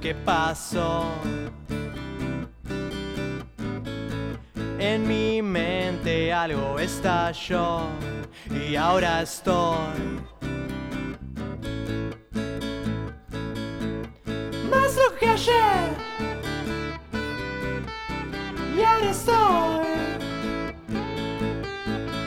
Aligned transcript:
que 0.00 0.14
pasó. 0.14 1.04
En 4.78 5.06
mi 5.06 5.42
mente 5.42 6.32
algo 6.32 6.78
estalló 6.78 7.82
y 8.50 8.76
ahora 8.76 9.22
estoy 9.22 9.54
más 14.70 14.96
lo 14.96 15.18
que 15.18 15.28
ayer 15.28 15.90
y 18.76 18.82
ahora 18.82 19.10
estoy 19.10 19.86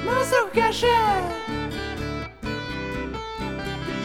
más 0.05 0.31
lo 0.31 0.51
que 0.51 0.61
ayer. 0.61 1.22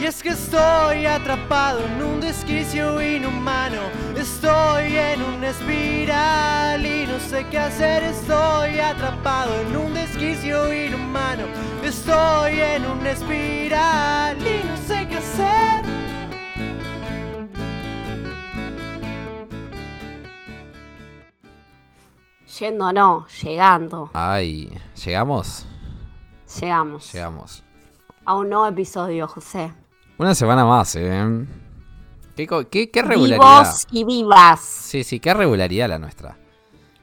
Es 0.09 0.23
que 0.23 0.29
estoy 0.29 1.05
atrapado 1.05 1.85
en 1.85 2.01
un 2.01 2.19
desquicio 2.19 2.99
inhumano. 2.99 3.79
Estoy 4.17 4.97
en 4.97 5.21
una 5.21 5.49
espiral 5.49 6.83
y 6.83 7.05
no 7.05 7.19
sé 7.19 7.45
qué 7.51 7.59
hacer. 7.59 8.01
Estoy 8.01 8.79
atrapado 8.79 9.53
en 9.61 9.77
un 9.77 9.93
desquicio 9.93 10.73
inhumano. 10.73 11.43
Estoy 11.83 12.59
en 12.59 12.87
una 12.87 13.11
espiral 13.11 14.35
y 14.39 14.67
no 14.67 14.77
sé 14.77 15.07
qué 15.07 15.17
hacer. 15.17 15.85
Yendo 22.59 22.91
no, 22.93 23.27
llegando. 23.43 24.09
Ay, 24.15 24.75
¿llegamos? 25.05 25.67
Llegamos. 26.59 27.13
Llegamos. 27.13 27.63
A 28.25 28.33
un 28.33 28.49
nuevo 28.49 28.65
episodio, 28.65 29.27
José. 29.27 29.71
Una 30.19 30.35
semana 30.35 30.65
más, 30.65 30.95
¿eh? 30.95 31.45
¿Qué, 32.35 32.45
co- 32.47 32.69
qué, 32.69 32.89
qué 32.91 33.01
regularidad? 33.01 33.39
Vivos 33.63 33.87
y 33.91 34.03
vivas. 34.03 34.59
Sí, 34.59 35.03
sí, 35.03 35.19
qué 35.19 35.33
regularidad 35.33 35.89
la 35.89 35.97
nuestra. 35.99 36.37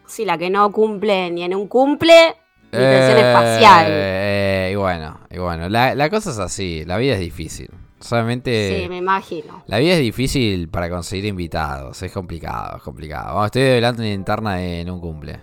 Sí, 0.07 0.25
la 0.25 0.39
que 0.39 0.51
no 0.51 0.71
cumple 0.71 1.31
ni 1.31 1.43
en 1.43 1.55
un 1.55 1.67
cumple 1.67 2.37
ni 2.73 2.79
tensión 2.79 3.19
espacial. 3.19 3.87
Eh, 3.89 4.71
y 4.73 4.77
bueno, 4.77 5.21
y 5.31 5.39
bueno, 5.39 5.69
la, 5.69 5.95
la 5.95 6.11
cosa 6.11 6.31
es 6.31 6.39
así, 6.39 6.85
la 6.85 6.97
vida 6.99 7.15
es 7.15 7.21
difícil. 7.21 7.69
Solamente 8.01 8.83
Sí, 8.83 8.89
me 8.91 8.99
imagino. 8.99 9.65
la 9.67 9.79
vida 9.79 9.95
es 9.95 10.01
difícil 10.01 10.69
para 10.69 10.91
conseguir 10.91 11.25
invitados, 11.25 12.01
es 12.03 12.13
complicado, 12.13 12.77
es 12.77 12.83
complicado. 12.83 13.29
Vamos, 13.35 13.47
estoy 13.47 13.63
develando 13.63 14.03
una 14.03 14.13
interna 14.13 14.55
de- 14.57 14.81
en 14.83 14.91
un 14.91 15.01
cumple. 15.01 15.41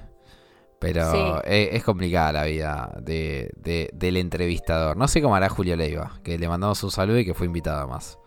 Pero 0.84 1.12
Sí. 1.12 1.31
es, 1.45 1.70
es 1.76 1.84
complicada 1.84 2.31
la 2.34 2.44
vida 2.44 2.94
de, 3.02 3.52
de- 3.56 3.89
del 3.94 4.17
entrevistador. 4.17 4.98
No 4.98 5.08
sé 5.08 5.22
cómo 5.22 5.36
hará 5.36 5.50
Julio 5.50 5.76
Leiva, 5.76 6.12
que 6.23 6.38
le 6.38 6.48
mandamos 6.48 6.84
un 6.84 6.92
saludo 6.92 7.17
y 7.20 7.26
que 7.26 7.34
fue 7.34 7.48
invitado 7.48 7.88
más. 7.88 8.20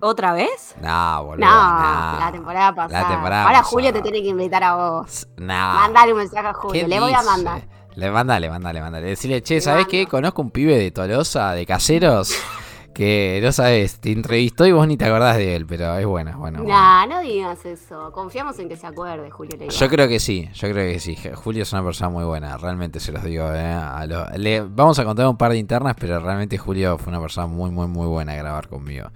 ¿Otra 0.00 0.32
vez? 0.34 0.74
Nah, 0.82 1.20
boludo. 1.20 1.46
No, 1.46 1.50
nah. 1.50 2.18
la 2.26 2.32
temporada 2.32 2.74
pasada. 2.74 3.02
La 3.02 3.08
temporada 3.08 3.42
Ahora 3.44 3.58
pasada. 3.58 3.70
Julio 3.70 3.92
te 3.92 4.02
tiene 4.02 4.20
que 4.22 4.28
invitar 4.28 4.62
a 4.62 4.74
vos. 4.74 5.26
Nah. 5.38 5.74
Mandale 5.74 6.12
un 6.12 6.18
mensaje 6.18 6.46
a 6.46 6.52
Julio. 6.52 6.82
¿Qué 6.82 6.88
Le 6.88 7.00
voy 7.00 7.12
a 7.14 7.22
mandar. 7.22 7.62
Le 7.94 8.10
mandale, 8.10 8.50
mandale, 8.50 8.80
mandale. 8.80 9.06
Decirle, 9.06 9.42
che, 9.42 9.54
Le 9.54 9.60
¿sabes 9.62 9.86
qué? 9.86 10.06
Conozco 10.06 10.42
un 10.42 10.50
pibe 10.50 10.76
de 10.76 10.90
Tolosa, 10.90 11.52
de 11.52 11.64
Caseros, 11.64 12.34
que 12.94 13.40
no 13.42 13.52
sabes, 13.52 13.98
te 14.00 14.12
entrevistó 14.12 14.64
y 14.66 14.72
vos 14.72 14.86
ni 14.86 14.96
te 14.96 15.04
acordás 15.04 15.36
de 15.36 15.56
él, 15.56 15.66
pero 15.66 15.96
es 15.98 16.06
bueno, 16.06 16.30
es 16.30 16.36
bueno. 16.36 16.58
bueno. 16.62 16.72
Nah, 16.74 17.06
no 17.06 17.20
digas 17.20 17.66
eso. 17.66 18.10
Confiamos 18.12 18.58
en 18.60 18.68
que 18.68 18.76
se 18.76 18.86
acuerde, 18.86 19.30
Julio 19.30 19.56
Leiva. 19.58 19.72
Yo 19.72 19.88
creo 19.88 20.08
que 20.08 20.20
sí, 20.20 20.48
yo 20.54 20.70
creo 20.70 20.92
que 20.92 21.00
sí. 21.00 21.18
Julio 21.34 21.64
es 21.64 21.72
una 21.72 21.84
persona 21.84 22.08
muy 22.08 22.24
buena, 22.24 22.56
realmente 22.56 23.00
se 23.00 23.12
los 23.12 23.22
digo. 23.24 23.44
eh, 23.52 23.60
a 23.72 24.06
lo- 24.06 24.28
le- 24.38 24.62
vamos 24.62 24.98
a 24.98 25.04
contar 25.04 25.26
un 25.26 25.36
par 25.36 25.50
de 25.52 25.58
internas, 25.58 25.94
pero 25.98 26.18
realmente 26.20 26.56
Julio 26.56 26.96
fue 26.96 27.10
una 27.10 27.20
persona 27.20 27.46
muy, 27.46 27.70
muy, 27.70 27.86
muy 27.88 28.06
buena 28.06 28.32
a 28.32 28.36
grabar 28.36 28.68
conmigo. 28.68 29.08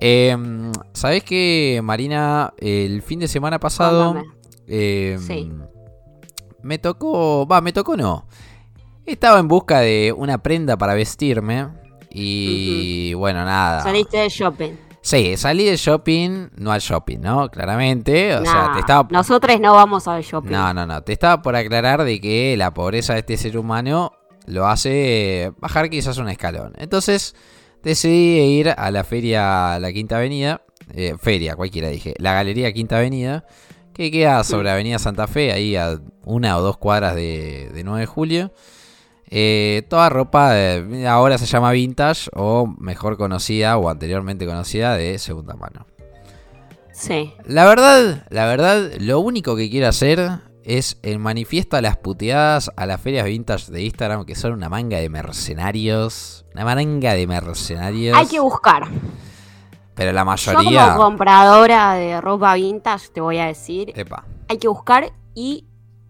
Eh, 0.00 0.36
¿Sabés 0.92 1.24
que, 1.24 1.80
Marina, 1.82 2.52
el 2.58 3.02
fin 3.02 3.18
de 3.20 3.26
semana 3.28 3.58
pasado... 3.58 4.22
Eh, 4.66 5.18
Sí. 5.26 5.50
Me 6.62 6.78
tocó, 6.78 7.46
va, 7.46 7.60
me 7.60 7.72
tocó 7.72 7.96
no. 7.96 8.26
Estaba 9.06 9.38
en 9.38 9.48
busca 9.48 9.80
de 9.80 10.12
una 10.14 10.38
prenda 10.42 10.76
para 10.76 10.92
vestirme 10.94 11.68
y 12.10 13.14
bueno, 13.14 13.44
nada. 13.44 13.82
Saliste 13.82 14.18
de 14.18 14.28
shopping. 14.28 14.88
Sí, 15.00 15.36
salí 15.36 15.64
de 15.64 15.76
shopping, 15.76 16.48
no 16.56 16.70
al 16.70 16.80
shopping, 16.80 17.18
¿no? 17.20 17.48
Claramente, 17.50 18.34
o 18.36 18.44
sea, 18.44 18.72
te 18.74 18.80
estaba 18.80 19.08
Nosotros 19.10 19.58
no 19.60 19.72
vamos 19.72 20.06
al 20.08 20.22
shopping. 20.22 20.50
No, 20.50 20.74
no, 20.74 20.86
no, 20.86 21.02
te 21.02 21.12
estaba 21.12 21.40
por 21.40 21.56
aclarar 21.56 22.04
de 22.04 22.20
que 22.20 22.56
la 22.56 22.74
pobreza 22.74 23.14
de 23.14 23.20
este 23.20 23.36
ser 23.36 23.56
humano 23.56 24.12
lo 24.46 24.66
hace 24.66 25.52
bajar 25.60 25.88
quizás 25.88 26.18
un 26.18 26.28
escalón. 26.28 26.74
Entonces, 26.76 27.34
decidí 27.82 28.40
ir 28.58 28.70
a 28.70 28.90
la 28.90 29.04
feria 29.04 29.78
La 29.78 29.92
Quinta 29.92 30.16
Avenida, 30.16 30.62
eh, 30.92 31.14
feria, 31.18 31.56
cualquiera 31.56 31.88
dije, 31.88 32.14
la 32.18 32.34
Galería 32.34 32.72
Quinta 32.72 32.98
Avenida, 32.98 33.46
que 33.94 34.10
queda 34.10 34.42
sobre 34.44 34.70
Avenida 34.70 34.98
Santa 34.98 35.26
Fe, 35.26 35.52
ahí 35.52 35.76
a 35.76 35.98
una 36.24 36.56
o 36.58 36.60
dos 36.60 36.76
cuadras 36.76 37.14
de, 37.14 37.70
de 37.72 37.84
9 37.84 38.00
de 38.00 38.06
julio. 38.06 38.52
Eh, 39.30 39.82
toda 39.88 40.08
ropa 40.08 40.52
ahora 41.08 41.36
se 41.38 41.46
llama 41.46 41.70
vintage 41.72 42.30
o 42.34 42.66
mejor 42.78 43.16
conocida 43.18 43.76
o 43.76 43.88
anteriormente 43.90 44.46
conocida 44.46 44.96
de 44.96 45.18
segunda 45.18 45.54
mano. 45.54 45.86
Sí. 46.92 47.32
La 47.44 47.64
verdad, 47.64 48.26
la 48.30 48.46
verdad, 48.46 48.90
lo 48.98 49.20
único 49.20 49.54
que 49.54 49.70
quiero 49.70 49.86
hacer 49.88 50.40
es 50.64 50.98
el 51.02 51.18
manifiesto 51.18 51.76
a 51.76 51.80
las 51.80 51.96
puteadas 51.96 52.70
a 52.76 52.86
las 52.86 53.00
ferias 53.00 53.24
vintage 53.26 53.70
de 53.72 53.82
Instagram, 53.84 54.24
que 54.24 54.34
son 54.34 54.52
una 54.52 54.68
manga 54.68 54.98
de 54.98 55.08
mercenarios. 55.08 56.44
Una 56.54 56.64
manga 56.64 57.14
de 57.14 57.26
mercenarios. 57.26 58.16
Hay 58.16 58.26
que 58.26 58.40
buscar. 58.40 58.88
Pero 59.94 60.12
la 60.12 60.20
Yo 60.20 60.24
mayoría. 60.26 60.92
como 60.94 61.04
compradora 61.04 61.94
de 61.94 62.20
ropa 62.20 62.54
vintage 62.54 63.08
te 63.08 63.20
voy 63.20 63.38
a 63.38 63.46
decir, 63.46 63.92
Epa. 63.96 64.24
hay 64.48 64.58
que 64.58 64.68
buscar 64.68 65.12
y 65.34 65.66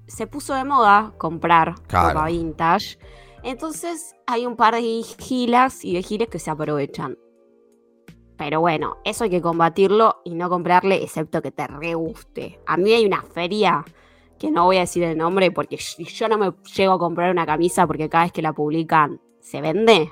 se 0.08 0.26
puso 0.26 0.54
de 0.54 0.64
moda 0.64 1.12
comprar 1.18 1.74
Claro. 1.86 2.08
ropa 2.08 2.26
vintage. 2.26 2.98
Entonces 3.44 4.14
hay 4.26 4.46
un 4.46 4.56
par 4.56 4.74
de 4.74 5.02
gilas 5.18 5.84
y 5.84 5.94
de 5.94 6.02
giles 6.02 6.28
que 6.28 6.38
se 6.40 6.50
aprovechan. 6.50 7.16
Pero 8.36 8.60
bueno, 8.60 8.98
eso 9.04 9.24
hay 9.24 9.30
que 9.30 9.40
combatirlo 9.42 10.20
y 10.24 10.34
no 10.34 10.48
comprarle 10.48 11.02
excepto 11.02 11.42
que 11.42 11.50
te 11.50 11.66
re 11.66 11.94
guste. 11.94 12.60
A 12.66 12.76
mí 12.76 12.92
hay 12.92 13.04
una 13.04 13.22
feria 13.22 13.84
que 14.38 14.50
no 14.50 14.64
voy 14.64 14.76
a 14.76 14.80
decir 14.80 15.02
el 15.02 15.18
nombre 15.18 15.50
porque 15.50 15.76
yo 15.76 16.28
no 16.28 16.38
me 16.38 16.52
llego 16.76 16.92
a 16.92 16.98
comprar 16.98 17.30
una 17.32 17.44
camisa 17.46 17.86
porque 17.86 18.08
cada 18.08 18.24
vez 18.24 18.32
que 18.32 18.42
la 18.42 18.52
publican 18.52 19.20
se 19.40 19.60
vende. 19.60 20.10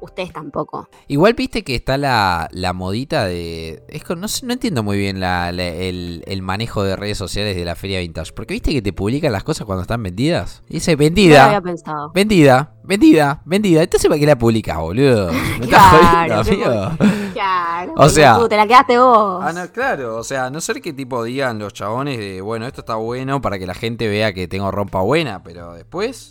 Ustedes 0.00 0.32
tampoco. 0.32 0.88
Igual 1.08 1.34
viste 1.34 1.64
que 1.64 1.74
está 1.74 1.96
la, 1.98 2.48
la 2.52 2.72
modita 2.72 3.24
de. 3.24 3.82
Es 3.88 4.04
con- 4.04 4.20
no, 4.20 4.28
sé, 4.28 4.46
no 4.46 4.52
entiendo 4.52 4.82
muy 4.84 4.96
bien 4.96 5.18
la- 5.18 5.50
la- 5.50 5.64
el, 5.66 6.22
el 6.26 6.40
manejo 6.42 6.84
de 6.84 6.94
redes 6.94 7.18
sociales 7.18 7.56
de 7.56 7.64
la 7.64 7.74
feria 7.74 7.98
vintage. 7.98 8.32
Porque 8.32 8.54
viste 8.54 8.72
que 8.72 8.80
te 8.82 8.92
publican 8.92 9.32
las 9.32 9.42
cosas 9.42 9.66
cuando 9.66 9.82
están 9.82 10.02
vendidas. 10.02 10.62
Dice 10.68 10.92
No 10.92 10.98
lo 10.98 11.04
vendida. 11.04 11.44
había 11.46 11.60
pensado. 11.60 12.12
Vendida, 12.14 12.74
vendida, 12.84 13.42
vendida. 13.44 13.82
Entonces, 13.82 14.08
¿para 14.08 14.20
qué 14.20 14.26
la 14.26 14.38
publicas, 14.38 14.78
boludo? 14.78 15.32
¿Me 15.58 15.64
estás 15.64 15.68
Claro, 15.98 16.44
jodiendo, 16.44 16.44
qué 16.44 17.04
amigo? 17.04 17.32
Claro, 17.32 17.92
O 17.96 18.08
sea- 18.08 18.26
pelotudo, 18.34 18.48
te 18.50 18.56
la 18.56 18.66
quedaste 18.68 18.98
vos. 18.98 19.44
Ah, 19.44 19.52
no, 19.52 19.72
claro, 19.72 20.16
o 20.16 20.22
sea, 20.24 20.46
a 20.46 20.50
no 20.50 20.60
ser 20.60 20.80
que 20.80 20.92
tipo 20.92 21.24
digan 21.24 21.58
los 21.58 21.72
chabones 21.72 22.18
de, 22.18 22.40
bueno, 22.40 22.66
esto 22.66 22.82
está 22.82 22.94
bueno 22.94 23.40
para 23.40 23.58
que 23.58 23.66
la 23.66 23.74
gente 23.74 24.06
vea 24.08 24.32
que 24.32 24.46
tengo 24.46 24.70
rompa 24.70 25.00
buena, 25.00 25.42
pero 25.42 25.72
después... 25.74 26.30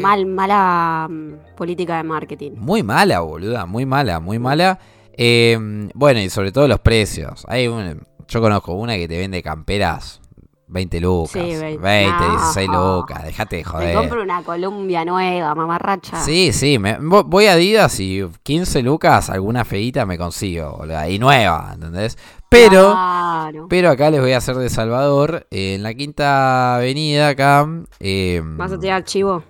Mal, 0.00 0.26
mala 0.26 1.06
mm, 1.10 1.56
política 1.56 1.96
de 1.96 2.02
marketing. 2.04 2.52
Muy 2.56 2.82
mala, 2.82 3.20
boluda, 3.20 3.66
muy 3.66 3.86
mala, 3.86 4.20
muy 4.20 4.38
mala. 4.38 4.78
Eh, 5.12 5.58
bueno, 5.94 6.20
y 6.20 6.30
sobre 6.30 6.52
todo 6.52 6.66
los 6.68 6.80
precios. 6.80 7.44
Hay 7.48 7.68
un- 7.68 8.02
yo 8.28 8.40
conozco 8.40 8.72
una 8.74 8.96
que 8.96 9.08
te 9.08 9.18
vende 9.18 9.42
camperas 9.42 10.20
20 10.68 11.00
lucas, 11.00 11.32
Sí, 11.32 11.40
20, 11.56 11.78
20. 11.78 12.28
16 12.30 12.68
No. 12.70 12.98
lucas, 12.98 13.24
dejate 13.24 13.56
de 13.56 13.62
Me 13.64 13.68
joder. 13.68 13.94
compro 13.96 14.22
una 14.22 14.42
Columbia 14.42 15.04
nueva, 15.04 15.52
mamarracha. 15.56 16.22
Sí, 16.22 16.52
sí, 16.52 16.78
me- 16.78 16.98
vo- 17.00 17.24
voy 17.26 17.46
a 17.46 17.54
Adidas 17.54 17.98
y 17.98 18.22
15 18.44 18.80
lucas, 18.82 19.30
alguna 19.30 19.64
feita 19.64 20.06
me 20.06 20.16
consigo, 20.16 20.76
boluda, 20.78 21.08
y 21.08 21.18
nueva, 21.18 21.72
¿entendés? 21.74 22.16
Pero... 22.48 22.92
Claro. 22.92 23.66
Pero 23.68 23.90
acá 23.90 24.10
les 24.10 24.20
voy 24.20 24.32
a 24.32 24.36
hacer 24.38 24.54
de 24.56 24.70
Salvador, 24.70 25.46
eh, 25.50 25.74
en 25.74 25.82
la 25.82 25.92
quinta 25.94 26.76
avenida 26.76 27.28
acá. 27.30 27.66
eh, 27.98 28.40
¿Vas 28.44 28.70
a 28.72 28.78
tirar 28.78 29.02
chivo? 29.04 29.42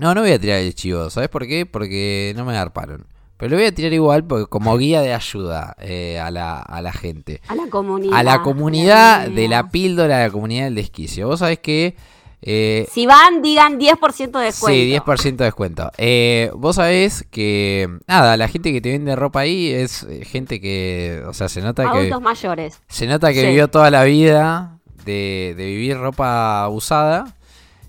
No, 0.00 0.14
no 0.14 0.22
voy 0.22 0.32
a 0.32 0.38
tirar 0.38 0.58
el 0.58 0.74
chivo, 0.74 1.10
¿sabes 1.10 1.28
por 1.28 1.46
qué? 1.46 1.66
Porque 1.66 2.32
no 2.36 2.44
me 2.44 2.52
agarparon. 2.52 3.06
Pero 3.36 3.50
lo 3.50 3.56
voy 3.56 3.66
a 3.66 3.74
tirar 3.74 3.92
igual 3.92 4.24
porque 4.24 4.46
como 4.46 4.76
guía 4.76 5.00
de 5.00 5.14
ayuda 5.14 5.74
eh, 5.80 6.18
a, 6.18 6.30
la, 6.30 6.58
a 6.60 6.82
la 6.82 6.92
gente. 6.92 7.40
A 7.48 7.54
la 7.54 7.68
comunidad. 7.70 8.14
A 8.18 8.22
la 8.22 8.42
comunidad 8.42 9.28
de 9.28 9.48
la 9.48 9.68
píldora, 9.70 10.18
de 10.18 10.26
la 10.26 10.30
comunidad 10.30 10.64
del 10.64 10.74
desquicio. 10.74 11.26
Vos 11.26 11.38
sabés 11.40 11.58
que... 11.60 11.96
eh, 12.42 12.86
Si 12.92 13.06
van, 13.06 13.40
digan 13.40 13.78
10% 13.80 14.38
de 14.38 14.44
descuento. 14.44 14.68
Sí, 14.68 14.92
10% 14.92 15.36
de 15.36 15.44
descuento. 15.46 15.90
Eh, 15.96 16.50
vos 16.54 16.76
sabés 16.76 17.24
que, 17.30 17.88
nada, 18.06 18.36
la 18.36 18.46
gente 18.48 18.72
que 18.72 18.82
te 18.82 18.90
vende 18.90 19.16
ropa 19.16 19.40
ahí 19.40 19.70
es 19.70 20.02
eh, 20.02 20.22
gente 20.26 20.60
que, 20.60 21.22
o 21.26 21.32
sea, 21.32 21.48
se 21.48 21.62
nota 21.62 21.84
que... 21.90 21.98
Adultos 21.98 22.20
mayores. 22.20 22.80
Se 22.88 23.06
nota 23.06 23.32
que 23.32 23.40
Sí. 23.40 23.46
vivió 23.46 23.68
toda 23.68 23.90
la 23.90 24.04
vida 24.04 24.78
de, 25.06 25.54
de 25.56 25.64
vivir 25.64 25.96
ropa 25.96 26.68
usada. 26.68 27.34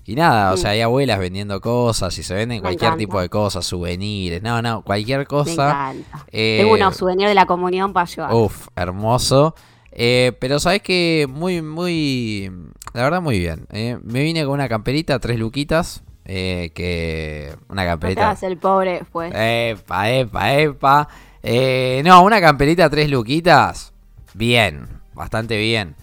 Y 0.04 0.16
nada, 0.16 0.52
o 0.52 0.56
sea, 0.56 0.70
hay 0.70 0.80
abuelas 0.80 1.18
vendiendo 1.20 1.60
cosas 1.60 2.16
y 2.18 2.22
se 2.24 2.34
venden 2.34 2.56
Me 2.58 2.62
cualquier 2.62 2.88
encanta. 2.88 2.98
tipo 2.98 3.20
de 3.20 3.28
cosas, 3.28 3.64
souvenirs, 3.64 4.42
no, 4.42 4.60
no, 4.60 4.82
cualquier 4.82 5.20
Me 5.20 5.26
cosa. 5.26 5.52
encanta. 5.52 6.26
eh, 6.32 6.56
Tengo 6.60 6.74
unos 6.74 6.96
souvenirs 6.96 7.28
de 7.28 7.34
la 7.36 7.46
comunión 7.46 7.92
para 7.92 8.06
llevar. 8.06 8.34
Uf, 8.34 8.66
hermoso. 8.74 9.54
Eh, 9.92 10.32
pero 10.40 10.58
sabes 10.58 10.82
que 10.82 11.26
muy, 11.30 11.62
muy. 11.62 12.50
La 12.94 13.02
verdad, 13.04 13.20
muy 13.22 13.38
bien. 13.38 13.66
eh. 13.70 13.98
Me 14.02 14.22
vine 14.22 14.44
con 14.44 14.54
una 14.54 14.68
camperita, 14.68 15.18
tres 15.20 15.38
luquitas. 15.38 16.02
eh, 16.24 16.70
que. 16.74 17.54
Una 17.68 17.82
No 17.84 17.90
camperita. 17.90 18.26
hagas 18.30 18.42
el 18.42 18.56
pobre 18.56 18.92
después. 18.94 19.32
Epa, 19.34 20.10
epa, 20.10 20.54
epa. 20.54 21.08
Eh, 21.42 22.00
no, 22.04 22.22
una 22.24 22.40
camperita, 22.40 22.88
tres 22.90 23.10
luquitas. 23.10 23.92
Bien, 24.34 24.88
bastante 25.14 25.56
bien. 25.58 25.94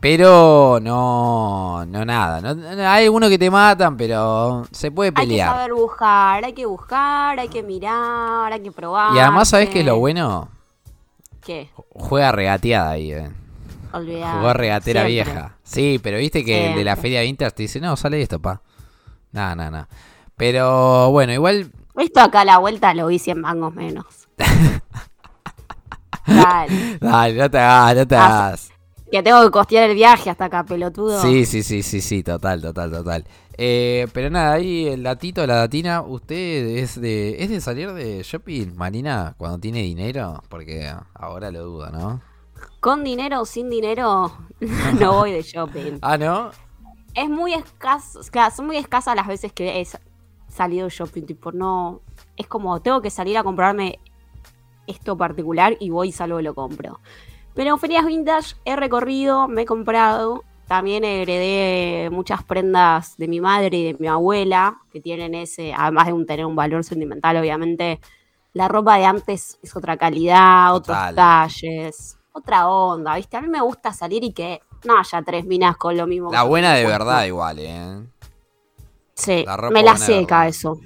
Pero 0.00 0.78
no, 0.80 1.84
no 1.86 2.04
nada. 2.04 2.40
no- 2.40 2.54
no- 2.54 2.88
hay 2.88 3.06
algunos 3.06 3.28
que 3.30 3.38
te 3.38 3.50
matan, 3.50 3.96
pero 3.96 4.64
se 4.70 4.92
puede 4.92 5.08
Hay 5.08 5.14
que 5.14 5.20
pelear. 5.32 5.50
saber 5.56 5.72
buscar, 5.74 6.44
hay 6.44 6.52
que 6.52 6.66
buscar, 6.66 7.38
hay 7.40 7.48
que 7.48 7.62
mirar, 7.64 8.52
hay 8.52 8.60
que 8.60 8.70
probar. 8.70 9.14
Y 9.16 9.18
además, 9.18 9.48
¿sabes 9.48 9.68
qué 9.70 9.80
es 9.80 9.86
lo 9.86 9.98
bueno? 9.98 10.48
¿Qué? 11.44 11.70
Juega 11.90 12.30
regateada 12.30 12.90
ahí, 12.90 13.10
eh. 13.12 13.30
Olvidar. 13.92 14.36
Jugó 14.36 14.52
regatera 14.52 15.06
Siempre. 15.06 15.32
vieja. 15.32 15.56
Sí, 15.64 15.98
pero 16.02 16.18
viste 16.18 16.44
que 16.44 16.70
el 16.70 16.74
de 16.76 16.84
la 16.84 16.94
feria 16.94 17.22
Vintage 17.22 17.50
te 17.52 17.62
dice, 17.64 17.80
no, 17.80 17.96
sale 17.96 18.20
esto, 18.22 18.38
pa. 18.38 18.60
Nada, 19.32 19.56
nada, 19.56 19.70
nada. 19.70 19.88
Pero 20.36 21.10
bueno, 21.10 21.32
igual 21.32 21.72
Esto 21.96 22.20
acá 22.20 22.42
a 22.42 22.44
la 22.44 22.58
vuelta 22.58 22.94
lo 22.94 23.08
vi 23.08 23.18
100 23.18 23.40
mangos 23.40 23.74
menos. 23.74 24.04
Dale. 26.26 26.98
Dale, 27.00 27.34
no 27.34 27.50
te 27.50 27.58
hagas, 27.58 27.96
no 27.96 28.06
te 28.06 28.16
hagas. 28.16 28.70
Que 29.10 29.22
tengo 29.22 29.42
que 29.42 29.50
costear 29.50 29.88
el 29.88 29.94
viaje 29.96 30.28
hasta 30.30 30.46
acá, 30.46 30.64
pelotudo. 30.64 31.20
Sí, 31.22 31.46
sí, 31.46 31.62
sí, 31.62 31.82
sí, 31.82 32.00
sí, 32.00 32.22
total, 32.22 32.60
total, 32.60 32.90
total. 32.90 33.24
Eh, 33.56 34.06
pero 34.12 34.30
nada, 34.30 34.52
ahí 34.52 34.86
el 34.86 35.02
datito, 35.02 35.46
la 35.46 35.56
datina, 35.56 36.02
¿usted 36.02 36.76
es 36.76 37.00
de, 37.00 37.42
es 37.42 37.48
de 37.50 37.60
salir 37.60 37.92
de 37.92 38.22
shopping, 38.22 38.74
Marina, 38.76 39.34
cuando 39.38 39.58
tiene 39.58 39.80
dinero? 39.82 40.42
Porque 40.48 40.92
ahora 41.14 41.50
lo 41.50 41.64
dudo, 41.64 41.90
¿no? 41.90 42.20
Con 42.80 43.02
dinero 43.02 43.40
o 43.40 43.44
sin 43.46 43.70
dinero, 43.70 44.32
no 45.00 45.12
voy 45.14 45.32
de 45.32 45.42
shopping. 45.42 45.98
Ah, 46.02 46.18
¿no? 46.18 46.50
Es 47.14 47.28
muy 47.28 47.54
escaso, 47.54 48.20
claro, 48.30 48.54
son 48.54 48.66
muy 48.66 48.76
escasas 48.76 49.16
las 49.16 49.26
veces 49.26 49.52
que 49.52 49.80
he 49.80 49.84
sa- 49.84 50.00
salido 50.48 50.84
de 50.86 50.90
shopping. 50.94 51.22
Tipo, 51.22 51.50
no. 51.50 52.02
Es 52.36 52.46
como, 52.46 52.78
tengo 52.80 53.00
que 53.00 53.10
salir 53.10 53.36
a 53.38 53.42
comprarme 53.42 53.98
esto 54.86 55.16
particular 55.16 55.76
y 55.80 55.90
voy 55.90 56.08
y 56.08 56.12
salgo 56.12 56.38
y 56.40 56.42
lo 56.44 56.54
compro. 56.54 57.00
Pero 57.58 57.72
en 57.72 57.80
ferias 57.80 58.06
vintage 58.06 58.54
he 58.64 58.76
recorrido, 58.76 59.48
me 59.48 59.62
he 59.62 59.66
comprado. 59.66 60.44
También 60.68 61.02
heredé 61.02 62.08
muchas 62.08 62.44
prendas 62.44 63.16
de 63.16 63.26
mi 63.26 63.40
madre 63.40 63.78
y 63.78 63.84
de 63.92 63.96
mi 63.98 64.06
abuela, 64.06 64.78
que 64.92 65.00
tienen 65.00 65.34
ese, 65.34 65.74
además 65.76 66.06
de 66.06 66.12
un, 66.12 66.24
tener 66.24 66.46
un 66.46 66.54
valor 66.54 66.84
sentimental, 66.84 67.36
obviamente. 67.36 67.98
La 68.52 68.68
ropa 68.68 68.96
de 68.96 69.06
antes 69.06 69.58
es 69.60 69.74
otra 69.74 69.96
calidad, 69.96 70.72
otros 70.72 70.96
Total. 70.96 71.16
talles, 71.16 72.16
otra 72.30 72.68
onda, 72.68 73.16
¿viste? 73.16 73.36
A 73.36 73.40
mí 73.40 73.48
me 73.48 73.60
gusta 73.60 73.92
salir 73.92 74.22
y 74.22 74.32
que 74.32 74.60
no 74.84 74.96
haya 74.96 75.20
tres 75.22 75.44
minas 75.44 75.76
con 75.76 75.96
lo 75.96 76.06
mismo. 76.06 76.30
La 76.30 76.44
buena 76.44 76.74
de 76.74 76.86
verdad 76.86 77.24
igual, 77.24 77.58
¿eh? 77.58 78.06
Sí, 79.14 79.42
La 79.44 79.56
ropa 79.56 79.74
me 79.74 79.82
la 79.82 79.96
seca 79.96 80.46
eso. 80.46 80.78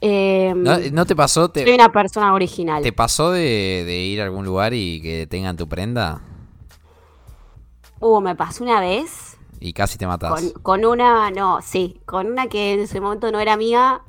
Eh, 0.00 0.52
¿No, 0.56 0.78
no 0.78 1.06
te 1.06 1.16
pasó, 1.16 1.50
soy 1.52 1.72
una 1.72 1.90
persona 1.90 2.32
original. 2.32 2.82
te 2.82 2.92
pasó 2.92 3.30
de, 3.32 3.82
de 3.84 3.96
ir 3.98 4.20
a 4.20 4.24
algún 4.24 4.44
lugar 4.44 4.72
y 4.74 5.00
que 5.02 5.26
tengan 5.26 5.56
tu 5.56 5.68
prenda? 5.68 6.20
Uh, 8.00 8.20
me 8.20 8.36
pasó 8.36 8.62
una 8.62 8.78
vez 8.80 9.36
Y 9.58 9.72
casi 9.72 9.98
te 9.98 10.06
matas. 10.06 10.30
con, 10.30 10.50
con 10.62 10.84
una, 10.84 11.30
no, 11.32 11.60
sí, 11.62 12.00
con 12.06 12.28
una 12.28 12.46
que 12.46 12.74
en 12.74 12.80
ese 12.80 13.00
momento 13.00 13.32
no 13.32 13.40
era 13.40 13.54
amiga. 13.54 14.02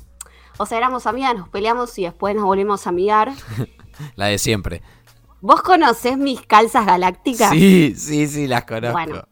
O 0.57 0.65
sea, 0.67 0.77
éramos 0.77 1.07
amigas, 1.07 1.35
nos 1.35 1.49
peleamos 1.49 1.97
y 1.97 2.03
después 2.03 2.35
nos 2.35 2.43
volvimos 2.45 2.85
a 2.85 2.89
amigar. 2.89 3.31
La 4.15 4.25
de 4.27 4.37
siempre. 4.37 4.83
¿Vos 5.41 5.61
conocés 5.63 6.17
mis 6.17 6.41
calzas 6.41 6.85
galácticas? 6.85 7.49
Sí, 7.51 7.95
sí, 7.95 8.27
sí, 8.27 8.45
las 8.47 8.65
conozco. 8.65 8.91
Bueno. 8.93 9.23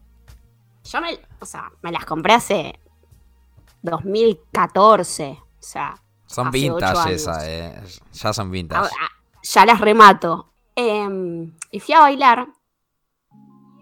Yo 0.86 1.02
me, 1.02 1.20
o 1.40 1.46
sea, 1.46 1.70
me 1.82 1.92
las 1.92 2.06
compré 2.06 2.34
hace 2.34 2.80
2014. 3.82 5.38
O 5.40 5.44
sea, 5.60 6.02
Son 6.28 6.48
hace 6.48 6.70
ocho 6.70 6.76
vintage 6.76 7.00
años. 7.00 7.12
esas, 7.22 7.44
eh. 7.46 7.82
Ya 8.14 8.34
son 8.34 8.52
vintage. 8.52 8.80
Ahora, 8.80 9.12
ya 9.42 9.66
las 9.66 9.82
remato. 9.82 10.52
Em, 10.76 11.54
y 11.72 11.80
fui 11.80 11.96
a 11.96 12.02
bailar. 12.02 12.48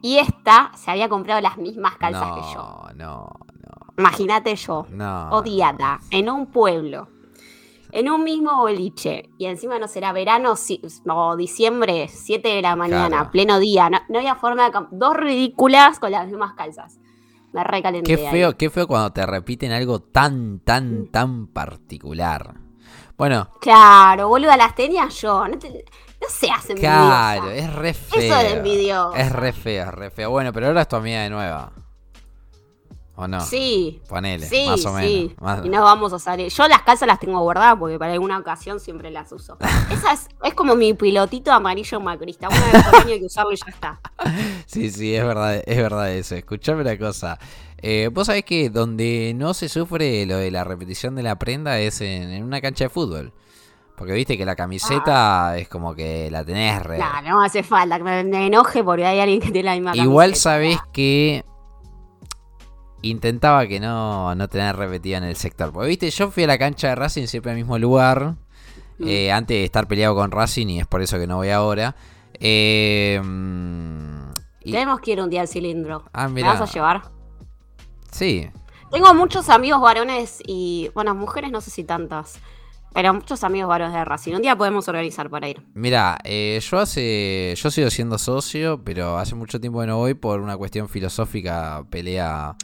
Y 0.01 0.17
esta 0.19 0.71
se 0.75 0.91
había 0.91 1.09
comprado 1.09 1.41
las 1.41 1.57
mismas 1.57 1.97
calzas 1.97 2.27
no, 2.27 2.35
que 2.35 2.41
yo. 2.53 2.83
No, 2.95 3.29
Imagínate 3.97 4.55
yo, 4.55 4.85
no. 4.89 5.29
odiada, 5.31 5.99
en 6.11 6.29
un 6.29 6.45
pueblo, 6.47 7.07
en 7.91 8.11
un 8.11 8.23
mismo 8.23 8.55
boliche. 8.57 9.29
Y 9.39 9.45
encima 9.45 9.79
no 9.79 9.87
será 9.87 10.11
verano 10.13 10.55
si- 10.55 10.81
o 11.09 11.35
diciembre, 11.35 12.07
7 12.09 12.49
de 12.49 12.61
la 12.61 12.75
mañana, 12.75 13.07
Claro. 13.17 13.31
pleno 13.31 13.57
día. 13.59 13.89
No, 13.89 13.99
no 14.09 14.19
había 14.19 14.35
forma 14.35 14.69
de. 14.69 14.77
Dos 14.91 15.15
ridículas 15.17 15.99
con 15.99 16.11
las 16.11 16.27
mismas 16.27 16.53
calzas. 16.53 16.99
Me 17.55 17.63
recalenté. 17.63 18.15
Qué 18.17 18.25
ahí. 18.27 18.31
feo, 18.31 18.57
qué 18.57 18.69
feo 18.69 18.85
cuando 18.85 19.13
te 19.13 19.25
repiten 19.25 19.71
algo 19.71 20.01
tan, 20.01 20.59
tan, 20.59 21.07
tan 21.07 21.47
particular. 21.47 22.53
Bueno, 23.17 23.49
Claro, 23.61 24.27
boluda, 24.27 24.57
las 24.57 24.75
tenía 24.75 25.07
yo. 25.07 25.47
No, 25.47 25.57
te- 25.57 25.85
no 26.21 26.27
se 26.27 26.51
hacen 26.51 26.75
claro, 26.77 27.49
es 27.51 27.73
re 27.73 27.93
feo. 27.93 28.21
Eso 28.21 28.39
es 28.47 28.53
envidioso. 28.55 29.15
Es 29.15 29.31
re 29.31 29.53
feo, 29.53 29.83
es 29.85 29.91
re 29.93 30.09
feo. 30.11 30.29
Bueno, 30.31 30.51
pero 30.51 30.67
ahora 30.67 30.81
es 30.81 30.87
tu 30.89 30.97
amiga 30.97 31.21
de 31.21 31.29
nueva. 31.29 31.71
¿O 33.17 33.27
no? 33.29 33.39
Sí. 33.39 34.01
Ponele, 34.09 34.45
Sí, 34.45 34.65
más 34.67 34.85
o 34.85 34.91
menos. 34.93 35.09
sí. 35.09 35.35
Más- 35.39 35.65
Y 35.65 35.69
no 35.69 35.81
vamos 35.83 36.11
a 36.11 36.19
salir. 36.19 36.49
Yo 36.51 36.67
las 36.67 36.81
calzas 36.81 37.07
las 37.07 37.19
tengo 37.19 37.39
guardadas 37.39 37.77
porque 37.79 37.97
para 37.97 38.11
alguna 38.11 38.37
ocasión 38.37 38.79
siempre 38.79 39.09
las 39.09 39.31
uso. 39.31 39.57
Esa 39.91 40.11
es, 40.13 40.27
es 40.43 40.53
como 40.53 40.75
mi 40.75 40.93
pilotito 40.93 41.51
amarillo 41.53 41.99
macrista. 42.01 42.49
Una 42.49 42.59
vez 42.73 42.83
por 42.83 42.95
año 43.01 43.13
hay 43.13 43.19
que 43.19 43.25
usarlo 43.25 43.53
y 43.53 43.55
ya 43.55 43.65
está. 43.69 43.99
Sí, 44.65 44.89
sí, 44.91 45.15
es 45.15 45.23
verdad, 45.25 45.61
es 45.65 45.77
verdad 45.77 46.11
eso. 46.11 46.35
Escuchame 46.35 46.81
una 46.81 46.97
cosa. 46.97 47.39
Eh, 47.77 48.09
Vos 48.11 48.27
sabés 48.27 48.43
que 48.43 48.69
donde 48.69 49.33
no 49.35 49.53
se 49.53 49.69
sufre 49.69 50.25
lo 50.25 50.37
de 50.37 50.51
la 50.51 50.63
repetición 50.65 51.15
de 51.15 51.23
la 51.23 51.37
prenda 51.39 51.79
es 51.79 52.01
en, 52.01 52.31
en 52.31 52.43
una 52.43 52.59
cancha 52.59 52.85
de 52.85 52.89
fútbol. 52.89 53.31
Porque 53.95 54.11
viste 54.11 54.37
que 54.37 54.43
la 54.45 54.57
camiseta 54.57 55.57
es 55.57 55.69
como 55.69 55.95
que 55.95 56.29
la 56.29 56.43
tenés 56.43 56.83
re. 56.83 56.97
No, 56.97 57.21
no 57.21 57.41
hace 57.41 57.63
falta 57.63 57.95
que 57.97 58.03
me, 58.03 58.23
me 58.25 58.47
enoje 58.47 58.83
porque 58.83 59.05
hay 59.05 59.21
alguien 59.21 59.39
que 59.39 59.51
tiene 59.51 59.63
la 59.69 59.75
misma 59.75 59.95
Igual 59.95 60.31
camiseta. 60.31 60.41
sabés 60.49 60.79
que 60.91 61.45
intentaba 63.01 63.67
que 63.67 63.79
no, 63.79 64.33
no 64.35 64.47
tener 64.47 64.75
repetida 64.75 65.17
en 65.17 65.23
el 65.25 65.35
sector. 65.35 65.71
Porque 65.71 65.89
viste, 65.89 66.09
yo 66.09 66.31
fui 66.31 66.43
a 66.43 66.47
la 66.47 66.57
cancha 66.57 66.89
de 66.89 66.95
Racing 66.95 67.27
siempre 67.27 67.51
al 67.51 67.57
mismo 67.57 67.77
lugar. 67.77 68.35
Mm. 68.97 69.07
eh, 69.09 69.31
antes 69.31 69.55
de 69.57 69.65
estar 69.65 69.87
peleado 69.89 70.15
con 70.15 70.31
Racing 70.31 70.67
y 70.67 70.79
es 70.79 70.87
por 70.87 71.01
eso 71.01 71.17
que 71.19 71.27
no 71.27 71.35
voy 71.37 71.49
ahora. 71.49 71.95
Eh, 72.39 73.19
y- 74.61 74.71
Tenemos 74.71 74.99
que 75.01 75.11
ir 75.11 75.21
un 75.21 75.29
día 75.29 75.41
al 75.41 75.47
cilindro. 75.47 76.05
Ah, 76.13 76.27
¿Me 76.29 76.43
vas 76.43 76.61
a 76.61 76.65
llevar? 76.65 77.03
sí, 78.11 78.49
Tengo 78.91 79.13
muchos 79.13 79.49
amigos 79.49 79.81
varones 79.81 80.41
y, 80.47 80.89
bueno, 80.93 81.13
mujeres 81.13 81.51
no 81.51 81.59
sé 81.59 81.69
si 81.71 81.83
tantas, 81.83 82.39
pero 82.93 83.13
muchos 83.13 83.43
amigos 83.43 83.67
varones 83.67 83.93
de 83.93 84.05
Racing. 84.05 84.35
Un 84.35 84.41
día 84.41 84.55
podemos 84.55 84.87
organizar 84.87 85.29
para 85.29 85.49
ir. 85.49 85.61
Mira, 85.73 86.17
eh, 86.23 86.61
yo 86.61 86.79
hace. 86.79 87.53
Yo 87.57 87.69
sigo 87.71 87.89
siendo 87.89 88.17
socio, 88.17 88.81
pero 88.85 89.17
hace 89.17 89.35
mucho 89.35 89.59
tiempo 89.59 89.81
que 89.81 89.87
no 89.87 89.97
voy 89.97 90.13
por 90.13 90.39
una 90.39 90.55
cuestión 90.55 90.87
filosófica, 90.87 91.83
pelea. 91.89 92.55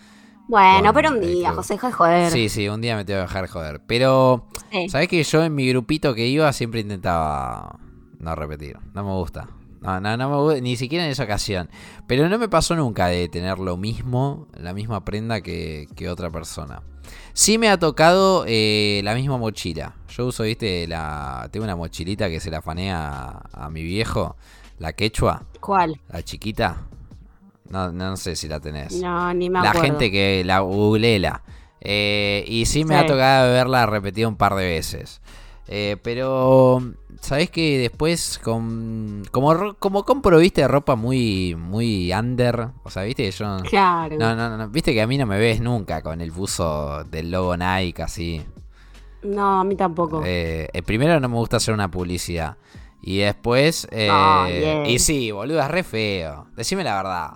Bueno, 0.52 0.94
pero 0.94 1.12
un 1.12 1.22
día. 1.22 1.54
José, 1.54 1.76
deja 1.76 1.88
de 1.88 1.94
joder. 1.94 2.30
Sí, 2.32 2.50
sí, 2.50 2.68
un 2.68 2.82
día 2.82 2.98
me 2.98 3.06
tengo 3.06 3.20
que 3.20 3.24
dejar 3.24 3.48
joder. 3.48 3.82
Pero, 3.88 4.48
Sí. 4.70 4.90
¿sabés 4.90 5.08
que 5.08 5.24
yo 5.24 5.44
en 5.46 5.56
mi 5.56 5.70
grupito 5.70 6.14
que 6.14 6.28
iba 6.28 6.52
siempre 6.52 6.82
intentaba 6.82 7.80
no 8.20 8.36
repetir? 8.36 8.78
No 8.94 9.06
me 9.06 9.12
gusta. 9.12 9.48
No, 9.80 10.02
no, 10.02 10.18
no 10.18 10.30
me 10.30 10.36
gusta, 10.36 10.60
ni 10.60 10.76
siquiera 10.76 11.06
en 11.06 11.12
esa 11.12 11.24
ocasión. 11.24 11.70
Pero 12.06 12.28
no 12.28 12.38
me 12.38 12.50
pasó 12.50 12.76
nunca 12.76 13.08
de 13.08 13.30
tener 13.30 13.60
lo 13.60 13.78
mismo, 13.78 14.48
la 14.58 14.74
misma 14.74 15.06
prenda 15.06 15.40
que, 15.40 15.88
que 15.96 16.10
otra 16.10 16.30
persona. 16.30 16.82
Sí 17.32 17.58
me 17.58 17.70
ha 17.70 17.80
tocado 17.80 18.44
eh, 18.46 19.00
la 19.06 19.16
misma 19.16 19.38
mochila. 19.38 19.96
Yo 20.10 20.26
uso, 20.28 20.44
viste, 20.44 20.86
la 20.86 21.48
tengo 21.54 21.64
una 21.64 21.78
mochilita 21.78 22.30
que 22.30 22.42
se 22.42 22.52
la 22.52 22.62
fanea 22.62 23.42
a, 23.54 23.68
a 23.68 23.70
mi 23.70 23.84
viejo, 23.84 24.36
la 24.80 24.92
quechua, 24.92 25.46
¿Cuál? 25.62 26.02
la 26.10 26.22
chiquita. 26.24 26.88
No, 27.72 27.92
no 27.92 28.18
sé 28.18 28.36
si 28.36 28.48
la 28.48 28.60
tenés 28.60 29.02
No, 29.02 29.34
ni 29.34 29.50
me 29.50 29.62
la 29.62 29.70
acuerdo. 29.72 29.88
gente 29.88 30.12
que 30.12 30.44
la 30.46 30.60
googlela. 30.60 31.42
Eh, 31.80 32.44
y 32.48 32.66
sí 32.66 32.84
me 32.86 32.96
Sí. 32.96 33.02
ha 33.04 33.06
tocado 33.08 33.52
verla 33.54 33.86
repetida 33.86 34.28
un 34.28 34.36
par 34.36 34.56
de 34.56 34.66
veces. 34.66 35.22
Eh, 35.68 35.96
pero, 36.04 36.84
¿sabés 37.22 37.50
que 37.50 37.78
después, 37.80 38.40
con, 38.44 39.24
como, 39.32 39.76
como 39.80 40.04
compro, 40.04 40.38
viste, 40.40 40.68
ropa 40.68 40.96
muy, 40.96 41.56
muy 41.56 42.12
under? 42.14 42.68
O 42.84 42.90
sea, 42.90 43.04
viste 43.04 43.24
que 43.24 43.32
yo... 43.32 43.58
Claro. 43.70 44.18
No, 44.20 44.36
no, 44.36 44.58
no, 44.58 44.68
viste 44.70 44.94
que 44.94 45.02
a 45.02 45.08
mí 45.08 45.18
no 45.18 45.26
me 45.26 45.40
ves 45.40 45.62
nunca 45.62 46.02
con 46.02 46.20
el 46.20 46.32
buzo 46.32 47.06
del 47.06 47.32
logo 47.32 47.56
Nike 47.56 48.02
así. 48.04 48.42
No, 49.24 49.62
a 49.62 49.64
mí 49.64 49.76
tampoco. 49.76 50.22
Eh, 50.26 50.68
eh, 50.74 50.82
primero 50.84 51.20
no 51.20 51.30
me 51.30 51.36
gusta 51.36 51.58
hacer 51.58 51.74
una 51.74 51.90
publicidad. 51.90 52.58
Y 53.02 53.20
después... 53.20 53.88
eh, 53.92 54.10
Ah, 54.12 54.48
bien. 54.50 54.86
y 54.88 55.00
sí, 55.00 55.32
boludo, 55.32 55.62
es 55.62 55.68
re 55.72 55.84
feo. 55.84 56.48
Decime 56.56 56.84
la 56.84 56.96
verdad. 56.98 57.32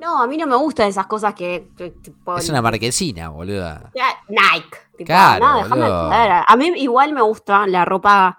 No, 0.00 0.22
a 0.22 0.26
mí 0.26 0.36
no 0.36 0.46
me 0.46 0.56
gustan 0.56 0.88
esas 0.88 1.06
cosas 1.06 1.34
que. 1.34 1.70
que 1.76 1.90
tipo- 1.90 2.36
Es 2.38 2.48
una 2.48 2.62
marquesina, 2.62 3.28
boluda. 3.30 3.90
Nike. 4.28 4.76
Tipo, 4.96 5.06
Claro, 5.06 5.44
no, 5.46 5.56
déjame. 5.62 6.44
A 6.46 6.56
mí 6.56 6.66
igual 6.76 7.12
me 7.12 7.22
gusta 7.22 7.66
la 7.66 7.84
ropa 7.84 8.38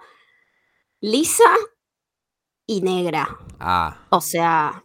lisa 1.01 1.43
y 2.65 2.81
negra. 2.81 3.27
Ah, 3.59 3.97
O 4.09 4.21
sea, 4.21 4.83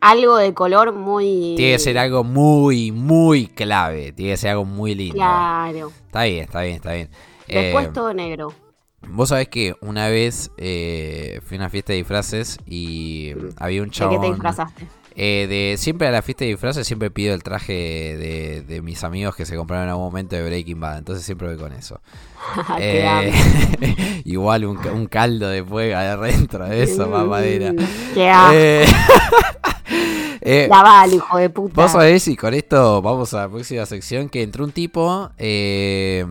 algo 0.00 0.36
de 0.36 0.54
color 0.54 0.92
muy. 0.92 1.54
Tiene 1.56 1.72
que 1.72 1.78
ser 1.78 1.98
algo 1.98 2.22
muy, 2.24 2.92
muy 2.92 3.46
clave. 3.48 4.12
Tiene 4.12 4.32
que 4.32 4.36
ser 4.36 4.50
algo 4.50 4.64
muy 4.64 4.94
lindo. 4.94 5.14
Claro. 5.14 5.92
Está 6.06 6.24
bien, 6.24 6.44
está 6.44 6.60
bien, 6.62 6.76
está 6.76 6.92
bien. 6.92 7.10
Después 7.48 7.86
Eh, 7.86 7.90
todo 7.92 8.14
negro. 8.14 8.52
Vos 9.08 9.28
sabés 9.30 9.48
que 9.48 9.74
una 9.80 10.08
vez 10.08 10.50
eh, 10.56 11.40
fui 11.44 11.56
a 11.56 11.60
una 11.60 11.70
fiesta 11.70 11.92
de 11.92 11.98
disfraces 11.98 12.58
y 12.66 13.32
había 13.56 13.80
un 13.82 13.88
¿De 13.88 13.94
chabón. 13.94 14.20
qué 14.20 14.26
te 14.26 14.32
disfrazaste? 14.32 14.88
Eh, 15.20 15.48
de, 15.48 15.76
siempre 15.78 16.06
a 16.06 16.12
la 16.12 16.22
fiesta 16.22 16.44
de 16.44 16.52
disfraces 16.52 16.86
siempre 16.86 17.10
pido 17.10 17.34
el 17.34 17.42
traje 17.42 17.72
de, 17.72 18.62
de 18.62 18.82
mis 18.82 19.02
amigos 19.02 19.34
que 19.34 19.44
se 19.46 19.56
compraron 19.56 19.86
en 19.86 19.90
algún 19.90 20.04
momento 20.04 20.36
de 20.36 20.44
Breaking 20.44 20.78
Bad. 20.78 20.98
Entonces 20.98 21.26
siempre 21.26 21.48
voy 21.48 21.56
con 21.56 21.72
eso. 21.72 22.00
Qué 22.76 23.04
Eh, 23.04 24.22
igual 24.26 24.64
un, 24.64 24.78
un 24.78 25.06
caldo 25.06 25.48
de 25.48 25.64
fuego 25.64 25.96
adentro 25.96 26.68
de 26.68 26.84
eso, 26.84 27.08
mamadera. 27.08 27.72
Mm, 27.72 28.14
Qué 28.14 28.28
asco. 28.30 28.52
Eh, 28.54 28.86
eh, 30.40 30.68
La 30.70 30.82
vale, 30.84 31.16
hijo 31.16 31.36
de 31.36 31.50
puta. 31.50 31.82
Vos 31.82 31.90
sabés, 31.90 32.28
y 32.28 32.36
con 32.36 32.54
esto 32.54 33.02
vamos 33.02 33.34
a 33.34 33.38
la 33.38 33.48
próxima 33.48 33.86
sección, 33.86 34.28
que 34.28 34.42
entró 34.44 34.64
un 34.64 34.70
tipo 34.70 35.30
eh, 35.36 36.24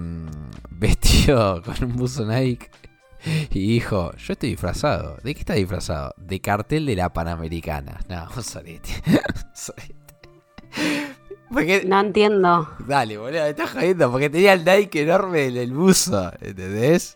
vestido 0.69 1.61
con 1.61 1.75
un 1.83 1.97
buzo 1.97 2.25
Nike 2.25 2.69
y 3.51 3.67
dijo, 3.73 4.11
yo 4.15 4.33
estoy 4.33 4.49
disfrazado. 4.51 5.17
¿De 5.23 5.33
qué 5.33 5.39
está 5.41 5.53
disfrazado? 5.53 6.13
De 6.17 6.39
cartel 6.39 6.85
de 6.85 6.95
la 6.95 7.11
Panamericana. 7.13 7.99
No, 8.09 8.29
sorete. 8.41 8.89
Porque, 11.51 11.83
No 11.85 11.99
entiendo. 12.01 12.69
dale, 12.79 13.17
boludo, 13.17 13.41
me 13.43 13.49
estás 13.49 13.71
jodiendo. 13.71 14.11
Porque 14.11 14.29
tenía 14.29 14.53
el 14.53 14.65
Nike 14.65 15.01
enorme 15.03 15.45
en 15.45 15.57
el 15.57 15.71
buzo, 15.73 16.31
¿entendés? 16.41 17.15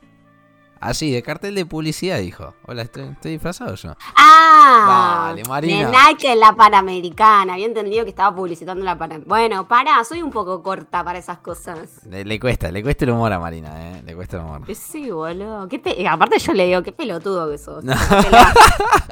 Así, 0.79 1.11
de 1.11 1.21
cartel 1.21 1.53
de 1.55 1.65
publicidad, 1.65 2.19
dijo. 2.19 2.55
Hola, 2.65 2.83
estoy, 2.83 3.03
estoy 3.09 3.33
disfrazado 3.33 3.75
yo. 3.75 3.93
Ah, 4.17 4.40
Dale, 4.61 5.43
Marina. 5.45 5.89
de 5.89 5.97
Nike 6.13 6.35
la 6.35 6.53
Panamericana. 6.55 7.53
Había 7.53 7.65
entendido 7.65 8.03
que 8.03 8.09
estaba 8.09 8.35
publicitando 8.35 8.83
la 8.83 8.97
Panamericana. 8.97 9.29
Bueno, 9.35 9.67
pará, 9.67 10.03
soy 10.03 10.21
un 10.21 10.31
poco 10.31 10.61
corta 10.63 11.03
para 11.03 11.19
esas 11.19 11.39
cosas. 11.39 12.05
Le, 12.09 12.23
le 12.25 12.39
cuesta, 12.39 12.71
le 12.71 12.81
cuesta 12.83 13.05
el 13.05 13.11
humor 13.11 13.33
a 13.33 13.39
Marina, 13.39 13.69
¿eh? 13.97 14.01
Le 14.05 14.15
cuesta 14.15 14.37
el 14.37 14.43
humor. 14.43 14.65
Que 14.65 14.75
Sí, 14.75 15.09
boludo. 15.11 15.67
¿Qué 15.67 15.79
pe- 15.79 16.07
Aparte 16.07 16.37
yo 16.39 16.53
le 16.53 16.65
digo, 16.67 16.81
qué 16.83 16.91
pelotudo 16.91 17.49
que 17.49 17.57
sos. 17.57 17.83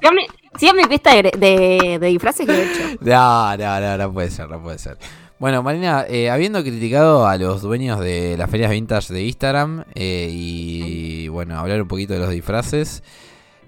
No. 0.02 0.10
Siempre 0.58 0.84
mi 0.84 0.88
fiesta 0.90 1.14
de, 1.14 1.32
de, 1.38 1.98
de 2.00 2.08
disfraces 2.08 2.46
que 2.46 2.52
he 2.54 2.64
hecho. 2.72 2.98
No, 3.02 3.56
no, 3.58 3.80
no, 3.80 3.98
no 3.98 4.14
puede 4.14 4.30
ser, 4.32 4.50
no 4.50 4.62
puede 4.62 4.78
ser. 4.80 4.98
Bueno, 5.38 5.64
Marina, 5.64 6.06
eh, 6.10 6.30
habiendo 6.30 6.62
criticado 6.64 7.26
a 7.28 7.38
los 7.38 7.62
dueños 7.62 8.00
de 8.00 8.36
las 8.38 8.50
ferias 8.50 8.72
vintage 8.72 9.14
de 9.14 9.24
Instagram 9.24 9.86
eh, 9.96 10.28
y 10.30 11.28
bueno, 11.30 11.58
hablar 11.58 11.82
un 11.82 11.88
poquito 11.88 12.14
de 12.14 12.20
los 12.20 12.30
disfraces, 12.30 13.04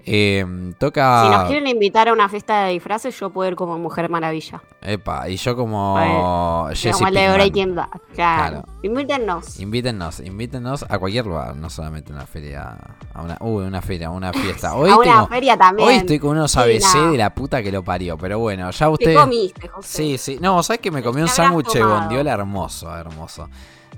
eh, 0.04 0.44
toca... 0.78 1.24
Si 1.24 1.30
nos 1.30 1.44
quieren 1.44 1.66
invitar 1.68 2.08
a 2.08 2.12
una 2.12 2.28
fiesta 2.28 2.64
de 2.64 2.72
disfraces, 2.72 3.18
yo 3.18 3.30
puedo 3.30 3.48
ir 3.50 3.56
como 3.56 3.78
Mujer 3.78 4.08
Maravilla. 4.08 4.62
Epa, 4.80 5.28
y 5.28 5.36
yo 5.36 5.54
como 5.56 5.92
Bueno, 5.92 6.68
Jesse 6.74 6.92
como 6.94 7.08
el 7.08 7.14
de. 7.14 7.32
Breaking 7.34 7.74
Bad. 7.74 7.88
Claro. 8.14 8.62
Claro. 8.62 8.64
Invítennos. 8.82 9.60
Invítennos, 9.60 10.20
invítennos 10.20 10.84
a 10.88 10.98
cualquier 10.98 11.26
lugar, 11.26 11.54
no 11.56 11.70
solamente 11.70 12.12
a 12.12 12.16
una 12.16 12.26
feria, 12.26 12.76
a 13.14 13.22
una, 13.22 13.36
uy, 13.40 13.64
una 13.64 13.80
feria, 13.80 14.10
una 14.10 14.32
fiesta. 14.32 14.74
Hoy 14.74 14.90
a 14.90 14.96
una 14.96 15.04
tengo- 15.04 15.28
feria 15.28 15.56
también. 15.56 15.88
Hoy 15.88 15.94
estoy 15.94 16.18
con 16.18 16.30
unos 16.30 16.56
ABC 16.56 17.10
de 17.12 17.18
la 17.18 17.32
puta 17.34 17.62
que 17.62 17.70
lo 17.70 17.82
parió, 17.84 18.18
pero 18.18 18.38
bueno, 18.40 18.70
ya 18.70 18.86
¿Qué 18.86 18.92
usted... 18.92 19.14
comiste, 19.14 19.68
José? 19.68 19.96
Sí, 19.96 20.18
sí. 20.18 20.38
No, 20.40 20.62
¿sabes 20.62 20.80
que 20.80 20.90
me 20.90 21.02
comí 21.02 21.20
un 21.20 21.26
¿Qué 21.26 21.32
habrás 21.32 21.46
sándwich 21.48 21.72
de 21.72 21.84
bondiola 21.84 22.32
hermoso, 22.32 22.96
hermoso? 22.96 23.48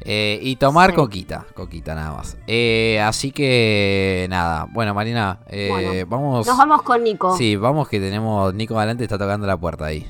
Eh, 0.05 0.39
y 0.43 0.57
tomar 0.57 0.91
Sí. 0.91 0.97
coquita, 0.97 1.47
coquita 1.55 1.95
nada 1.95 2.13
más. 2.13 2.37
Eh, 2.47 3.01
así 3.01 3.31
que 3.33 4.27
nada, 4.29 4.67
bueno 4.71 4.93
Marina, 4.95 5.41
eh, 5.49 5.69
Bueno, 5.71 6.07
vamos... 6.09 6.47
Nos 6.47 6.59
vamos 6.59 6.83
con 6.83 7.03
Nico. 7.03 7.37
Sí, 7.37 7.57
vamos 7.57 7.89
que 7.89 7.99
tenemos... 8.01 8.53
Nico 8.55 8.77
adelante 8.77 9.05
está 9.05 9.17
tocando 9.17 9.47
la 9.47 9.57
puerta 9.57 9.87
ahí. 9.87 10.07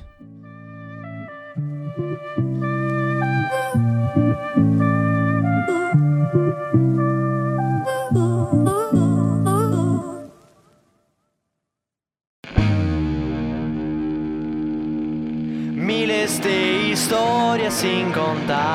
Miles 15.77 16.43
de 16.43 16.91
historias 16.93 17.75
sin 17.75 18.11
contar. 18.13 18.74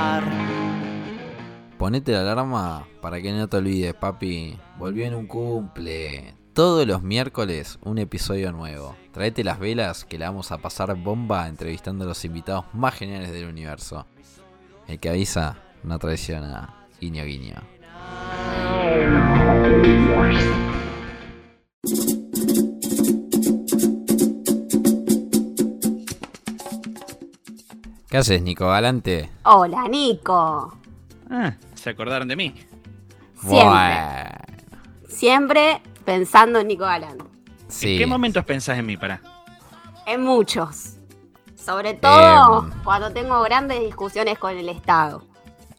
Ponete 1.89 2.11
la 2.11 2.21
alarma 2.21 2.85
para 3.01 3.19
que 3.19 3.31
no 3.31 3.49
te 3.49 3.57
olvides, 3.57 3.95
papi. 3.95 4.59
Volvió 4.77 5.07
en 5.07 5.15
un 5.15 5.25
cumple. 5.25 6.35
Todos 6.53 6.85
los 6.85 7.01
miércoles 7.01 7.79
un 7.81 7.97
episodio 7.97 8.51
nuevo. 8.51 8.95
Traete 9.11 9.43
las 9.43 9.57
velas 9.57 10.05
que 10.05 10.19
la 10.19 10.29
vamos 10.29 10.51
a 10.51 10.59
pasar 10.59 10.95
bomba 10.95 11.47
entrevistando 11.47 12.05
a 12.05 12.07
los 12.09 12.23
invitados 12.23 12.65
más 12.73 12.93
geniales 12.93 13.31
del 13.31 13.47
universo. 13.47 14.05
El 14.87 14.99
que 14.99 15.09
avisa 15.09 15.57
no 15.81 15.97
traiciona. 15.97 16.87
Guiño, 17.01 17.25
guiño. 17.25 17.55
¿Qué 28.11 28.17
haces, 28.17 28.43
Nico 28.43 28.67
Galante? 28.67 29.31
Hola, 29.43 29.87
Nico. 29.87 30.77
Ah, 31.31 31.55
se 31.79 31.89
acordaron 31.89 32.27
de 32.27 32.35
mí. 32.35 32.53
Siempre. 33.39 33.57
Bueno, 33.59 34.29
Siempre 35.07 35.81
pensando 36.05 36.59
en 36.59 36.67
Nico 36.67 36.83
Galán. 36.85 37.17
sí. 37.67 37.93
¿En 37.93 37.97
qué 37.99 38.05
momentos 38.05 38.45
pensás 38.45 38.77
en 38.77 38.85
mí, 38.85 38.97
para? 38.97 39.21
En 40.05 40.23
muchos. 40.23 40.95
Sobre 41.55 41.93
todo 41.93 42.63
Em. 42.63 42.83
cuando 42.83 43.11
tengo 43.11 43.41
grandes 43.41 43.79
discusiones 43.81 44.37
con 44.39 44.55
el 44.57 44.69
Estado. 44.69 45.23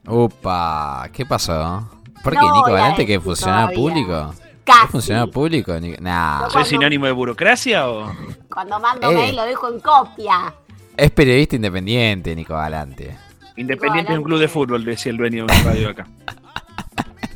Upa, 0.06 1.08
¿qué 1.12 1.24
pasó? 1.26 1.88
¿Por 2.22 2.32
qué 2.34 2.38
No 2.38 2.52
Nico 2.54 2.62
voy 2.70 2.72
a 2.72 2.82
Galante 2.82 3.06
que 3.06 3.18
todavía. 3.66 3.76
público? 3.76 4.34
Casi. 4.64 4.84
¿Es 4.84 4.90
funcionario 4.90 5.30
público? 5.30 5.72
Ni- 5.80 5.92
Nah, 6.00 6.48
¿Soy 6.50 6.64
sinónimo 6.64 7.06
de 7.06 7.12
burocracia 7.12 7.88
o...? 7.88 8.12
Cuando 8.52 8.78
mando 8.78 9.10
Eh. 9.10 9.14
mail 9.14 9.36
lo 9.36 9.44
dejo 9.44 9.68
en 9.72 9.80
copia. 9.80 10.54
es 10.96 11.10
periodista 11.12 11.56
independiente, 11.56 12.36
Nico 12.36 12.54
Galante. 12.54 13.16
Independiente 13.60 14.12
es 14.12 14.18
un 14.18 14.24
club 14.24 14.38
de 14.38 14.48
fútbol, 14.48 14.84
decía 14.84 15.10
el 15.10 15.18
dueño 15.18 15.44
de 15.44 15.52
una 15.52 15.62
radio 15.62 15.90
acá. 15.90 16.06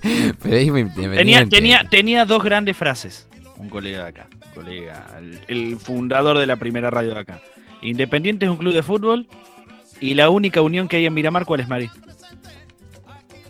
Periodismo 0.42 0.78
independiente. 0.78 1.16
Tenía, 1.18 1.46
tenía, 1.46 1.84
tenía 1.88 2.24
dos 2.24 2.42
grandes 2.42 2.76
frases. 2.76 3.28
Un 3.58 3.68
colega 3.68 4.04
de 4.04 4.08
acá. 4.08 4.26
Colega, 4.54 5.06
el, 5.18 5.40
el 5.48 5.76
fundador 5.78 6.38
de 6.38 6.46
la 6.46 6.56
primera 6.56 6.88
radio 6.90 7.12
de 7.14 7.20
acá. 7.20 7.40
Independiente 7.82 8.46
es 8.46 8.50
un 8.50 8.56
club 8.56 8.72
de 8.72 8.82
fútbol. 8.82 9.26
Y 10.00 10.14
la 10.14 10.30
única 10.30 10.62
unión 10.62 10.88
que 10.88 10.96
hay 10.96 11.06
en 11.06 11.12
Miramar, 11.12 11.44
¿cuál 11.44 11.60
es, 11.60 11.68
Mari? 11.68 11.90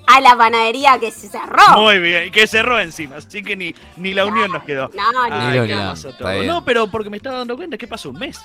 A 0.07 0.21
la 0.21 0.37
panadería 0.37 0.99
que 0.99 1.11
se 1.12 1.28
cerró. 1.28 1.81
Muy 1.81 1.99
bien, 2.00 2.31
que 2.33 2.47
cerró 2.47 2.78
encima, 2.78 3.16
así 3.16 3.43
que 3.43 3.57
ni, 3.57 3.75
ni 3.97 4.12
la 4.12 4.26
unión 4.26 4.50
nos 4.50 4.64
quedó. 4.64 4.90
No, 4.95 5.12
no, 5.12 5.25
Ni 5.25 5.31
la 5.31 5.93
Ay, 5.93 5.97
todo. 6.19 6.31
bien. 6.31 6.47
No, 6.47 6.64
pero 6.64 6.88
porque 6.88 7.09
me 7.09 7.16
estaba 7.16 7.38
dando 7.38 7.57
cuenta 7.57 7.78
que 7.78 7.87
pasó 7.87 8.11
un 8.11 8.19
mes. 8.19 8.38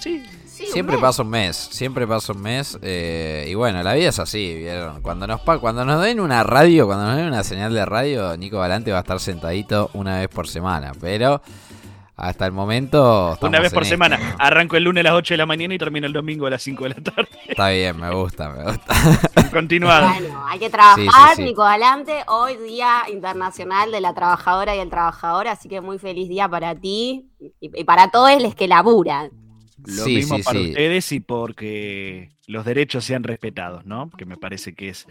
Sí, 0.00 0.22
sí, 0.66 0.72
Siempre 0.72 0.96
mes. 0.96 1.02
pasa 1.02 1.22
un 1.22 1.30
mes, 1.30 1.56
siempre 1.56 2.06
pasa 2.06 2.32
un 2.32 2.40
mes. 2.42 2.78
eh, 2.82 3.46
y 3.48 3.54
bueno, 3.54 3.82
la 3.82 3.94
vida 3.94 4.08
es 4.08 4.18
así, 4.18 4.54
¿vieron? 4.56 5.02
Cuando 5.02 5.26
nos, 5.26 5.40
cuando 5.42 5.84
nos 5.84 6.02
den 6.02 6.20
una 6.20 6.42
radio, 6.44 6.86
cuando 6.86 7.06
nos 7.06 7.16
den 7.16 7.26
una 7.26 7.42
señal 7.44 7.72
de 7.74 7.84
radio, 7.84 8.36
Nico 8.36 8.58
Galante 8.58 8.90
va 8.92 8.98
a 8.98 9.00
estar 9.00 9.20
sentadito 9.20 9.90
una 9.94 10.18
vez 10.18 10.28
por 10.28 10.48
semana. 10.48 10.92
Pero 11.00 11.42
hasta 12.14 12.46
el 12.46 12.52
momento. 12.52 13.36
una 13.40 13.58
vez 13.58 13.72
por 13.72 13.82
esta. 13.82 13.94
semana. 13.94 14.36
Arranco 14.38 14.76
el 14.76 14.84
lunes 14.84 15.00
a 15.00 15.04
las 15.10 15.14
8 15.14 15.34
de 15.34 15.38
la 15.38 15.46
mañana 15.46 15.74
y 15.74 15.78
termino 15.78 16.06
el 16.06 16.12
domingo 16.12 16.46
a 16.46 16.50
las 16.50 16.62
5 16.62 16.84
de 16.84 16.90
la 16.90 16.94
tarde. 16.96 17.28
Está 17.48 17.70
bien, 17.70 17.98
me 17.98 18.14
gusta, 18.14 18.48
me 18.50 18.62
gusta. 18.64 18.94
Continuado. 19.52 20.08
Bueno, 20.08 20.44
hay 20.46 20.58
que 20.58 20.70
trabajar, 20.70 21.00
Sí, 21.02 21.08
sí, 21.08 21.36
sí. 21.36 21.42
Nico 21.44 21.62
Galante. 21.62 22.22
Hoy 22.28 22.56
Día 22.58 23.02
Internacional 23.10 23.90
de 23.90 24.00
la 24.00 24.14
Trabajadora 24.14 24.76
y 24.76 24.78
el 24.78 24.90
Trabajador, 24.90 25.48
así 25.48 25.68
que 25.68 25.80
muy 25.80 25.98
feliz 25.98 26.28
día 26.28 26.48
para 26.48 26.74
ti 26.76 27.28
y, 27.40 27.52
y 27.60 27.84
para 27.84 28.10
todos 28.10 28.40
los 28.40 28.54
que 28.54 28.68
laburan. 28.68 29.30
Lo 29.86 30.04
Sí, 30.04 30.16
mismo 30.16 30.36
sí, 30.36 30.42
para 30.42 30.58
sí. 30.60 30.68
ustedes 30.68 31.12
y 31.12 31.20
porque 31.20 32.30
los 32.46 32.64
derechos 32.64 33.04
sean 33.04 33.22
respetados, 33.24 33.84
¿no? 33.84 34.10
Que 34.10 34.24
me 34.26 34.36
parece 34.36 34.74
que 34.74 34.90
es 34.90 35.06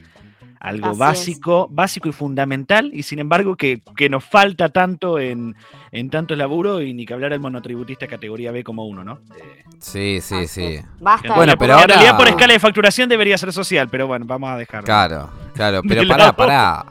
algo 0.60 0.88
Así 0.88 0.94
es. 0.94 0.98
básico, 1.00 1.68
básico 1.72 2.10
y 2.10 2.12
fundamental, 2.12 2.92
y 2.94 3.04
sin 3.04 3.20
embargo 3.20 3.56
que, 3.56 3.82
que 3.98 4.10
nos 4.10 4.24
falta 4.24 4.70
tanto 4.70 5.18
en, 5.20 5.56
en 5.92 6.10
tanto 6.12 6.36
laburo 6.36 6.82
y 6.82 6.94
ni 6.94 7.06
que 7.06 7.14
hablar 7.14 7.34
el 7.34 7.40
monotributista 7.40 8.08
categoría 8.08 8.52
B 8.52 8.64
como 8.64 8.86
uno, 8.88 9.04
¿no? 9.04 9.20
Eh, 9.36 9.64
Sí, 9.80 10.20
sí, 10.22 10.36
Así 10.36 10.48
sí. 10.48 10.80
Basta 11.00 11.34
Bueno, 11.36 11.54
pero 11.58 11.74
en 11.74 11.80
ahora- 11.80 11.96
realidad 11.96 12.16
por 12.18 12.28
escala 12.28 12.54
de 12.54 12.60
facturación 12.60 13.10
debería 13.10 13.36
ser 13.40 13.52
social, 13.52 13.90
pero 13.90 14.06
bueno, 14.06 14.26
vamos 14.28 14.52
a 14.52 14.58
dejarlo. 14.58 14.86
Claro, 14.86 15.30
claro, 15.56 15.82
pero 15.88 16.08
pará, 16.08 16.36
pará. 16.36 16.86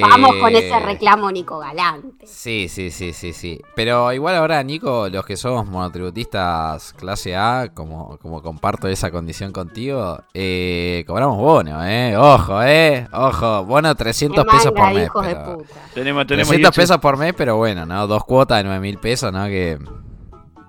Vamos 0.00 0.36
con 0.40 0.54
Eh, 0.54 0.58
ese 0.58 0.78
reclamo, 0.80 1.30
Nico 1.30 1.58
Galante. 1.58 2.26
Sí, 2.26 2.68
sí, 2.68 2.90
sí, 2.90 3.12
sí, 3.12 3.32
sí. 3.32 3.60
Pero 3.74 4.12
igual 4.12 4.36
ahora, 4.36 4.62
Nico, 4.62 5.08
los 5.08 5.24
que 5.24 5.36
somos 5.36 5.66
monotributistas 5.66 6.92
clase 6.94 7.36
A, 7.36 7.70
como, 7.74 8.16
como 8.18 8.42
comparto 8.42 8.88
esa 8.88 9.10
condición 9.10 9.52
contigo, 9.52 10.18
eh, 10.34 11.04
cobramos 11.06 11.38
bono, 11.38 11.84
¿eh? 11.86 12.16
Ojo, 12.16 12.62
¿eh? 12.62 13.06
Ojo, 13.12 13.64
bono 13.64 13.94
300 13.94 14.44
Qué 14.44 14.50
pesos 14.50 14.72
por 14.72 14.92
mes. 14.94 15.06
hijos 15.06 15.26
de 15.26 15.34
pero- 15.34 15.58
puta. 15.58 15.74
Tenemos, 15.94 16.26
tenemos 16.26 16.48
300 16.48 16.56
18 16.56 16.72
pesos 16.72 16.98
por 16.98 17.16
mes, 17.16 17.34
pero 17.36 17.56
bueno, 17.56 17.84
¿no? 17.86 18.06
Dos 18.06 18.24
cuotas 18.24 18.58
de 18.58 18.64
9 18.64 18.80
mil 18.80 18.98
pesos, 18.98 19.32
¿no? 19.32 19.44
Que 19.46 19.78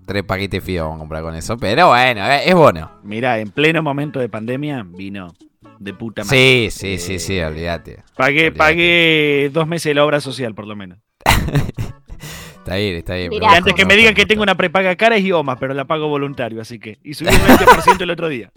tres 0.06 0.24
paquetes 0.24 0.64
fideo 0.64 0.84
vamos 0.86 0.98
a 0.98 1.00
comprar 1.00 1.24
con 1.24 1.36
eso. 1.36 1.58
Pero 1.58 1.88
bueno, 1.90 2.26
eh, 2.28 2.44
es 2.50 2.54
bueno. 2.56 2.92
Mirá, 3.04 3.40
en 3.40 3.50
pleno 3.50 3.82
momento 3.82 4.20
de 4.20 4.30
pandemia 4.30 4.86
vino 4.88 5.34
de 5.80 5.94
puta 5.94 6.24
madre. 6.24 6.38
Sí, 6.38 6.68
sí, 6.72 6.98
sí, 6.98 7.20
sí, 7.20 7.40
olvídate. 7.40 8.04
Pagué, 8.16 8.52
pagué 8.52 9.50
dos 9.54 9.68
meses 9.68 9.92
de 9.92 9.96
la 9.96 10.06
obra 10.06 10.22
social, 10.22 10.56
por 10.56 10.68
lo 10.68 10.76
menos. 10.76 11.00
Está 12.66 12.78
bien, 12.78 12.96
está 12.96 13.14
bien. 13.14 13.30
Mirá, 13.30 13.52
Y 13.52 13.56
antes 13.58 13.76
que 13.76 13.84
no 13.84 13.90
me 13.90 13.96
digan 13.96 14.16
que 14.16 14.26
tengo 14.26 14.42
una 14.42 14.58
prepaga 14.58 14.96
cara 14.96 15.18
es 15.18 15.24
IOMA, 15.24 15.60
pero 15.60 15.76
la 15.76 15.86
pago 15.86 16.08
voluntario, 16.08 16.60
así 16.60 16.80
que. 16.80 16.98
Y 17.04 17.14
subí 17.14 17.30
un 17.30 17.36
20% 17.36 18.02
el 18.02 18.10
otro 18.10 18.28
día. 18.28 18.52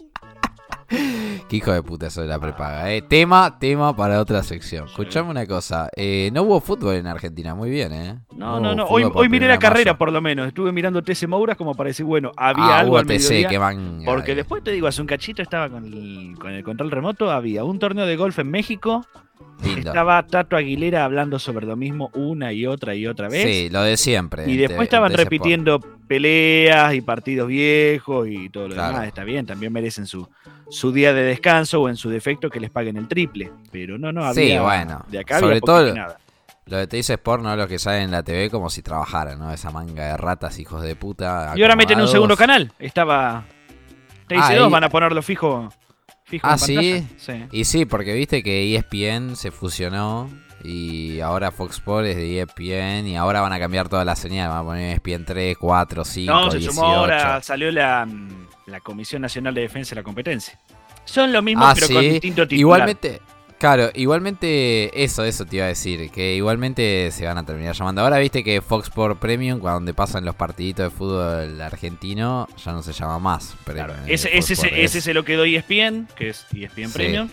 Qué 1.49 1.55
hijo 1.57 1.71
de 1.73 1.81
puta 1.81 2.07
eso 2.07 2.21
de 2.21 2.27
la 2.27 2.37
prepaga, 2.39 2.93
eh. 2.93 3.01
Tema, 3.01 3.57
tema 3.59 3.95
para 3.95 4.21
otra 4.21 4.43
sección. 4.43 4.85
Escuchame 4.85 5.31
una 5.31 5.47
cosa. 5.47 5.89
eh, 5.95 6.29
no 6.31 6.43
hubo 6.43 6.61
fútbol 6.61 6.93
en 6.95 7.07
Argentina, 7.07 7.55
muy 7.55 7.71
bien, 7.71 7.91
eh. 7.91 8.19
No, 8.37 8.59
no, 8.59 8.75
no. 8.75 8.85
Hoy, 8.85 9.03
hoy 9.11 9.29
miré 9.29 9.47
la 9.47 9.57
carrera, 9.57 9.97
por 9.97 10.11
lo 10.11 10.21
menos. 10.21 10.47
Estuve 10.47 10.71
mirando 10.71 11.01
TC 11.01 11.27
Mouras 11.27 11.57
como 11.57 11.73
para 11.73 11.87
decir, 11.87 12.05
bueno, 12.05 12.31
había 12.37 12.65
Ah, 12.65 12.79
algo 12.81 12.91
hubo 12.91 12.99
al 12.99 13.07
TC, 13.07 13.47
que 13.47 13.57
van. 13.57 14.03
Porque 14.05 14.35
después 14.35 14.63
te 14.63 14.71
digo, 14.71 14.85
hace 14.87 15.01
un 15.01 15.07
cachito 15.07 15.41
estaba 15.41 15.69
con 15.69 15.85
el, 15.85 16.35
con 16.39 16.51
el 16.51 16.63
control 16.63 16.91
remoto, 16.91 17.31
había 17.31 17.63
un 17.63 17.79
torneo 17.79 18.05
de 18.05 18.15
golf 18.15 18.37
en 18.37 18.51
México, 18.51 19.03
lindo. 19.63 19.79
estaba 19.89 20.21
Tato 20.27 20.55
Aguilera 20.55 21.03
hablando 21.03 21.39
sobre 21.39 21.65
lo 21.65 21.75
mismo 21.75 22.11
una 22.13 22.53
y 22.53 22.67
otra 22.67 22.93
y 22.93 23.07
otra 23.07 23.27
vez. 23.27 23.43
Sí, 23.43 23.69
lo 23.71 23.81
de 23.81 23.97
siempre. 23.97 24.47
Y 24.47 24.55
después 24.55 24.83
estaban 24.83 25.11
repitiendo 25.13 25.79
peleas 26.07 26.93
y 26.93 27.01
partidos 27.01 27.47
viejos 27.47 28.27
y 28.29 28.49
todo 28.49 28.67
lo 28.67 28.75
Claro. 28.75 28.93
demás. 28.93 29.07
Está 29.07 29.23
bien, 29.23 29.45
también 29.47 29.73
merecen 29.73 30.05
su, 30.05 30.27
su 30.69 30.91
día 30.91 31.13
de 31.13 31.23
descanso 31.23 31.81
o 31.81 31.89
en 31.89 31.95
su 31.97 32.09
defecto 32.09 32.49
que 32.49 32.59
les 32.59 32.69
paguen 32.69 32.97
el 32.97 33.07
triple. 33.07 33.51
Pero 33.71 33.97
no, 33.97 34.11
no, 34.11 34.33
Sí, 34.33 34.41
había. 34.43 34.61
bueno, 34.61 35.05
De 35.07 35.19
acá 35.19 35.39
sobre 35.39 35.53
había 35.57 35.61
todo- 35.61 35.93
nada. 35.93 36.17
Lo 36.65 36.77
de 36.77 36.85
TC 36.85 37.13
Sport, 37.15 37.41
¿no? 37.41 37.55
Los 37.55 37.67
que 37.67 37.79
salen 37.79 38.03
en 38.03 38.11
la 38.11 38.21
TV 38.21 38.51
como 38.51 38.69
si 38.69 38.83
trabajaran, 38.83 39.39
¿no? 39.39 39.51
Esa 39.51 39.71
manga 39.71 40.05
de 40.05 40.17
ratas, 40.17 40.59
hijos 40.59 40.83
de 40.83 40.95
puta. 40.95 41.53
Y 41.55 41.63
ahora 41.63 41.75
meten 41.75 41.99
un 41.99 42.07
segundo 42.07 42.37
canal. 42.37 42.71
Estaba. 42.77 43.45
TIC2, 44.27 44.65
Ah, 44.65 44.67
van 44.69 44.83
a 44.83 44.89
ponerlo 44.89 45.23
fijo. 45.23 45.69
fijo 46.25 46.45
Ah, 46.47 46.51
en 46.53 46.59
¿sí? 46.59 47.07
Sí. 47.17 47.45
Y 47.51 47.65
sí, 47.65 47.85
porque 47.85 48.13
viste 48.13 48.43
que 48.43 48.75
ESPN 48.75 49.35
se 49.35 49.49
fusionó 49.49 50.29
y 50.63 51.19
ahora 51.21 51.49
Fox 51.49 51.77
Sports 51.77 52.09
es 52.09 52.17
de 52.17 52.37
ESPN 52.41 53.07
y 53.07 53.15
ahora 53.15 53.41
van 53.41 53.53
a 53.53 53.57
cambiar 53.59 53.89
toda 53.89 54.05
la 54.05 54.15
señal. 54.15 54.49
Van 54.49 54.59
a 54.59 54.63
poner 54.63 54.91
ESPN 54.93 55.25
3, 55.25 55.57
4, 55.57 56.05
5, 56.05 56.31
No, 56.31 56.51
se 56.51 56.57
18. 56.59 56.75
sumó 56.75 56.85
ahora, 56.93 57.41
salió 57.41 57.71
la, 57.71 58.05
mm, 58.05 58.47
la 58.69 58.79
Comisión 58.79 59.21
Nacional 59.21 59.53
de 59.53 59.61
Defensa 59.61 59.91
de 59.91 60.01
la 60.01 60.03
Competencia. 60.03 60.59
Son 61.05 61.31
lo 61.33 61.41
mismo, 61.41 61.65
Ah, 61.65 61.71
pero 61.73 61.87
sí. 61.87 61.93
con 61.93 62.03
distinto 62.03 62.47
titular. 62.47 62.59
Igualmente, 62.59 63.21
claro, 63.57 63.89
igualmente 63.95 65.03
eso, 65.03 65.23
eso 65.23 65.45
te 65.45 65.55
iba 65.57 65.65
a 65.65 65.69
decir, 65.69 66.11
que 66.11 66.35
igualmente 66.35 67.09
se 67.11 67.25
van 67.25 67.37
a 67.37 67.45
terminar 67.45 67.73
llamando. 67.75 68.01
Ahora 68.01 68.17
viste 68.19 68.43
que 68.43 68.61
Fox 68.61 68.85
Sports 68.89 69.19
Premium, 69.19 69.59
cuando 69.59 69.93
pasan 69.93 70.23
los 70.25 70.35
partiditos 70.35 70.91
de 70.91 70.97
fútbol 70.97 71.59
argentino, 71.61 72.47
ya 72.63 72.71
no 72.73 72.83
se 72.83 72.93
llama 72.93 73.17
más. 73.19 73.55
Claro, 73.65 73.93
Premium, 73.93 74.13
ese, 74.13 74.27
Fox 74.29 74.37
ese, 74.43 74.53
Sports, 74.53 74.73
ese, 74.73 74.83
ese 74.83 75.01
se 75.01 75.13
lo 75.13 75.23
quedó 75.25 75.45
ESPN, 75.45 76.07
que 76.15 76.29
es 76.29 76.45
ESPN 76.53 76.87
Sí. 76.89 76.93
Premium. 76.93 77.29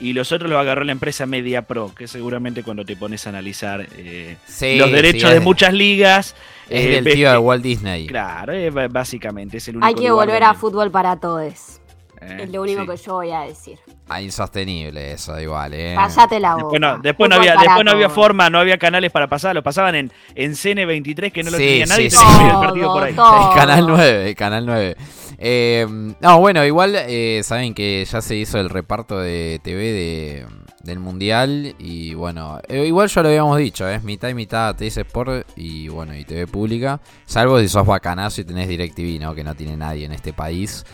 Y 0.00 0.12
los 0.12 0.30
otros 0.30 0.48
los 0.48 0.60
agarró 0.60 0.84
la 0.84 0.92
empresa 0.92 1.26
Media 1.26 1.62
Pro, 1.62 1.92
que 1.94 2.06
seguramente 2.06 2.62
cuando 2.62 2.84
te 2.84 2.94
pones 2.94 3.26
a 3.26 3.30
analizar 3.30 3.86
eh, 3.96 4.36
Sí, 4.46 4.76
los 4.76 4.88
sí, 4.88 4.94
derechos 4.94 5.24
es- 5.30 5.34
de 5.34 5.40
muchas 5.40 5.72
ligas. 5.72 6.36
Es 6.68 6.84
eh, 6.86 7.00
del 7.02 7.14
tío 7.14 7.30
de 7.32 7.38
Walt 7.38 7.62
Disney. 7.62 8.06
Claro, 8.06 8.52
eh, 8.52 8.70
básicamente 8.88 9.56
es 9.56 9.66
el 9.68 9.76
único 9.76 9.86
Hay 9.86 9.94
que 9.94 10.08
lugar 10.08 10.26
volver 10.28 10.42
a 10.44 10.46
donde- 10.48 10.60
fútbol 10.60 10.90
para 10.92 11.16
todos. 11.16 11.80
eh, 12.20 12.38
Es 12.42 12.50
lo 12.50 12.62
único 12.62 12.82
sí. 12.82 12.88
que 12.88 12.96
yo 12.96 13.12
voy 13.14 13.30
a 13.32 13.40
decir. 13.40 13.78
Ah, 14.08 14.22
insostenible 14.22 15.12
eso, 15.12 15.38
igual, 15.40 15.74
eh. 15.74 15.94
Cállate 15.96 16.40
la 16.40 16.54
boca. 16.54 16.62
Después 16.64 16.80
no, 16.80 16.98
después 17.02 17.30
no 17.30 17.36
había, 17.36 17.56
después 17.56 17.84
no 17.84 17.90
había 17.90 18.08
forma, 18.08 18.48
no 18.50 18.58
había 18.58 18.78
canales 18.78 19.10
para 19.10 19.26
pasar, 19.26 19.54
lo 19.54 19.62
pasaban 19.62 19.94
en, 19.96 20.12
en 20.34 20.52
CN23 20.52 21.30
que 21.32 21.42
no 21.42 21.50
lo 21.50 21.58
Sí, 21.58 21.64
tenía 21.64 21.86
nadie 21.86 22.08
ver 22.08 22.46
el 22.46 22.52
partido 22.60 22.92
por 22.92 23.02
ahí. 23.02 23.14
Todo. 23.14 23.50
El 23.52 23.56
canal 23.58 23.86
9, 23.86 24.28
el 24.30 24.34
canal 24.36 24.64
9. 24.66 24.96
Eh, 25.38 25.86
no, 26.20 26.40
bueno, 26.40 26.64
igual 26.64 26.94
eh, 26.96 27.42
saben 27.44 27.72
que 27.72 28.04
ya 28.04 28.20
se 28.20 28.34
hizo 28.34 28.58
el 28.58 28.68
reparto 28.68 29.20
de 29.20 29.60
TV 29.62 29.92
de, 29.92 30.46
del 30.82 30.98
Mundial 30.98 31.76
y 31.78 32.14
bueno, 32.14 32.60
eh, 32.68 32.86
igual 32.86 33.08
ya 33.08 33.22
lo 33.22 33.28
habíamos 33.28 33.58
dicho, 33.58 33.88
es 33.88 34.02
mitad 34.02 34.28
y 34.28 34.34
mitad 34.34 34.74
TS 34.74 34.98
Sport 34.98 35.48
y 35.56 35.88
bueno, 35.88 36.16
y 36.16 36.24
TV 36.24 36.46
pública, 36.48 37.00
salvo 37.24 37.60
si 37.60 37.68
sos 37.68 37.86
bacanazo 37.86 38.40
y 38.40 38.44
tenés 38.44 38.68
DirecTV, 38.68 39.20
¿no? 39.20 39.34
Que 39.34 39.44
no 39.44 39.54
tiene 39.54 39.76
nadie 39.76 40.06
en 40.06 40.12
este 40.12 40.32
país. 40.32 40.84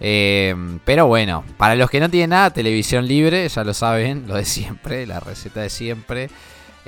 Eh, 0.00 0.54
pero 0.84 1.06
bueno, 1.06 1.44
para 1.56 1.74
los 1.74 1.90
que 1.90 1.98
no 1.98 2.08
tienen 2.08 2.30
nada, 2.30 2.52
televisión 2.52 3.06
libre, 3.06 3.48
ya 3.48 3.64
lo 3.64 3.74
saben, 3.74 4.24
lo 4.28 4.34
de 4.34 4.44
siempre, 4.44 5.06
la 5.06 5.20
receta 5.20 5.60
de 5.60 5.70
siempre. 5.70 6.30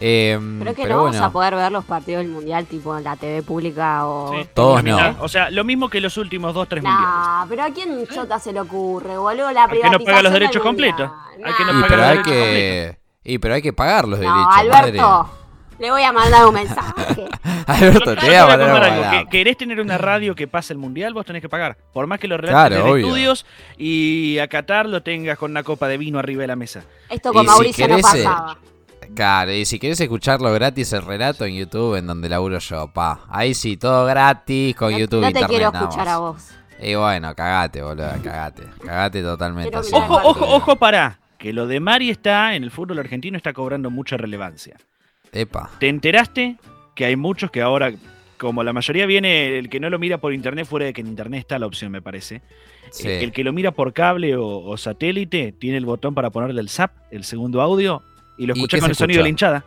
Eh, 0.03 0.39
Pero 0.59 0.71
es 0.71 0.77
que 0.77 0.83
pero 0.85 0.95
no 0.97 1.01
bueno, 1.03 1.15
vamos 1.19 1.29
a 1.29 1.33
poder 1.33 1.55
ver 1.57 1.71
los 1.71 1.85
partidos 1.85 2.23
del 2.23 2.33
mundial 2.33 2.65
tipo 2.67 2.97
en 2.97 3.05
la 3.05 3.17
TV 3.17 3.43
pública 3.43 4.07
o. 4.07 4.33
Sí, 4.35 4.49
Todos 4.55 4.83
no. 4.83 5.17
O 5.21 5.29
sea, 5.29 5.51
lo 5.51 5.63
mismo 5.63 5.91
que 5.91 6.01
los 6.01 6.17
últimos 6.17 6.55
dos, 6.55 6.67
tres 6.69 6.83
mundiales. 6.83 7.07
Nah, 7.09 7.47
pero 7.49 7.65
a 7.65 7.71
quién 7.71 8.07
chota 8.07 8.39
se 8.39 8.53
le 8.53 8.61
ocurre, 8.61 9.19
boludo, 9.19 9.51
la 9.53 9.65
Al 9.65 9.71
que 9.71 9.77
no 9.77 9.81
privatización 9.83 10.05
paga 10.07 10.23
los 10.23 10.33
derechos 10.33 10.63
completos. 10.63 11.11
Al 11.45 11.55
que 11.57 11.65
no 11.65 11.79
y 11.79 11.83
pero 11.83 11.97
los 11.97 12.05
hay 12.07 12.17
derechos 12.17 12.33
que, 12.33 12.99
y 13.25 13.39
pero 13.39 13.55
hay 13.55 13.63
que 13.63 13.73
pagar 13.75 14.09
los 14.09 14.19
No, 14.21 14.25
derechos. 14.27 14.57
Alberto, 14.57 15.03
madre. 15.03 15.31
le 15.79 15.91
voy 15.91 16.03
a 16.03 16.13
mandar 16.13 16.47
un 16.47 16.55
mensaje. 16.55 17.29
Alberto, 17.67 18.17
te 18.17 18.27
voy 18.27 18.35
a 18.35 18.47
mandar 18.47 18.71
un 18.71 18.77
algo, 18.83 19.01
WhatsApp. 19.03 19.25
que 19.25 19.29
¿Querés 19.39 19.57
tener 19.59 19.81
una 19.81 19.99
radio 19.99 20.35
que 20.35 20.49
pase 20.49 20.73
el 20.73 20.79
mundial? 20.79 21.13
Vos 21.13 21.27
tenés 21.27 21.43
que 21.43 21.49
pagar. 21.51 21.77
Por 21.93 22.07
más 22.07 22.19
que 22.19 22.27
lo 22.27 22.39
relates 22.39 22.79
Claro, 22.79 22.93
obvio. 22.93 23.05
estudios 23.07 23.45
y 23.77 24.39
a 24.39 24.49
Qatar 24.49 24.87
lo 24.87 25.03
tengas 25.03 25.37
con 25.37 25.51
una 25.51 25.63
copa 25.63 25.89
de 25.89 25.99
vino 25.99 26.19
arriba 26.19 26.41
de 26.41 26.47
la 26.49 26.57
mesa. 26.57 26.85
Esto 27.11 27.33
con 27.35 27.43
Y 27.45 27.49
si 27.49 27.53
Mauricio 27.53 27.89
no 27.89 27.97
querés, 27.97 28.15
eh, 28.15 28.25
pasaba. 28.25 28.59
Claro, 29.15 29.53
y 29.53 29.65
si 29.65 29.79
querés 29.79 30.01
escucharlo 30.01 30.53
gratis 30.53 30.93
el 30.93 31.03
relato 31.03 31.45
en 31.45 31.55
YouTube, 31.55 31.97
en 31.97 32.07
donde 32.07 32.29
laburo 32.29 32.59
yo, 32.59 32.93
pa. 32.93 33.21
Ahí 33.29 33.55
sí, 33.55 33.77
todo 33.77 34.07
gratis 34.07 34.75
con 34.77 34.93
No, 34.93 34.99
YouTube 34.99 35.21
no 35.21 35.33
te 35.33 35.41
internet 35.41 35.49
quiero 35.51 35.73
escuchar 35.73 36.09
a 36.09 36.19
vos. 36.19 36.49
Y 36.83 36.95
bueno, 36.95 37.35
cagate, 37.35 37.83
boludo, 37.83 38.11
cagate. 38.23 38.63
Cagate 38.85 39.23
totalmente. 39.23 39.77
Así. 39.77 39.95
Ojo, 39.95 40.21
ojo, 40.25 40.47
ojo, 40.57 40.77
pará. 40.77 41.19
Que 41.39 41.53
lo 41.53 41.67
de 41.67 41.81
Mari 41.81 42.11
está 42.11 42.55
en 42.55 42.65
el 42.65 42.71
fútbol 42.71 42.99
argentino 42.99 43.37
está 43.37 43.53
cobrando 43.53 43.91
mucha 43.91 44.17
relevancia. 44.17 44.77
Epa. 45.33 45.71
¿Te 45.79 45.89
enteraste 45.89 46.57
que 46.95 47.05
hay 47.05 47.17
muchos 47.17 47.51
que 47.51 47.63
ahora, 47.63 47.93
como 48.39 48.63
la 48.63 48.73
mayoría 48.73 49.07
viene, 49.07 49.59
el 49.59 49.69
que 49.69 49.81
no 49.81 49.91
lo 49.91 49.99
mira 49.99 50.19
por 50.19 50.33
internet, 50.33 50.67
fuera 50.67 50.87
de 50.87 50.93
que 50.93 51.01
en 51.01 51.07
internet 51.09 51.41
está 51.41 51.59
la 51.59 51.67
opción, 51.67 51.93
me 51.93 52.03
parece. 52.03 52.43
Sí. 52.91 53.09
El, 53.09 53.25
el 53.25 53.33
que 53.33 53.45
lo 53.45 53.53
mira 53.53 53.71
por 53.73 53.93
cable 53.93 54.37
o, 54.37 54.47
o 54.47 54.77
satélite 54.77 55.53
tiene 55.53 55.77
el 55.79 55.87
botón 55.87 56.15
para 56.15 56.31
ponerle 56.31 56.61
el 56.61 56.69
zap, 56.69 56.93
el 57.11 57.25
segundo 57.25 57.61
audio, 57.63 58.03
y 58.41 58.47
lo 58.47 58.55
¿Y 58.55 58.61
escucha 58.61 58.79
qué 58.79 58.81
con 58.81 58.91
el 58.91 58.97
sonido 58.97 59.19
de 59.19 59.23
la 59.25 59.29
hinchada. 59.29 59.65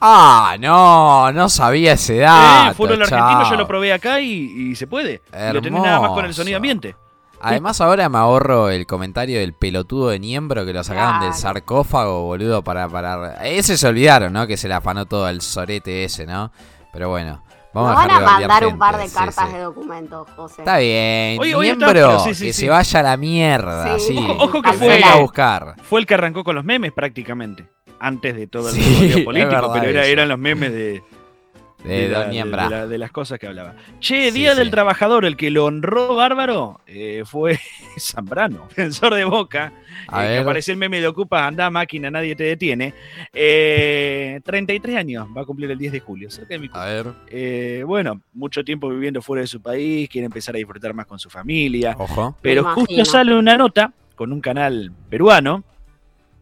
Ah, 0.00 0.56
no, 0.58 1.30
no 1.30 1.48
sabía 1.48 1.92
ese 1.92 2.18
dato. 2.18 2.72
Eh, 2.72 2.74
fútbol 2.74 3.02
argentino 3.02 3.42
yo 3.44 3.48
chao. 3.50 3.56
lo 3.56 3.66
probé 3.68 3.92
acá 3.92 4.20
y, 4.20 4.70
y 4.70 4.74
se 4.74 4.88
puede. 4.88 5.22
Y 5.32 5.52
lo 5.52 5.62
tenés 5.62 5.80
nada 5.80 6.00
más 6.00 6.10
con 6.10 6.24
el 6.24 6.34
sonido 6.34 6.56
ambiente. 6.56 6.96
Además 7.40 7.80
ahora 7.80 8.08
me 8.08 8.18
ahorro 8.18 8.70
el 8.70 8.86
comentario 8.86 9.38
del 9.38 9.52
pelotudo 9.52 10.08
de 10.08 10.18
Niembro 10.18 10.66
que 10.66 10.72
lo 10.72 10.82
sacaron 10.82 11.20
del 11.20 11.32
sarcófago, 11.32 12.24
boludo, 12.24 12.64
para 12.64 12.88
parar. 12.88 13.38
Ese 13.44 13.76
se 13.76 13.86
olvidaron, 13.86 14.32
¿no? 14.32 14.48
Que 14.48 14.56
se 14.56 14.66
le 14.66 14.74
afanó 14.74 15.06
todo 15.06 15.28
el 15.28 15.40
sorete 15.40 16.02
ese, 16.02 16.26
¿no? 16.26 16.50
Pero 16.92 17.08
bueno, 17.08 17.44
vamos 17.84 17.92
a 17.92 18.06
van 18.06 18.10
a 18.10 18.20
mandar 18.20 18.64
un 18.64 18.70
gente, 18.70 18.78
par 18.78 18.96
de 18.98 19.08
cartas 19.10 19.48
sí. 19.48 19.54
de 19.54 19.60
documentos, 19.60 20.28
José. 20.36 20.62
Está 20.62 20.78
bien, 20.78 21.38
Oye, 21.40 21.54
oye, 21.54 21.70
está- 21.72 21.92
Niembro, 21.92 22.18
sí, 22.20 22.34
sí, 22.34 22.46
que 22.46 22.52
sí. 22.52 22.60
se 22.62 22.68
vaya 22.68 23.00
a 23.00 23.02
la 23.02 23.16
mierda, 23.16 23.98
Sí. 23.98 24.14
sí. 24.14 24.18
Ojo, 24.18 24.44
ojo 24.44 24.62
que 24.62 24.72
fue- 24.72 25.02
a 25.04 25.16
buscar. 25.16 25.74
Fue 25.82 26.00
el 26.00 26.06
que 26.06 26.14
arrancó 26.14 26.42
con 26.44 26.54
los 26.56 26.64
memes 26.64 26.92
prácticamente. 26.92 27.68
Antes 27.98 28.36
de 28.36 28.46
todo 28.46 28.68
el 28.70 28.76
político, 29.24 29.72
pero 29.72 29.88
era- 29.88 30.04
eran 30.04 30.28
los 30.28 30.38
memes 30.38 30.70
de, 30.72 31.02
De, 31.86 32.08
la- 32.08 32.26
de 32.28 32.44
la- 32.70 32.86
de 32.86 32.98
las 32.98 33.10
cosas 33.12 33.38
que 33.38 33.46
hablaba. 33.46 33.74
Che, 34.00 34.32
Día 34.32 34.52
sí. 34.52 34.58
del 34.58 34.70
Trabajador, 34.70 35.24
el 35.24 35.36
que 35.36 35.50
lo 35.50 35.64
honró 35.66 36.14
bárbaro 36.16 36.80
eh, 36.86 37.22
fue 37.24 37.58
Zambrano, 37.98 38.66
defensor 38.68 39.14
de 39.14 39.24
Boca. 39.24 39.72
A 40.08 40.24
eh, 40.24 40.26
que 40.26 40.32
ver. 40.34 40.42
apareció 40.42 40.72
el 40.72 40.78
meme 40.78 41.00
de 41.00 41.06
Ocupa, 41.08 41.46
anda 41.46 41.70
máquina, 41.70 42.10
nadie 42.10 42.34
te 42.36 42.44
detiene. 42.44 42.92
Eh, 43.32 44.40
33 44.44 44.96
años, 44.96 45.28
va 45.36 45.42
a 45.42 45.44
cumplir 45.44 45.70
el 45.70 45.78
10 45.78 45.92
de 45.92 46.00
julio. 46.00 46.30
cerca 46.30 46.54
de 46.54 46.58
mi 46.60 46.70
A 46.72 46.84
ver, 46.84 47.06
Eh, 47.28 47.82
bueno, 47.86 48.20
mucho 48.34 48.64
tiempo 48.64 48.88
viviendo 48.88 49.22
fuera 49.22 49.40
de 49.42 49.46
su 49.46 49.60
país, 49.62 50.08
quiere 50.08 50.26
empezar 50.26 50.54
a 50.54 50.58
disfrutar 50.58 50.92
más 50.94 51.06
con 51.06 51.18
su 51.18 51.30
familia. 51.30 51.94
ojo. 51.98 52.36
Pero 52.42 52.64
justo 52.74 53.04
sale 53.04 53.34
una 53.36 53.56
nota 53.56 53.92
con 54.14 54.32
un 54.32 54.40
canal 54.40 54.92
peruano. 55.08 55.64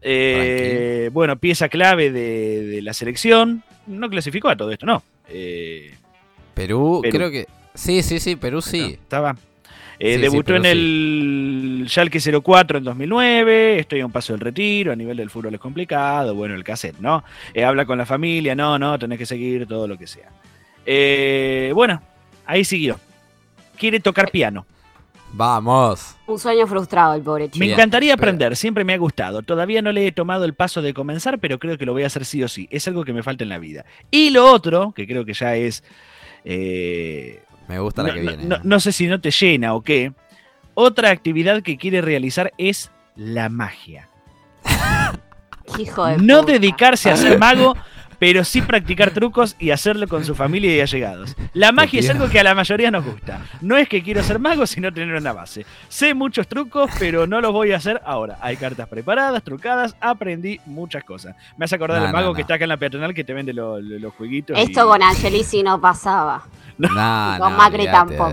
Eh, 0.04 1.10
bueno, 1.12 1.36
pieza 1.36 1.68
clave 1.68 2.10
de, 2.10 2.64
de 2.66 2.82
la 2.82 2.92
selección. 2.92 3.62
No 3.86 4.08
clasificó 4.08 4.48
a 4.48 4.56
todo 4.56 4.70
esto, 4.70 4.86
no. 4.86 5.02
Eh, 5.28 5.94
Perú, 6.54 7.00
Perú. 7.02 7.16
creo 7.16 7.30
que... 7.30 7.46
Sí, 7.74 8.02
sí, 8.02 8.20
sí, 8.20 8.36
Perú 8.36 8.62
sí. 8.62 8.98
Estaba. 9.00 9.36
Eh, 9.98 10.16
Sí, 10.16 10.20
debutó 10.22 10.52
sí, 10.52 10.56
en 10.58 10.64
el 10.66 11.86
Schalke 11.88 12.20
04 12.42 12.78
en 12.78 12.84
2009. 12.84 13.78
Estoy 13.80 14.00
a 14.00 14.06
un 14.06 14.12
paso 14.12 14.32
del 14.32 14.40
retiro. 14.40 14.92
A 14.92 14.96
nivel 14.96 15.16
del 15.16 15.30
fútbol 15.30 15.54
es 15.54 15.60
complicado. 15.60 16.34
Bueno, 16.34 16.54
el 16.54 16.62
cassette, 16.64 16.98
¿no? 17.00 17.24
Eh, 17.52 17.64
habla 17.64 17.84
con 17.84 17.98
la 17.98 18.06
familia. 18.06 18.54
No, 18.54 18.78
no, 18.78 18.98
tenés 18.98 19.18
que 19.18 19.26
seguir 19.26 19.66
todo 19.66 19.88
lo 19.88 19.96
que 19.98 20.06
sea. 20.06 20.28
Eh, 20.86 21.72
bueno, 21.74 22.02
ahí 22.46 22.64
siguió. 22.64 22.98
Quiere 23.76 23.98
tocar 24.00 24.30
piano. 24.30 24.66
Vamos. 25.36 26.14
Un 26.26 26.38
sueño 26.38 26.66
frustrado 26.66 27.14
el 27.14 27.22
pobre 27.22 27.50
chico. 27.50 27.64
Me 27.64 27.72
encantaría 27.72 28.16
pero- 28.16 28.22
aprender, 28.28 28.56
siempre 28.56 28.84
me 28.84 28.94
ha 28.94 28.98
gustado. 28.98 29.42
Todavía 29.42 29.82
no 29.82 29.90
le 29.92 30.06
he 30.06 30.12
tomado 30.12 30.44
el 30.44 30.54
paso 30.54 30.80
de 30.80 30.94
comenzar, 30.94 31.38
pero 31.40 31.58
creo 31.58 31.76
que 31.76 31.84
lo 31.86 31.92
voy 31.92 32.04
a 32.04 32.06
hacer 32.06 32.24
sí 32.24 32.42
o 32.44 32.48
sí. 32.48 32.68
Es 32.70 32.86
algo 32.86 33.04
que 33.04 33.12
me 33.12 33.22
falta 33.24 33.42
en 33.42 33.50
la 33.50 33.58
vida. 33.58 33.84
Y 34.12 34.30
lo 34.30 34.50
otro, 34.50 34.92
que 34.92 35.06
creo 35.06 35.24
que 35.24 35.34
ya 35.34 35.56
es 35.56 35.82
eh, 36.44 37.42
Me 37.68 37.78
gusta 37.80 38.02
la 38.02 38.08
no, 38.10 38.14
que 38.14 38.20
viene. 38.20 38.44
no- 38.44 38.60
no 38.62 38.78
sé 38.80 38.92
si 38.92 39.06
no 39.08 39.20
te 39.20 39.30
llena 39.32 39.74
o 39.74 39.82
qué. 39.82 40.12
Otra 40.74 41.10
actividad 41.10 41.62
que 41.62 41.76
quiere 41.78 42.00
realizar 42.00 42.52
es 42.58 42.90
la 43.16 43.48
magia. 43.48 44.08
Hijo 45.78 46.06
de 46.06 46.18
No 46.18 46.40
puta. 46.42 46.52
dedicarse 46.52 47.10
a 47.10 47.16
ser 47.16 47.38
mago, 47.40 47.74
pero 48.24 48.42
sí 48.42 48.62
practicar 48.62 49.10
trucos 49.10 49.54
y 49.58 49.70
hacerlo 49.70 50.08
con 50.08 50.24
su 50.24 50.34
familia 50.34 50.74
y 50.74 50.80
allegados. 50.80 51.36
La 51.52 51.72
magia 51.72 52.00
es 52.00 52.08
algo 52.08 52.30
que 52.30 52.40
a 52.40 52.42
la 52.42 52.54
mayoría 52.54 52.90
nos 52.90 53.04
gusta. 53.04 53.42
No 53.60 53.76
es 53.76 53.86
que 53.86 54.02
quiero 54.02 54.22
ser 54.22 54.38
mago, 54.38 54.66
sino 54.66 54.90
tener 54.90 55.14
una 55.14 55.34
base. 55.34 55.66
Sé 55.90 56.14
muchos 56.14 56.48
trucos, 56.48 56.90
pero 56.98 57.26
no 57.26 57.42
los 57.42 57.52
voy 57.52 57.72
a 57.72 57.76
hacer 57.76 58.00
ahora. 58.06 58.38
Hay 58.40 58.56
cartas 58.56 58.88
preparadas, 58.88 59.42
trucadas, 59.42 59.94
aprendí 60.00 60.58
muchas 60.64 61.04
cosas. 61.04 61.36
Me 61.58 61.66
hace 61.66 61.74
acordar 61.74 61.98
No, 61.98 62.06
el 62.06 62.12
no, 62.12 62.16
mago 62.18 62.28
no. 62.30 62.34
que 62.34 62.40
está 62.40 62.54
acá 62.54 62.64
en 62.64 62.70
la 62.70 62.78
peatonal 62.78 63.12
que 63.12 63.24
te 63.24 63.34
vende 63.34 63.52
lo- 63.52 63.78
lo- 63.78 63.98
los 63.98 64.14
jueguitos. 64.14 64.58
Esto 64.58 64.80
y- 64.86 64.88
con 64.88 65.02
Angelici 65.02 65.62
no 65.62 65.78
pasaba. 65.78 66.44
No, 66.76 66.88
Con 66.88 67.52
no, 67.52 67.56
Macri 67.56 67.84
tampoco. 67.84 68.32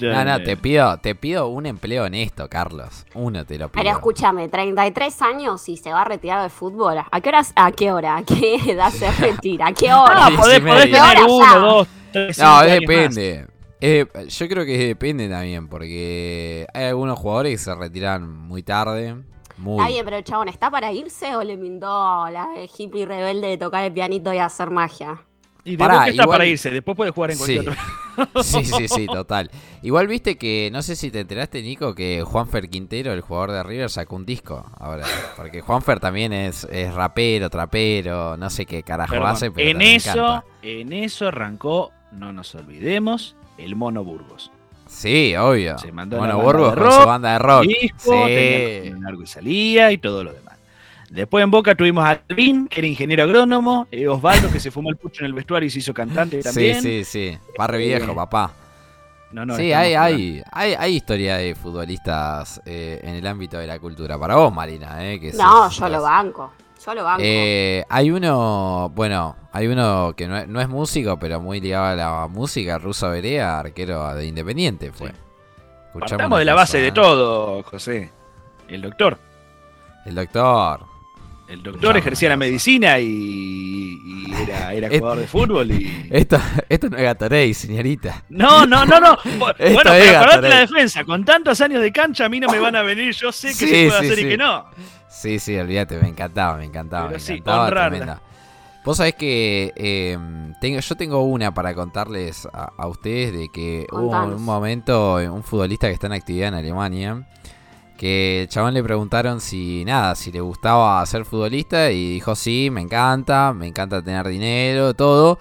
No, 0.00 0.24
no, 0.24 0.42
te 0.42 0.58
pido, 0.58 0.98
te 0.98 1.14
pido 1.14 1.48
un 1.48 1.64
empleo 1.64 2.04
en 2.04 2.12
esto, 2.14 2.46
Carlos. 2.50 3.06
Uno 3.14 3.46
te 3.46 3.56
lo 3.56 3.70
pido. 3.70 3.82
Pero 3.82 3.96
escúchame, 3.96 4.46
33 4.48 5.22
años 5.22 5.66
y 5.70 5.78
se 5.78 5.90
va 5.90 6.02
a 6.02 6.04
retirar 6.04 6.42
del 6.42 6.50
fútbol. 6.50 6.98
¿A 7.10 7.20
qué 7.22 7.28
horas? 7.30 7.52
¿A 7.56 7.72
qué 7.72 7.90
hora? 7.90 8.16
¿A 8.18 8.22
qué 8.24 8.56
edad 8.70 8.90
se 8.90 9.06
retira? 9.32 9.68
¿A 9.68 9.72
qué 9.72 9.92
hora? 9.92 10.26
Ah, 10.26 10.30
podés, 10.36 10.60
podés 10.60 10.84
tener 10.84 11.24
uno, 11.26 11.44
ya. 11.44 11.58
dos, 11.58 11.88
tres, 12.12 12.38
No, 12.38 12.62
depende. 12.62 13.46
Eh, 13.80 14.06
yo 14.28 14.48
creo 14.48 14.64
que 14.64 14.76
depende 14.78 15.28
también, 15.28 15.68
porque 15.68 16.66
hay 16.74 16.86
algunos 16.86 17.18
jugadores 17.18 17.52
que 17.52 17.58
se 17.58 17.74
retiran 17.74 18.28
muy 18.28 18.62
tarde. 18.62 19.16
Muy. 19.56 19.78
Está 19.78 19.88
bien, 19.88 20.04
pero 20.04 20.20
chabón, 20.22 20.48
¿está 20.48 20.70
para 20.70 20.92
irse 20.92 21.34
o 21.36 21.42
le 21.42 21.56
mindó 21.56 22.28
la 22.30 22.48
hippie 22.76 23.06
rebelde 23.06 23.48
de 23.48 23.58
tocar 23.58 23.84
el 23.84 23.92
pianito 23.92 24.32
y 24.32 24.38
hacer 24.38 24.70
magia? 24.70 25.20
Y 25.68 25.76
Pará, 25.76 25.94
después 25.94 26.04
que 26.06 26.10
está 26.10 26.22
igual- 26.22 26.38
para 26.38 26.46
irse, 26.46 26.70
después 26.70 26.96
puede 26.96 27.10
jugar 27.10 27.30
en 27.32 27.36
Sí. 27.36 27.42
cualquier 27.56 27.76
otro. 28.16 28.42
Sí, 28.42 28.64
sí, 28.64 28.88
sí, 28.88 29.06
total. 29.06 29.50
Igual 29.82 30.08
viste 30.08 30.36
que, 30.36 30.70
no 30.72 30.82
sé 30.82 30.96
si 30.96 31.10
te 31.10 31.20
enteraste, 31.20 31.62
Nico, 31.62 31.94
que 31.94 32.22
Juanfer 32.26 32.68
Quintero, 32.68 33.12
el 33.12 33.20
jugador 33.20 33.52
de 33.52 33.62
River, 33.62 33.90
sacó 33.90 34.16
un 34.16 34.26
disco 34.26 34.66
ahora. 34.78 35.04
Porque 35.36 35.60
Juanfer 35.60 36.00
también 36.00 36.32
es, 36.32 36.64
es 36.70 36.92
rapero, 36.94 37.48
trapero, 37.50 38.36
no 38.36 38.50
sé 38.50 38.66
qué 38.66 38.82
carajo 38.82 39.12
Perdón, 39.12 39.28
hace, 39.28 39.50
pero 39.52 39.68
en 39.70 39.82
eso, 39.82 40.42
en 40.62 40.92
eso 40.92 41.28
arrancó, 41.28 41.92
no 42.10 42.32
nos 42.32 42.54
olvidemos, 42.56 43.36
el 43.56 43.76
Mono 43.76 44.02
Burgos. 44.02 44.50
Sí, 44.86 45.36
obvio. 45.36 45.76
Se 45.78 45.92
mandó 45.92 46.16
banda 46.18 46.34
Burgos 46.36 46.70
de 46.74 46.80
con 46.80 46.84
rock, 46.90 47.00
su 47.02 47.06
banda 47.06 47.32
de 47.34 47.38
rock. 47.38 47.62
Disco, 47.66 48.10
tenía 48.24 48.82
Sí. 48.94 49.00
largo 49.02 49.22
y 49.22 49.26
salía 49.26 49.92
y 49.92 49.98
todo 49.98 50.24
lo 50.24 50.32
demás. 50.32 50.47
Después 51.10 51.42
en 51.42 51.50
Boca 51.50 51.74
tuvimos 51.74 52.04
a 52.04 52.20
Alvin, 52.28 52.68
que 52.68 52.80
era 52.80 52.86
ingeniero 52.86 53.22
agrónomo, 53.22 53.86
eh, 53.90 54.06
Osvaldo, 54.08 54.50
que 54.52 54.60
se 54.60 54.70
fumó 54.70 54.90
el 54.90 54.96
pucho 54.96 55.20
en 55.20 55.26
el 55.26 55.32
vestuario 55.32 55.66
y 55.66 55.70
se 55.70 55.78
hizo 55.78 55.94
cantante 55.94 56.42
Sí, 56.42 56.48
también. 56.48 56.82
sí, 56.82 57.04
sí. 57.04 57.38
Barrio 57.56 57.80
Eh, 57.80 57.84
viejo, 57.98 58.14
papá. 58.14 58.52
No, 59.32 59.44
no, 59.44 59.56
sí, 59.56 59.72
hay, 59.72 59.94
hay, 59.94 60.42
hay, 60.52 60.74
hay 60.74 60.94
historia 60.96 61.36
de 61.36 61.54
futbolistas 61.54 62.60
eh, 62.64 63.00
en 63.02 63.14
el 63.14 63.26
ámbito 63.26 63.58
de 63.58 63.66
la 63.66 63.78
cultura. 63.78 64.18
Para 64.18 64.36
vos, 64.36 64.52
Marina, 64.52 65.04
eh, 65.04 65.18
que 65.20 65.32
No, 65.32 65.64
sos- 65.70 65.78
yo 65.80 65.88
lo 65.88 66.02
banco. 66.02 66.52
Yo 66.84 66.94
lo 66.94 67.04
banco. 67.04 67.22
Eh, 67.24 67.84
hay 67.88 68.10
uno, 68.10 68.90
bueno, 68.94 69.36
hay 69.52 69.66
uno 69.66 70.14
que 70.16 70.26
no 70.28 70.36
es, 70.38 70.46
no 70.48 70.60
es 70.60 70.68
músico, 70.68 71.18
pero 71.18 71.40
muy 71.40 71.60
ligado 71.60 71.86
a 71.86 71.94
la 71.94 72.28
música, 72.28 72.78
Ruso 72.78 73.10
Berea, 73.10 73.58
arquero 73.60 74.14
de 74.14 74.26
Independiente 74.26 74.92
fue. 74.92 75.08
Sí. 75.08 75.14
Partamos 75.98 76.38
de 76.38 76.44
la 76.44 76.54
base 76.54 76.78
de 76.78 76.88
¿eh? 76.88 76.92
todo, 76.92 77.62
José. 77.64 78.10
El 78.68 78.82
doctor. 78.82 79.18
El 80.06 80.14
doctor. 80.14 80.80
El 81.48 81.62
doctor 81.62 81.92
No, 81.94 81.98
ejercía 81.98 82.28
la 82.28 82.36
no. 82.36 82.40
medicina 82.40 82.98
y, 82.98 83.06
y 83.06 84.32
era, 84.42 84.72
era 84.74 84.86
Et- 84.88 84.98
jugador 85.00 85.18
de 85.20 85.26
fútbol 85.26 85.70
y... 85.70 86.08
Esto, 86.10 86.38
esto 86.68 86.90
no 86.90 86.96
es 86.98 87.02
Gatorade, 87.02 87.54
señorita. 87.54 88.22
No, 88.28 88.66
no, 88.66 88.84
no, 88.84 89.00
no. 89.00 89.14
Esto 89.24 89.38
Bueno, 89.38 89.54
pero 89.84 90.18
acordate 90.18 90.48
la 90.48 90.58
defensa. 90.60 91.04
Con 91.04 91.24
tantos 91.24 91.60
años 91.60 91.80
de 91.80 91.90
cancha 91.92 92.26
a 92.26 92.28
mí 92.28 92.38
no 92.38 92.48
me 92.50 92.58
van 92.58 92.76
a 92.76 92.82
venir. 92.82 93.14
Yo 93.14 93.32
sé 93.32 93.48
que 93.48 93.54
Sí, 93.54 93.66
se 93.66 93.86
puede 93.88 93.90
sí, 94.00 94.06
hacer 94.06 94.14
sí. 94.18 94.24
y 94.26 94.28
que 94.28 94.36
no. 94.36 94.66
Sí, 95.08 95.38
sí, 95.38 95.56
olvídate, 95.56 95.98
me 96.00 96.08
encantaba, 96.08 96.58
me 96.58 96.64
encantaba, 96.66 97.06
Pero 97.08 97.18
me 97.18 97.24
sí, 97.24 97.32
encantaba. 97.34 98.22
Vos 98.84 98.96
sabés 98.96 99.14
que 99.16 99.72
eh, 99.76 100.16
tengo, 100.60 100.80
yo 100.80 100.94
tengo 100.96 101.22
una 101.22 101.52
para 101.52 101.74
contarles 101.74 102.46
a, 102.52 102.70
a 102.78 102.86
ustedes 102.86 103.32
de 103.32 103.48
que 103.52 103.86
hubo 103.92 104.10
un 104.24 104.42
momento, 104.42 105.16
un 105.16 105.42
futbolista 105.42 105.88
que 105.88 105.94
está 105.94 106.06
en 106.06 106.12
actividad 106.14 106.48
en 106.48 106.54
Alemania, 106.54 107.28
que 107.98 108.42
el 108.42 108.48
chabón 108.48 108.72
le 108.72 108.82
preguntaron 108.82 109.40
si 109.42 109.84
nada, 109.84 110.14
si 110.14 110.32
le 110.32 110.40
gustaba 110.40 111.04
ser 111.04 111.24
futbolista 111.26 111.90
y 111.90 112.12
dijo 112.14 112.34
sí, 112.34 112.70
me 112.72 112.80
encanta, 112.80 113.52
me 113.52 113.66
encanta 113.66 114.00
tener 114.00 114.26
dinero, 114.28 114.94
todo. 114.94 115.38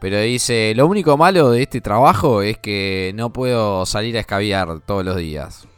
Pero 0.00 0.20
dice, 0.20 0.72
lo 0.74 0.86
único 0.86 1.16
malo 1.16 1.50
de 1.50 1.62
este 1.62 1.80
trabajo 1.80 2.42
es 2.42 2.56
que 2.58 3.12
no 3.14 3.32
puedo 3.32 3.84
salir 3.84 4.16
a 4.16 4.20
escabiar 4.20 4.80
todos 4.80 5.04
los 5.04 5.16
días. 5.16 5.68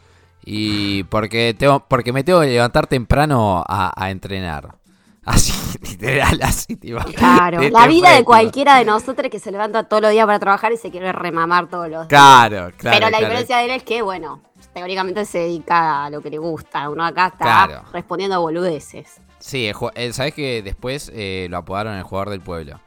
Y 0.45 1.03
porque 1.05 1.55
tengo, 1.59 1.81
porque 1.89 2.13
me 2.13 2.23
tengo 2.25 2.41
que 2.41 2.47
levantar 2.49 2.87
temprano 2.87 3.65
a, 3.67 3.93
a 3.95 4.11
entrenar. 4.11 4.77
Así, 5.25 5.53
literal, 5.83 6.41
así, 6.43 6.77
tipo. 6.77 6.99
Claro, 7.15 7.61
Te- 7.61 7.71
la 7.71 7.87
vida 7.87 8.11
de 8.15 8.25
cualquiera 8.25 8.79
de 8.79 8.87
nosotros 8.87 9.31
que 9.31 9.39
se 9.39 9.53
levanta 9.53 9.85
todos 9.85 10.03
los 10.03 10.11
días 10.13 10.25
para 10.27 10.39
trabajar 10.39 10.73
y 10.73 10.79
se 10.79 10.91
quiere 10.91 11.13
remamar 11.13 11.69
todos 11.69 11.89
los 11.91 12.01
días. 12.01 12.09
Claro, 12.09 12.73
claro. 12.79 12.97
Pero 12.99 13.11
la 13.11 13.19
claro. 13.19 13.27
diferencia 13.27 13.59
de 13.59 13.65
él 13.67 13.71
es 13.73 13.83
que, 13.83 14.01
bueno, 14.01 14.41
teóricamente 14.75 15.25
se 15.25 15.39
dedica 15.39 16.05
a 16.05 16.11
lo 16.11 16.21
que 16.21 16.31
le 16.31 16.39
gusta. 16.39 16.89
Uno 16.89 17.05
acá 17.05 17.29
está 17.29 17.45
Claro. 17.67 17.83
respondiendo 17.93 18.37
a 18.37 18.39
boludeces. 18.39 19.21
Sí, 19.39 19.71
sabes 20.13 20.35
que 20.35 20.63
después 20.63 21.11
eh, 21.15 21.47
lo 21.51 21.57
apodaron 21.59 21.95
el 21.95 22.03
jugador 22.03 22.31
del 22.31 22.41
pueblo. 22.41 22.81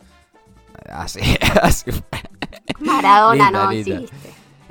Así, 0.90 1.20
así 1.62 1.92
fue. 1.92 2.04
Maradona 2.80 3.52
no 3.52 3.72
existe. 3.72 4.08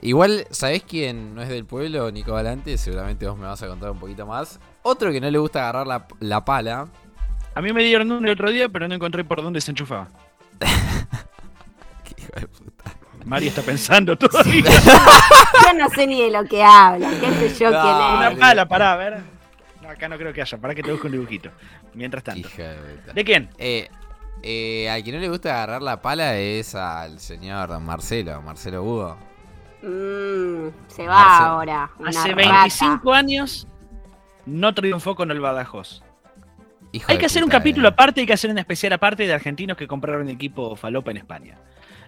Igual, 0.01 0.47
¿sabés 0.51 0.83
quién 0.83 1.35
no 1.35 1.43
es 1.43 1.49
del 1.49 1.65
pueblo? 1.65 2.11
Nico 2.11 2.33
Valante, 2.33 2.77
seguramente 2.77 3.27
vos 3.29 3.39
me 3.39 3.47
vas 3.47 3.63
a 3.63 3.69
contar 3.69 3.91
un 3.93 3.99
poquito 3.99 4.27
más. 4.27 4.59
Otro 4.83 5.13
que 5.13 5.21
no 5.21 5.31
le 5.31 5.39
gusta 5.39 5.61
agarrar 5.61 5.87
la, 5.87 6.07
la 6.19 6.45
pala. 6.45 6.89
A 7.55 7.61
mí 7.61 7.73
me 7.73 7.85
dieron 7.85 8.11
uno 8.11 8.27
el 8.27 8.33
otro 8.33 8.51
día, 8.51 8.69
pero 8.69 8.89
no 8.89 8.95
encontré 8.97 9.25
por 9.25 9.43
dónde 9.43 9.61
se 9.61 9.71
enchufaba. 9.71 10.09
que 12.05 12.21
hijo 12.23 12.33
de 12.41 12.47
puta. 12.49 12.72
Mari 13.25 13.49
está 13.49 13.63
pensando 13.63 14.17
todavía. 14.17 14.65
Yo 15.67 15.79
no 15.79 15.89
sé 15.91 16.07
ni 16.07 16.23
de 16.23 16.31
lo 16.31 16.45
que 16.45 16.63
habla. 16.63 17.09
¿Qué 17.21 17.49
sé 17.49 17.65
yo 17.65 17.71
quién 17.71 17.95
Una 18.17 18.31
es? 18.33 18.39
pala, 18.39 18.67
pará, 18.67 18.93
a 18.93 18.97
ver. 18.97 19.21
No, 19.81 19.89
acá 19.89 20.09
no 20.09 20.17
creo 20.19 20.33
que 20.33 20.43
haya. 20.43 20.59
Para 20.59 20.75
que 20.75 20.83
te 20.83 20.91
busque 20.91 21.07
un 21.07 21.13
dibujito. 21.13 21.51
Mientras 21.95 22.25
tanto. 22.25 22.49
Hija 22.49 22.63
de 22.63 22.95
puta. 22.97 23.13
¿De 23.13 23.25
quién? 23.25 23.49
Eh, 23.59 23.89
eh, 24.43 24.91
al 24.91 25.03
que 25.05 25.13
no 25.13 25.19
le 25.19 25.29
gusta 25.29 25.51
agarrar 25.55 25.83
la 25.83 26.03
pala 26.03 26.37
es 26.37 26.75
al 26.75 27.21
señor 27.21 27.79
Marcelo, 27.81 28.43
Marcelo 28.43 28.83
Hugo. 28.83 29.17
Mm, 29.83 30.69
se 30.89 31.07
va 31.07 31.15
Marcelo. 31.17 31.49
ahora. 31.51 31.91
Una 31.99 32.11
Hace 32.11 32.29
rata. 32.35 32.35
25 32.37 33.13
años 33.15 33.69
no 34.47 34.75
triunfó 34.75 35.15
con 35.15 35.31
el 35.31 35.41
Badajoz. 35.41 36.03
Hijo 36.93 37.11
Hay 37.11 37.17
que 37.19 37.27
hacer 37.27 37.43
un 37.43 37.49
capítulo 37.51 37.89
eh. 37.89 37.93
aparte, 37.93 38.21
hay 38.21 38.27
que 38.27 38.33
hacer 38.35 38.51
un 38.51 38.59
especial 38.59 38.93
aparte 38.93 39.27
de 39.27 39.33
argentinos 39.33 39.77
que 39.77 39.87
compraron 39.87 40.29
equipo 40.29 40.77
falopa 40.77 41.11
en 41.11 41.17
España. 41.19 41.57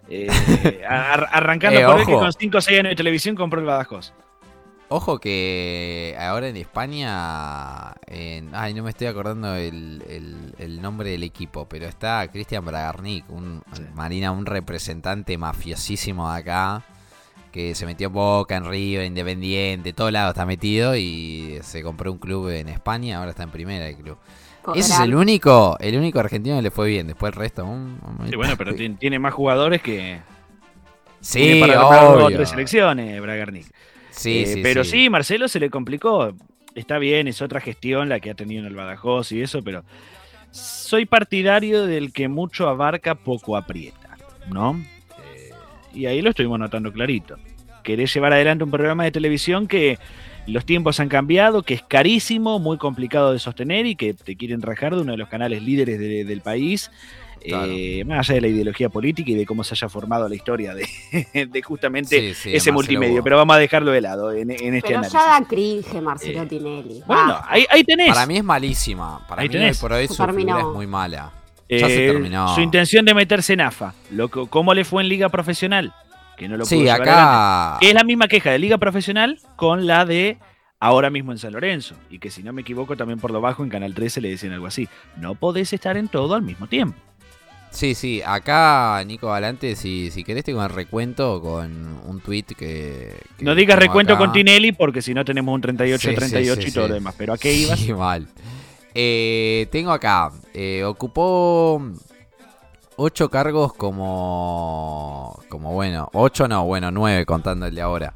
Eh, 0.09 0.29
ar- 0.89 1.29
arrancando 1.33 1.81
Eh, 1.81 1.85
por 1.85 2.01
el 2.01 2.07
que 2.07 2.13
ojo. 2.15 2.23
con 2.23 2.33
5 2.33 2.59
o 2.59 2.61
6 2.61 2.79
años 2.81 2.91
de 2.91 2.97
televisión 2.97 3.35
compró 3.37 3.61
el 3.61 3.67
Badajoz. 3.67 4.13
Ojo 4.89 5.19
que 5.19 6.15
ahora 6.21 6.49
en 6.49 6.57
España, 6.59 7.95
en- 8.07 8.51
ay, 8.55 8.75
no 8.75 8.83
me 8.83 8.91
estoy 8.91 9.07
acordando 9.07 9.55
el, 9.57 10.03
el- 10.09 10.55
el 10.59 10.83
nombre 10.83 11.11
del 11.11 11.23
equipo, 11.23 11.67
pero 11.69 11.87
está 11.87 12.29
Cristian 12.29 12.65
Bragarnik, 12.65 13.29
un 13.31 13.63
Sí. 13.73 13.83
Marina, 13.95 14.31
un 14.31 14.47
representante 14.47 15.37
mafiosísimo 15.39 16.31
de 16.33 16.39
acá, 16.39 16.83
que 17.51 17.75
se 17.75 17.87
metió 17.87 18.09
en 18.09 18.13
Boca, 18.13 18.57
en 18.57 18.67
River, 18.69 19.07
Independiente, 19.07 19.93
todo 19.93 20.11
lado 20.11 20.31
está 20.31 20.45
metido 20.45 20.95
y 20.97 21.59
se 21.63 21.83
compró 21.83 22.13
un 22.13 22.19
club 22.19 22.51
en 22.51 22.69
España, 22.69 23.19
ahora 23.19 23.31
está 23.31 23.45
en 23.45 23.51
primera 23.51 23.89
el 23.89 23.97
club. 23.97 24.19
Ese 24.75 24.93
es 24.95 25.01
el 25.01 25.15
único, 25.15 25.77
el 25.81 25.97
único 25.99 26.21
argentino 26.21 26.57
que 26.57 26.63
le 26.63 26.71
fue 26.71 26.89
bien, 26.89 27.07
después 27.07 27.33
el 27.33 27.39
resto... 27.39 27.65
un- 27.65 27.99
un- 28.21 28.29
Sí, 28.29 28.37
bueno, 28.37 28.55
pero 28.57 28.75
tiene, 28.75 28.97
tiene 28.97 29.19
más 29.19 29.35
jugadores 29.35 29.83
que 29.83 30.19
Sí, 31.21 31.41
tiene 31.41 31.61
para 31.61 31.77
dos 31.77 32.25
obvio. 32.27 32.37
tres 32.37 32.51
selecciones, 32.51 33.21
Bragarnik. 33.21 33.67
Sí, 34.11 34.43
Eh, 34.43 34.47
sí, 34.47 34.61
pero 34.63 34.85
sí. 34.85 35.11
Marcelo 35.11 35.49
se 35.49 35.59
le 35.61 35.71
complicó. 35.71 36.33
Está 36.75 36.99
bien, 36.99 37.29
es 37.29 37.41
otra 37.43 37.61
gestión 37.61 38.09
la 38.09 38.21
que 38.21 38.31
ha 38.31 38.35
tenido 38.35 38.61
en 38.61 38.67
el 38.67 38.75
Badajoz 38.75 39.33
y 39.33 39.43
eso, 39.43 39.63
pero 39.63 39.85
soy 40.51 41.07
partidario 41.07 41.87
del 41.87 42.13
que 42.13 42.29
mucho 42.29 42.69
abarca, 42.69 43.15
poco 43.15 43.57
aprieta, 43.57 44.17
¿no? 44.51 44.81
Eh, 45.25 45.51
y 45.95 46.07
ahí 46.07 46.21
lo 46.23 46.31
estuvimos 46.31 46.59
notando 46.59 46.93
clarito. 46.93 47.37
Querés 47.83 48.13
llevar 48.15 48.33
adelante 48.33 48.65
un 48.65 48.71
programa 48.71 49.05
de 49.05 49.13
televisión 49.13 49.67
que 49.67 49.99
los 50.47 50.65
tiempos 50.65 51.01
han 51.01 51.09
cambiado, 51.09 51.63
que 51.63 51.75
es 51.75 51.83
carísimo, 51.83 52.59
muy 52.59 52.77
complicado 52.79 53.33
de 53.33 53.39
sostener 53.39 53.87
y 53.87 53.97
que 53.97 54.15
te 54.15 54.37
quieren 54.37 54.61
rajar 54.63 54.95
de 54.95 55.03
uno 55.03 55.13
de 55.13 55.19
los 55.19 55.29
canales 55.29 55.63
líderes 55.63 55.99
de- 55.99 56.25
del 56.25 56.41
país. 56.41 56.91
Claro. 57.47 57.67
eh, 57.69 58.03
más 58.07 58.21
allá 58.31 58.37
de 58.37 58.41
la 58.41 58.49
ideología 58.49 58.89
política 58.89 59.31
y 59.31 59.35
de 59.35 59.45
cómo 59.45 59.65
se 59.65 59.75
haya 59.75 59.91
formado 59.91 60.27
la 60.31 60.35
historia 60.35 60.75
de, 60.75 60.87
de 61.53 61.63
justamente 61.63 62.19
Sí, 62.19 62.35
sí, 62.35 62.57
ese 62.57 62.73
multimedio, 62.73 63.23
pero 63.23 63.37
vamos 63.37 63.55
a 63.55 63.59
dejarlo 63.59 63.91
de 63.91 64.01
lado 64.01 64.33
en, 64.33 64.51
en 64.51 64.75
este 64.75 64.89
Pero 64.89 64.99
análisis. 65.01 65.13
ya 65.13 65.27
da 65.41 65.47
cringe 65.47 66.01
Marcelo 66.01 66.43
Eh, 66.43 66.47
Tinelli. 66.47 67.03
Bueno, 67.07 67.39
ahí, 67.47 67.67
ahí 67.71 67.85
tenés. 67.85 68.09
Para 68.15 68.25
mí 68.25 68.39
es 68.39 68.45
malísima. 68.45 69.27
Para 69.29 69.43
Ahí 69.43 69.49
mí 69.51 69.57
hoy 69.57 69.61
tenés. 69.61 69.79
por 69.79 69.93
hoy 69.93 70.09
su 70.09 70.15
figura 70.25 70.61
es 70.61 70.65
muy 70.73 70.87
mala. 70.87 71.33
ya 71.69 71.87
se 71.87 72.07
Eh, 72.07 72.13
terminó. 72.13 72.55
Su 72.55 72.63
intención 72.63 73.05
de 73.05 73.13
meterse 73.13 73.53
en 73.53 73.61
AFA. 73.61 73.93
Lo 74.11 74.29
¿Cómo 74.31 74.73
le 74.73 74.87
fue 74.87 75.03
en 75.03 75.11
liga 75.11 75.29
profesional? 75.29 75.93
Que 76.37 76.49
no 76.49 76.57
lo 76.57 76.65
Sí, 76.65 76.77
pudo 76.77 76.91
adelante. 76.91 77.11
acá. 77.11 77.77
Que 77.81 77.89
es 77.89 77.95
la 77.95 78.05
misma 78.05 78.29
queja 78.29 78.51
de 78.51 78.59
Liga 78.59 78.79
Profesional 78.79 79.39
con 79.57 79.87
la 79.87 80.05
de 80.05 80.39
ahora 80.81 81.11
mismo 81.11 81.33
en 81.33 81.39
San 81.39 81.53
Lorenzo. 81.53 81.95
Y 82.11 82.19
que 82.19 82.31
si 82.31 82.43
no 82.43 82.53
me 82.53 82.63
equivoco, 82.63 82.97
también 82.97 83.19
por 83.19 83.31
lo 83.31 83.41
bajo 83.41 83.63
en 83.65 83.71
Canal 83.71 83.95
13 83.95 84.21
le 84.21 84.31
decían 84.31 84.53
algo 84.53 84.67
así. 84.67 84.89
No 85.17 85.35
podés 85.35 85.73
estar 85.73 85.97
en 85.97 86.09
todo 86.09 86.35
al 86.35 86.43
mismo 86.43 86.67
tiempo. 86.67 86.99
Sí, 87.71 87.97
sí, 87.97 88.23
acá, 88.25 89.03
Nico 89.05 89.29
Galante, 89.31 89.75
si, 89.75 90.13
si 90.13 90.23
querés 90.23 90.45
tengo 90.45 90.63
el 90.63 90.71
recuento 90.71 91.41
con 91.43 91.99
un 92.07 92.21
tweet 92.21 92.45
que... 92.57 93.17
que 93.37 93.45
No 93.45 93.57
digas 93.57 93.77
recuento 93.81 94.13
acá. 94.13 94.21
con 94.27 94.33
Tinelli 94.33 94.71
porque 94.71 95.03
si 95.03 95.13
no 95.13 95.25
tenemos 95.25 95.53
un 95.53 95.61
38-38 95.61 95.99
Sí, 95.99 96.15
sí, 96.15 96.63
sí, 96.63 96.69
y 96.69 96.73
todo 96.73 96.85
sí. 96.85 96.89
lo 96.91 96.95
demás. 96.95 97.17
Pero 97.19 97.33
¿a 97.33 97.39
qué 97.39 97.53
ibas? 97.53 97.81
Sí, 97.81 97.93
mal. 97.93 98.29
Eh, 98.95 99.67
tengo 99.73 99.91
acá, 99.91 100.31
eh, 100.53 100.85
ocupó 100.85 101.83
ocho 102.97 103.31
cargos 103.31 103.73
como, 103.75 105.41
como 105.49 105.73
bueno, 105.73 106.09
ocho 106.13 106.49
no, 106.49 106.65
bueno, 106.65 106.91
nueve 106.91 107.27
contando 107.27 107.67
el 107.67 107.75
de 107.75 107.83
ahora. 107.83 108.15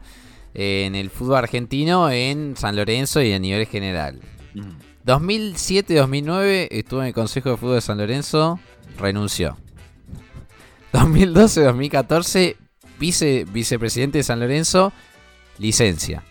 Eh, 0.54 0.84
en 0.86 0.94
el 0.94 1.10
fútbol 1.10 1.36
argentino, 1.36 2.10
en 2.10 2.56
San 2.56 2.76
Lorenzo 2.76 3.22
y 3.22 3.32
a 3.32 3.38
nivel 3.38 3.66
general. 3.66 4.20
Mm. 4.54 4.88
2007-2009 5.06 6.68
estuvo 6.70 7.00
en 7.00 7.06
el 7.06 7.14
Consejo 7.14 7.50
de 7.50 7.56
Fútbol 7.56 7.76
de 7.76 7.80
San 7.80 7.98
Lorenzo, 7.98 8.60
renunció. 8.98 9.56
2012-2014, 10.92 12.56
vice, 12.98 13.46
vicepresidente 13.50 14.18
de 14.18 14.24
San 14.24 14.40
Lorenzo, 14.40 14.92
licencia. 15.58 16.24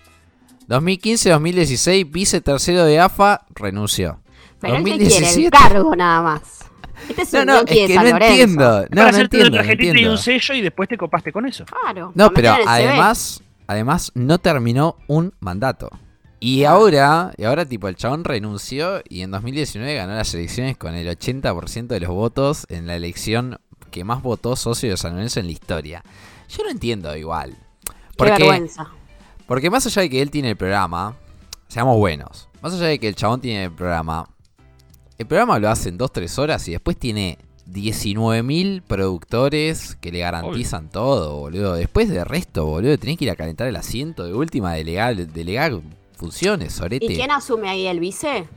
2015-2016, 0.67 2.11
vice 2.11 2.41
tercero 2.41 2.83
de 2.83 2.99
AFA, 2.99 3.45
renunció. 3.55 4.19
Pero 4.59 4.75
él 4.75 4.83
que 4.83 4.97
quiere 4.97 5.05
el 5.05 5.21
2017. 5.21 5.49
cargo 5.49 5.95
nada 5.95 6.21
más. 6.21 6.66
Este 7.09 7.21
es 7.21 7.33
No, 7.33 7.39
un 7.41 7.45
no, 7.47 7.57
es 7.59 7.65
que 7.65 7.95
no 7.95 8.07
entiendo. 8.07 8.81
No, 8.81 8.87
para 8.87 8.95
no 8.95 9.01
hacerte 9.09 9.21
entiendo, 9.37 9.47
una 9.47 9.49
no 9.49 9.57
tarjetita 9.57 9.83
y 9.83 9.87
entiendo. 9.89 10.11
un 10.11 10.17
sello 10.17 10.53
y 10.55 10.61
después 10.61 10.89
te 10.89 10.97
copaste 10.97 11.31
con 11.31 11.45
eso. 11.45 11.65
Claro. 11.65 12.11
No, 12.15 12.31
pero 12.31 12.55
además, 12.65 13.41
además 13.67 14.11
no 14.15 14.37
terminó 14.39 14.97
un 15.07 15.33
mandato. 15.39 15.89
Y 16.39 16.65
ahora, 16.65 17.31
y 17.37 17.45
ahora 17.45 17.65
tipo 17.65 17.87
el 17.87 17.95
chabón 17.95 18.23
renunció 18.23 19.01
y 19.09 19.21
en 19.21 19.31
2019 19.31 19.95
ganó 19.95 20.13
las 20.15 20.33
elecciones 20.35 20.77
con 20.77 20.93
el 20.93 21.07
80% 21.07 21.87
de 21.87 21.99
los 21.99 22.09
votos 22.11 22.65
en 22.69 22.85
la 22.85 22.95
elección 22.95 23.57
que 23.89 24.03
más 24.03 24.21
votó 24.21 24.55
socio 24.55 24.89
de 24.91 24.97
San 24.97 25.13
Lorenzo 25.13 25.39
en 25.39 25.47
la 25.47 25.51
historia. 25.53 26.03
Yo 26.49 26.63
no 26.63 26.69
entiendo 26.69 27.15
igual. 27.17 27.55
Qué 27.85 27.93
Porque, 28.17 28.31
vergüenza. 28.43 28.87
porque 29.47 29.69
más 29.71 29.85
allá 29.87 30.03
de 30.03 30.09
que 30.11 30.21
él 30.21 30.29
tiene 30.29 30.51
el 30.51 30.57
programa, 30.57 31.15
seamos 31.67 31.97
buenos, 31.97 32.49
más 32.61 32.73
allá 32.73 32.85
de 32.85 32.99
que 32.99 33.07
el 33.07 33.15
chabón 33.15 33.41
tiene 33.41 33.65
el 33.65 33.71
programa, 33.71 34.29
el 35.17 35.25
programa 35.27 35.59
lo 35.59 35.69
hace 35.69 35.89
en 35.89 35.97
2-3 35.97 36.37
horas 36.39 36.67
y 36.67 36.71
después 36.71 36.97
tiene 36.97 37.37
19.000 37.69 38.81
productores 38.81 39.95
que 39.99 40.11
le 40.11 40.19
garantizan 40.19 40.89
todo, 40.89 41.37
boludo. 41.37 41.73
Después 41.73 42.09
de 42.09 42.23
resto, 42.23 42.65
boludo, 42.65 42.97
tenés 42.97 43.17
que 43.17 43.25
ir 43.25 43.31
a 43.31 43.35
calentar 43.35 43.67
el 43.67 43.75
asiento 43.75 44.23
de 44.25 44.33
última, 44.33 44.73
delegar, 44.73 45.15
delegar 45.15 45.73
funciones, 46.15 46.73
sorete. 46.73 47.05
¿Y 47.05 47.15
quién 47.15 47.31
asume 47.31 47.69
ahí 47.69 47.87
el 47.87 47.99
vice? 47.99 48.47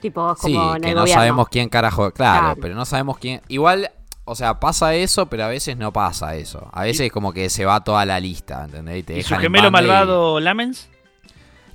Tipo, 0.00 0.34
Sí, 0.36 0.52
como 0.52 0.76
en 0.76 0.82
que 0.82 0.88
el 0.90 0.94
no 0.94 1.00
gobierno. 1.02 1.20
sabemos 1.20 1.48
quién 1.48 1.68
carajo. 1.68 2.10
Claro, 2.12 2.40
Claro. 2.40 2.58
pero 2.60 2.74
no 2.74 2.84
sabemos 2.84 3.18
quién. 3.18 3.40
Igual, 3.48 3.90
o 4.24 4.34
sea, 4.34 4.60
pasa 4.60 4.94
eso, 4.94 5.26
pero 5.26 5.44
a 5.44 5.48
veces 5.48 5.76
no 5.76 5.92
pasa 5.92 6.36
eso. 6.36 6.68
A 6.72 6.82
veces 6.82 7.10
como 7.10 7.32
que 7.32 7.48
se 7.50 7.64
va 7.64 7.82
toda 7.82 8.04
la 8.04 8.20
lista, 8.20 8.64
¿entendés? 8.64 8.98
Y 8.98 9.02
te 9.02 9.18
¿Y 9.18 9.22
su 9.22 9.34
gemelo 9.36 9.70
banda 9.70 9.82
y- 9.82 9.86
malvado 9.88 10.40
Lamens? 10.40 10.88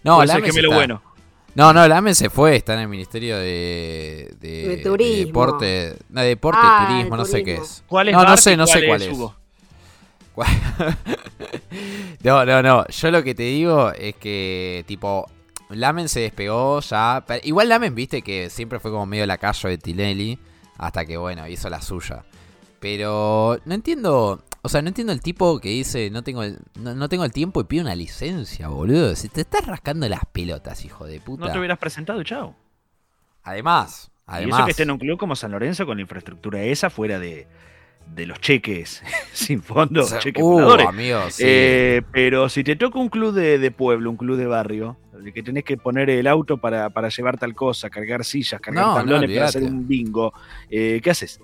No, 0.04 0.18
¿O 0.18 0.24
es 0.24 0.30
el 0.32 0.44
gemelo 0.44 0.70
está- 0.70 0.76
bueno? 0.76 1.02
No, 1.54 1.74
no, 1.74 1.88
Lamen 1.88 2.16
se 2.16 2.30
fue, 2.30 2.56
está 2.56 2.76
en 2.76 2.80
el 2.82 2.88
Ministerio 2.88 3.38
de, 3.38 4.34
de, 4.40 4.68
De 4.70 4.78
turismo. 4.78 5.26
deporte, 5.28 5.96
no, 6.10 6.22
de 6.22 6.28
deporte, 6.28 6.60
Ah, 6.62 6.88
turismo, 6.90 7.18
no 7.18 7.26
sé 7.26 7.44
qué 7.44 7.56
es. 7.56 7.84
¿Cuál 7.88 8.08
es 8.10 8.16
No, 8.16 8.24
no 8.24 8.38
sé, 8.38 8.56
no 8.56 8.66
sé 8.68 8.86
cuál 8.88 9.02
es? 9.02 9.18
No, 12.24 12.46
no, 12.46 12.62
no. 12.62 12.86
Yo 12.88 13.12
lo 13.12 13.24
que 13.24 13.36
te 13.36 13.44
digo 13.44 13.92
es 13.92 14.16
que, 14.16 14.84
tipo, 14.88 15.30
Lamen 15.70 16.08
se 16.10 16.22
despegó 16.22 16.80
ya. 16.82 17.24
pero 17.28 17.42
Igual 17.44 17.70
Lamen, 17.70 17.96
viste, 17.96 18.22
que 18.22 18.50
siempre 18.50 18.80
fue 18.80 18.92
como 18.92 19.06
medio 19.06 19.26
lacayo 19.26 19.70
de 19.70 19.78
Tinelli. 19.78 20.38
Hasta 20.78 21.06
que, 21.06 21.18
bueno, 21.18 21.48
hizo 21.48 21.70
la 21.70 21.82
suya. 21.82 22.24
Pero 22.80 23.60
no 23.66 23.74
entiendo. 23.76 24.42
O 24.64 24.70
sea, 24.70 24.82
no 24.82 24.90
entiendo 24.90 25.12
el 25.12 25.22
tipo 25.22 25.60
que 25.60 25.70
dice 25.70 26.10
no 26.12 26.24
tengo 26.24 26.44
el, 26.44 26.60
no, 26.80 26.94
no 26.94 27.10
tengo 27.10 27.26
el 27.26 27.32
tiempo 27.32 27.62
y 27.62 27.64
pide 27.64 27.82
una 27.82 27.96
licencia, 27.96 28.68
boludo. 28.68 29.16
Si 29.16 29.28
te 29.30 29.42
estás 29.42 29.66
rascando 29.66 30.08
las 30.08 30.22
pelotas, 30.32 30.86
hijo 30.86 31.06
de 31.06 31.20
puta. 31.20 31.46
No 31.46 31.52
te 31.52 31.58
hubieras 31.58 31.80
presentado, 31.80 32.22
chao. 32.24 32.56
Además, 33.44 34.12
Y 34.20 34.22
además. 34.28 34.60
eso 34.60 34.66
que 34.66 34.72
esté 34.72 34.84
en 34.84 34.92
un 34.92 35.00
club 35.00 35.18
como 35.18 35.36
San 35.36 35.52
Lorenzo 35.52 35.86
con 35.86 35.98
la 35.98 36.02
infraestructura 36.02 36.62
esa 36.62 36.92
fuera 36.92 37.18
de, 37.18 37.48
de 38.14 38.26
los 38.28 38.40
cheques 38.40 39.02
sin 39.34 39.64
fondo, 39.64 40.02
O 40.02 40.06
sea, 40.06 40.20
cheques 40.20 40.44
uh, 40.44 40.60
amigo, 40.88 41.20
sí. 41.32 41.44
Eh, 41.46 42.02
pero 42.12 42.48
si 42.50 42.64
te 42.64 42.76
toca 42.76 43.00
un 43.00 43.10
club 43.10 43.34
de, 43.34 43.58
de 43.58 43.72
pueblo, 43.72 44.12
un 44.12 44.18
club 44.18 44.38
de 44.38 44.46
barrio, 44.46 44.98
de 45.14 45.34
que 45.34 45.42
tenés 45.44 45.64
que 45.64 45.78
poner 45.78 46.10
el 46.12 46.28
auto 46.28 46.58
para, 46.58 46.90
para 46.92 47.10
llevar 47.10 47.38
tal 47.40 47.56
cosa, 47.56 47.90
cargar 47.90 48.24
sillas, 48.24 48.62
cargar 48.62 49.06
No, 49.06 49.18
para 49.26 49.46
hacer 49.46 49.64
un 49.64 49.88
bingo, 49.88 50.34
eh, 50.70 51.00
¿qué 51.04 51.10
haces? 51.10 51.40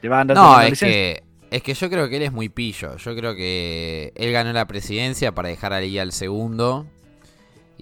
¿Te 0.00 0.08
vas 0.08 0.18
a 0.18 0.20
andar 0.22 0.36
No, 0.36 0.60
es 0.60 0.70
licencia? 0.70 0.88
que, 0.88 1.22
es 1.50 1.62
que 1.62 1.74
yo 1.74 1.90
creo 1.90 2.08
que 2.08 2.16
él 2.16 2.22
es 2.22 2.32
muy 2.32 2.48
pillo. 2.48 2.96
Yo 2.96 3.14
creo 3.16 3.34
que 3.34 4.12
él 4.14 4.32
ganó 4.32 4.52
la 4.52 4.66
presidencia 4.66 5.32
para 5.32 5.48
dejar 5.48 5.72
ahí 5.72 5.98
al 5.98 6.12
segundo. 6.12 6.86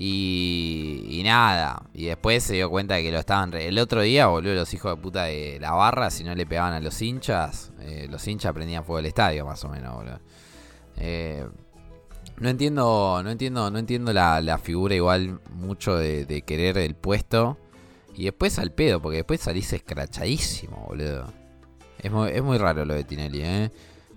Y, 0.01 1.07
y 1.11 1.23
nada. 1.25 1.83
Y 1.93 2.05
después 2.07 2.45
se 2.45 2.55
dio 2.55 2.71
cuenta 2.71 2.95
de 2.95 3.03
que 3.03 3.11
lo 3.11 3.19
estaban. 3.19 3.51
re- 3.51 3.67
El 3.67 3.79
otro 3.81 4.03
día, 4.03 4.29
boludo, 4.29 4.55
los 4.55 4.73
hijos 4.73 4.95
de 4.95 5.03
puta 5.03 5.25
de 5.25 5.59
la 5.61 5.73
barra, 5.73 6.11
si 6.11 6.23
no 6.23 6.35
le 6.37 6.47
pegaban 6.47 6.73
a 6.73 6.79
los 6.81 7.03
hinchas, 7.03 7.73
eh, 7.81 8.07
los 8.09 8.27
hinchas 8.29 8.53
prendían 8.53 8.85
fuego 8.85 9.01
el 9.01 9.07
estadio, 9.07 9.45
más 9.45 9.65
o 9.65 9.69
menos, 9.69 9.95
boludo. 9.97 10.21
Eh, 10.99 11.45
no 12.39 12.49
entiendo, 12.49 13.21
no 13.25 13.31
entiendo, 13.31 13.71
no 13.73 13.79
entiendo 13.81 14.13
la, 14.13 14.41
la 14.41 14.59
figura 14.59 14.95
igual 14.95 15.41
mucho 15.51 15.97
de, 15.97 16.25
de 16.27 16.43
querer 16.43 16.79
el 16.79 16.95
puesto. 16.95 17.59
Y 18.15 18.25
después 18.25 18.59
al 18.61 18.71
pedo, 18.73 19.03
porque 19.03 19.19
después 19.19 19.41
salís 19.41 19.73
escrachadísimo, 19.73 20.87
boludo. 20.89 21.33
Es 22.01 22.11
muy, 22.13 22.31
es 22.31 22.43
muy 22.43 22.59
raro 22.59 22.85
lo 22.85 22.95
de 22.95 23.05
Tinelli, 23.05 23.43
¿eh? 23.43 23.71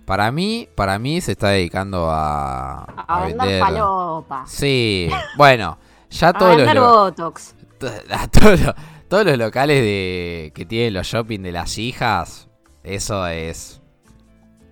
Para 0.04 0.30
mí, 0.32 0.68
para 0.74 0.98
mí 0.98 1.20
se 1.20 1.32
está 1.32 1.48
dedicando 1.48 2.10
a, 2.10 2.80
A, 2.82 3.04
a 3.22 3.26
vender 3.26 3.60
falopa. 3.60 4.44
Sí, 4.46 5.08
bueno, 5.36 5.78
ya 6.10 6.28
A 6.30 6.32
todos 6.32 6.50
los, 6.56 6.56
vender 6.58 6.76
lo- 6.76 6.90
Botox. 7.04 7.54
to- 7.78 7.86
a 8.10 8.26
todos, 8.28 8.60
los, 8.60 8.74
todos 9.08 9.24
los 9.26 9.38
locales 9.38 9.80
de 9.80 10.52
que 10.54 10.64
tienen 10.66 10.94
los 10.94 11.06
shopping 11.06 11.40
de 11.42 11.52
las 11.52 11.78
hijas, 11.78 12.48
eso 12.82 13.26
es 13.26 13.80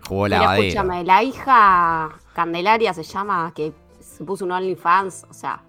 jugó 0.09 0.25
Pero 0.25 0.39
lavadero. 0.41 0.65
escúchame, 0.67 1.05
la 1.05 1.23
hija 1.23 2.11
Candelaria 2.35 2.93
se 2.93 3.03
llama, 3.05 3.53
que 3.55 3.73
se 4.01 4.25
puso 4.25 4.45
un 4.45 4.51
OnlyFans, 4.53 5.27
o 5.31 5.33
sea, 5.35 5.63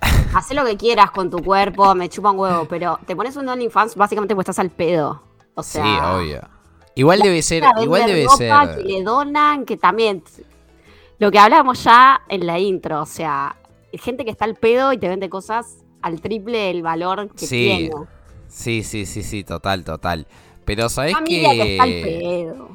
haz 0.34 0.52
lo 0.52 0.64
que 0.64 0.76
quieras 0.76 1.10
con 1.12 1.30
tu 1.30 1.38
cuerpo, 1.38 1.94
me 1.94 2.08
chupa 2.08 2.30
un 2.32 2.38
huevo, 2.38 2.66
pero 2.68 2.98
te 3.06 3.14
pones 3.14 3.36
un 3.36 3.48
OnlyFans 3.48 3.94
básicamente 3.94 4.34
porque 4.34 4.50
estás 4.50 4.58
al 4.58 4.70
pedo. 4.70 5.22
O 5.54 5.62
sea, 5.62 5.84
sí, 5.84 5.90
obvio. 6.16 6.48
Igual 6.94 7.20
debe 7.20 7.42
ser, 7.42 7.64
igual 7.80 8.06
debe 8.06 8.24
ropa 8.24 8.36
ser. 8.36 8.76
que 8.76 8.84
le 8.92 9.02
donan, 9.02 9.64
que 9.64 9.76
también. 9.76 10.22
Lo 11.18 11.30
que 11.30 11.38
hablábamos 11.38 11.82
ya 11.84 12.22
en 12.28 12.46
la 12.46 12.58
intro, 12.58 13.02
o 13.02 13.06
sea, 13.06 13.56
gente 13.92 14.24
que 14.24 14.30
está 14.30 14.44
al 14.44 14.56
pedo 14.56 14.92
y 14.92 14.98
te 14.98 15.08
vende 15.08 15.28
cosas 15.28 15.78
al 16.02 16.20
triple 16.20 16.58
del 16.58 16.82
valor 16.82 17.30
que 17.34 17.46
Sí, 17.46 17.48
tiene. 17.48 17.90
Sí, 18.48 18.82
sí, 18.82 19.06
sí, 19.06 19.22
sí, 19.22 19.44
total, 19.44 19.84
total. 19.84 20.26
Pero 20.64 20.88
sabés 20.88 21.14
Familia 21.14 21.50
que... 21.52 21.72
está 21.72 21.82
al 21.84 21.90
que. 21.90 22.02
pedo. 22.02 22.68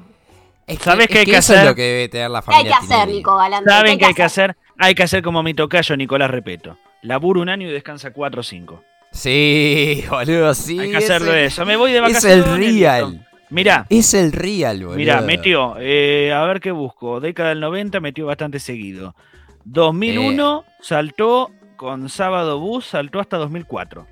Es 0.66 0.80
¿Sabés 0.80 1.08
qué 1.08 1.20
hay 1.20 1.26
que 1.26 1.32
eso 1.38 1.54
es 1.54 1.60
hacer? 1.60 1.70
lo 1.70 1.76
que 1.76 1.82
debe 1.82 2.10
tener 2.10 2.30
la 2.30 2.42
¿Qué 2.42 2.54
hay 2.54 2.64
que 2.66 2.70
familia 2.74 2.96
hacer. 2.98 3.10
Nico 3.16 3.38
Galante? 3.38 3.70
¿Saben 3.70 3.98
qué 4.00 4.06
hay 4.06 4.14
que 4.14 4.24
hacer? 4.24 4.58
Hay 4.78 4.96
que 4.96 5.04
hacer 5.04 5.24
como 5.24 5.42
mi 5.44 5.54
tocayo 5.54 5.96
Nicolás 5.96 6.30
Repeto. 6.30 6.78
Labura 7.04 7.42
un 7.42 7.50
año 7.50 7.68
y 7.70 7.72
descansa 7.72 8.12
cuatro 8.12 8.42
o 8.42 8.44
cinco. 8.44 8.82
Sí, 9.12 10.04
boludo, 10.10 10.54
sí. 10.54 10.80
hay 10.80 10.92
que 10.92 10.98
hacerlo 10.98 11.34
eso. 11.34 11.66
Me 11.66 11.76
voy 11.76 11.92
de 11.92 11.98
Es 11.98 12.04
vacaciones. 12.04 12.46
el 12.48 12.60
listo. 12.60 12.80
real. 12.80 13.24
Mirá, 13.50 13.86
Es 13.90 14.14
el 14.14 14.32
real, 14.34 14.80
boludo. 14.84 14.98
Mirá, 14.98 15.22
metió, 15.22 15.76
eh, 15.80 16.34
a 16.34 16.44
ver 16.44 16.60
qué 16.60 16.72
busco. 16.72 17.20
Década 17.22 17.50
del 17.50 17.62
90 17.62 18.00
metió 18.02 18.26
bastante 18.26 18.60
seguido. 18.60 19.16
2001 19.64 20.66
Eh. 20.68 20.72
saltó 20.82 21.52
con 21.78 22.10
Sábado 22.10 22.60
Bus, 22.60 22.86
saltó 22.86 23.20
hasta 23.20 23.38
2004. 23.38 24.06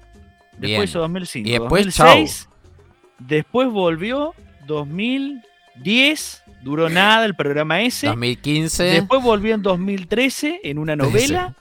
Después 0.53 0.61
Bien. 0.69 0.83
hizo 0.83 0.99
2005. 0.99 1.49
Y 1.49 1.51
después, 1.51 1.85
2006, 1.97 2.49
después 3.19 3.69
volvió 3.69 4.33
2010, 4.67 6.43
duró 6.63 6.89
nada 6.89 7.25
el 7.25 7.35
programa 7.35 7.81
ese. 7.81 8.07
2015. 8.07 8.83
Después 8.85 9.21
volvió 9.21 9.55
en 9.55 9.61
2013 9.61 10.61
en 10.63 10.77
una 10.77 10.95
novela. 10.95 11.55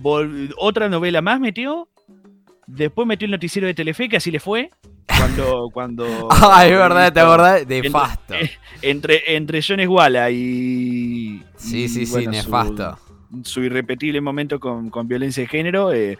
vol- 0.00 0.54
otra 0.56 0.88
novela 0.88 1.20
más 1.20 1.40
metió. 1.40 1.88
Después 2.70 3.08
metió 3.08 3.24
el 3.24 3.32
noticiero 3.32 3.66
de 3.66 3.72
Telefe, 3.72 4.08
que 4.10 4.18
así 4.18 4.30
le 4.30 4.40
fue. 4.40 4.68
Cuando. 5.16 5.70
cuando 5.72 6.28
Ah, 6.30 6.66
es 6.66 6.72
verdad, 6.72 7.10
te 7.12 7.20
acordás. 7.20 7.66
De 7.66 7.78
Entre- 7.78 8.50
entre, 8.82 9.36
entre 9.36 9.60
John 9.66 9.80
Esguala 9.80 10.30
y. 10.30 11.42
Sí, 11.56 11.84
y, 11.84 11.88
sí, 11.88 12.04
sí, 12.06 12.12
bueno, 12.12 12.30
nefasto. 12.30 12.98
Su, 13.42 13.62
irrepetible 13.62 14.20
momento 14.20 14.60
con, 14.60 14.90
con 14.90 15.08
violencia 15.08 15.42
de 15.42 15.48
género. 15.48 15.92
eh, 15.92 16.18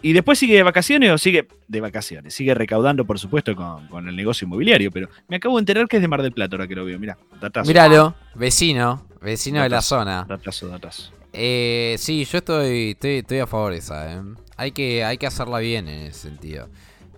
y 0.00 0.12
después 0.12 0.38
sigue 0.38 0.54
de 0.54 0.62
vacaciones 0.62 1.10
o 1.10 1.18
sigue 1.18 1.48
de 1.66 1.80
vacaciones. 1.80 2.32
Sigue 2.32 2.54
recaudando, 2.54 3.04
por 3.04 3.18
supuesto, 3.18 3.56
con, 3.56 3.88
con 3.88 4.08
el 4.08 4.14
negocio 4.14 4.44
inmobiliario. 4.46 4.92
Pero 4.92 5.08
me 5.26 5.36
acabo 5.36 5.56
de 5.56 5.62
enterar 5.62 5.88
que 5.88 5.96
es 5.96 6.02
de 6.02 6.06
Mar 6.06 6.22
del 6.22 6.30
Plata 6.30 6.54
ahora 6.54 6.68
que 6.68 6.76
lo 6.76 6.84
veo. 6.84 7.00
Mirá, 7.00 7.18
datazo. 7.40 7.66
Míralo, 7.66 8.14
vecino. 8.36 9.04
Vecino 9.20 9.60
de 9.64 9.68
la 9.68 9.82
zona. 9.82 10.24
Datazo, 10.28 10.68
datazo. 10.68 11.12
Eh, 11.32 11.96
sí, 11.98 12.24
yo 12.24 12.38
estoy, 12.38 12.90
estoy, 12.92 13.10
estoy 13.18 13.38
a 13.40 13.48
favor 13.48 13.72
de 13.72 13.78
esa. 13.78 14.12
¿eh? 14.14 14.22
Hay, 14.58 14.72
que, 14.72 15.04
hay 15.04 15.16
que 15.16 15.26
hacerla 15.26 15.60
bien 15.60 15.88
en 15.88 16.08
ese 16.08 16.28
sentido. 16.28 16.68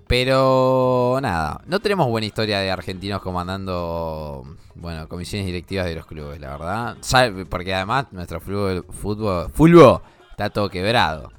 Pero 0.07 1.18
nada, 1.22 1.62
no 1.66 1.81
tenemos 1.81 2.09
buena 2.09 2.26
historia 2.26 2.59
de 2.59 2.70
argentinos 2.70 3.22
comandando, 3.22 4.44
bueno, 4.74 5.09
comisiones 5.09 5.46
directivas 5.46 5.87
de 5.87 5.94
los 5.94 6.05
clubes, 6.05 6.40
la 6.40 6.50
verdad. 6.50 6.96
Porque 7.48 7.72
además 7.74 8.07
nuestro 8.11 8.40
fútbol, 8.40 8.85
fútbol, 8.90 9.50
fútbol 9.50 10.00
está 10.33 10.50
todo 10.50 10.68
quebrado. 10.68 11.33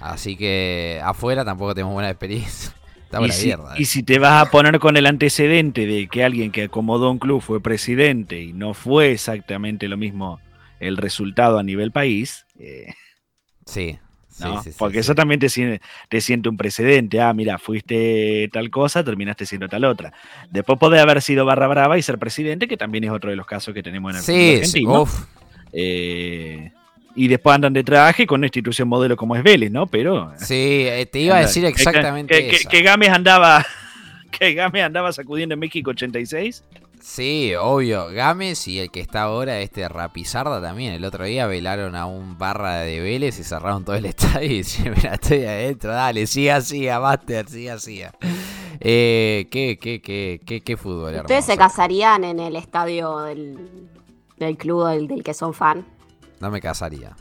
Así 0.00 0.36
que 0.36 1.00
afuera 1.04 1.44
tampoco 1.44 1.74
tenemos 1.74 1.94
buena 1.94 2.10
experiencia. 2.10 2.74
Está 3.04 3.20
Y 3.24 3.30
si, 3.30 3.46
mierda. 3.46 3.74
y 3.78 3.84
si 3.84 4.02
te 4.02 4.18
vas 4.18 4.44
a 4.44 4.50
poner 4.50 4.80
con 4.80 4.96
el 4.96 5.06
antecedente 5.06 5.86
de 5.86 6.08
que 6.08 6.24
alguien 6.24 6.50
que 6.50 6.64
acomodó 6.64 7.10
un 7.10 7.18
club 7.18 7.40
fue 7.42 7.60
presidente 7.60 8.42
y 8.42 8.52
no 8.52 8.74
fue 8.74 9.12
exactamente 9.12 9.86
lo 9.86 9.96
mismo 9.96 10.40
el 10.80 10.96
resultado 10.96 11.58
a 11.58 11.62
nivel 11.62 11.92
país, 11.92 12.46
eh, 12.58 12.92
sí, 13.66 13.98
¿no? 14.40 14.62
sí, 14.62 14.70
sí, 14.70 14.76
porque 14.78 14.94
sí. 14.94 15.00
eso 15.00 15.14
también 15.14 15.38
te, 15.40 15.80
te 16.08 16.20
siente 16.20 16.48
un 16.48 16.56
precedente. 16.56 17.20
Ah, 17.20 17.32
mira, 17.32 17.58
fuiste 17.58 18.48
tal 18.52 18.70
cosa, 18.70 19.04
terminaste 19.04 19.46
siendo 19.46 19.68
tal 19.68 19.84
otra. 19.84 20.12
Después 20.50 20.78
podés 20.78 21.00
haber 21.00 21.20
sido 21.22 21.44
barra 21.44 21.66
brava 21.68 21.98
y 21.98 22.02
ser 22.02 22.18
presidente, 22.18 22.66
que 22.68 22.76
también 22.76 23.04
es 23.04 23.10
otro 23.10 23.30
de 23.30 23.36
los 23.36 23.46
casos 23.46 23.72
que 23.74 23.82
tenemos 23.82 24.10
en 24.12 24.16
el 24.18 24.22
fútbol 24.22 24.36
Sí, 24.36 24.50
sí, 24.50 24.58
argentino. 24.58 25.02
uf, 25.02 25.24
Eh, 25.72 26.70
y 27.16 27.28
después 27.28 27.54
andan 27.54 27.72
de 27.72 27.84
traje 27.84 28.26
con 28.26 28.40
una 28.40 28.46
institución 28.46 28.88
modelo 28.88 29.16
como 29.16 29.36
es 29.36 29.42
Vélez, 29.42 29.70
¿no? 29.70 29.86
Pero 29.86 30.32
sí, 30.36 30.84
eh, 30.88 31.06
te 31.10 31.20
iba 31.20 31.36
a 31.36 31.40
decir 31.40 31.62
Que- 31.62 31.68
exactamente 31.68 32.34
que, 32.34 32.48
que, 32.50 32.56
eso. 32.56 32.68
que 32.68 32.82
Gámez 32.82 33.10
andaba 33.10 33.64
que 34.32 34.52
Gámez 34.54 34.82
andaba 34.82 35.12
sacudiendo 35.12 35.52
en 35.54 35.60
México 35.60 35.90
86 35.90 36.64
Sí, 37.04 37.52
obvio. 37.54 38.06
Gámez 38.10 38.66
y 38.66 38.78
el 38.80 38.90
que 38.90 39.00
está 39.00 39.24
ahora, 39.24 39.60
este 39.60 39.86
Rapizarda 39.90 40.62
también. 40.62 40.94
El 40.94 41.04
otro 41.04 41.24
día 41.24 41.46
velaron 41.46 41.96
a 41.96 42.06
un 42.06 42.38
barra 42.38 42.78
de 42.78 42.98
Vélez 43.00 43.38
y 43.38 43.44
cerraron 43.44 43.84
todo 43.84 43.94
el 43.94 44.06
estadio 44.06 44.50
y 44.50 44.62
dijeron, 44.62 44.94
mira, 44.96 45.12
estoy 45.14 45.44
adentro, 45.44 45.92
dale, 45.92 46.26
siga, 46.26 46.62
siga, 46.62 46.98
Master, 47.00 47.46
siga, 47.46 47.78
siga. 47.78 48.12
Eh, 48.80 49.48
qué, 49.50 49.78
qué, 49.78 50.00
qué, 50.00 50.40
qué, 50.46 50.62
qué 50.62 50.76
fútbol, 50.78 51.14
¿Ustedes 51.16 51.44
se 51.44 51.52
hermoso. 51.52 51.68
casarían 51.68 52.24
en 52.24 52.40
el 52.40 52.56
estadio 52.56 53.18
del, 53.18 53.90
del 54.38 54.56
club 54.56 54.88
del, 54.88 55.06
del 55.06 55.22
que 55.22 55.34
son 55.34 55.52
fan? 55.52 55.84
No 56.40 56.50
me 56.50 56.62
casaría. 56.62 57.14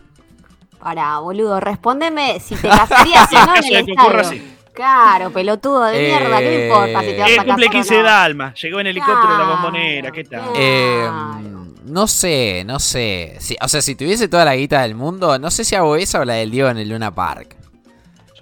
Para, 0.80 1.20
boludo, 1.20 1.60
respóndeme 1.60 2.40
si 2.40 2.56
te 2.56 2.70
casarías 2.70 3.30
o 3.34 3.46
no 3.46 3.56
en 3.58 3.64
el 3.76 3.90
estadio. 3.90 4.42
Claro, 4.74 5.30
pelotudo 5.32 5.84
de 5.86 6.00
mierda, 6.00 6.40
¿qué 6.40 6.56
Eh, 6.64 6.66
importa 6.68 7.00
si 7.02 7.06
te 7.08 7.20
vas 7.20 7.30
Eh, 7.30 7.40
a 7.40 7.44
cumple 7.46 7.66
casar 7.68 7.70
o 7.70 7.72
15 7.84 7.98
no? 7.98 8.04
de 8.04 8.10
Alma 8.10 8.54
llegó 8.56 8.80
en 8.80 8.88
helicóptero 8.88 9.38
la 9.38 9.44
bombonera 9.46 10.12
¿qué 10.12 10.24
tal? 10.24 10.40
claro. 10.42 10.54
Eh, 10.56 11.10
no 11.86 12.08
sé, 12.08 12.64
no 12.66 12.80
sé. 12.80 13.36
Si- 13.40 13.58
o 13.62 13.68
sea, 13.68 13.82
si 13.82 13.94
tuviese 13.96 14.28
toda 14.28 14.46
la 14.46 14.56
guita 14.56 14.82
del 14.82 14.96
mundo, 14.96 15.38
no 15.38 15.52
sé 15.52 15.64
si 15.64 15.76
hago 15.76 15.96
esa 15.96 16.22
o 16.22 16.26
la 16.26 16.34
del 16.36 16.50
Diego 16.50 16.70
en 16.70 16.78
el 16.78 16.90
Luna 16.90 17.12
Park. 17.14 17.56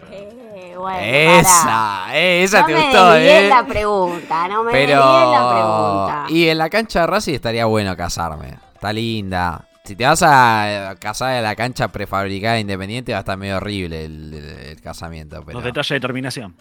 Eh, 0.10 0.74
bueno, 0.78 1.00
esa, 1.00 2.06
eh, 2.14 2.44
esa 2.44 2.62
no 2.62 2.66
te 2.68 2.74
me 2.76 2.84
gustó, 2.86 3.16
eh. 3.16 3.50
la 3.50 3.66
pregunta, 3.66 4.48
no 4.48 4.64
me 4.64 4.72
Pero. 4.72 5.00
la 5.00 5.50
pregunta. 5.52 6.26
Y 6.30 6.48
en 6.50 6.58
la 6.58 6.70
cancha 6.70 7.02
de 7.02 7.08
Racing 7.08 7.34
estaría 7.34 7.66
bueno 7.66 7.96
casarme. 7.98 8.58
Está 8.76 8.94
linda. 8.94 9.66
Si 9.84 9.96
te 9.96 10.06
vas 10.06 10.22
a 10.24 10.96
casar 11.00 11.36
en 11.38 11.44
la 11.44 11.56
cancha 11.56 11.88
prefabricada 11.92 12.60
independiente, 12.60 13.12
va 13.12 13.20
a 13.20 13.22
estar 13.22 13.38
medio 13.38 13.58
horrible 13.58 14.06
el, 14.06 14.34
el- 14.34 14.50
el 14.68 14.82
casamiento. 14.82 15.42
Pero, 15.44 15.54
los 15.58 15.64
detalles 15.64 15.90
de 15.90 16.00
terminación 16.00 16.56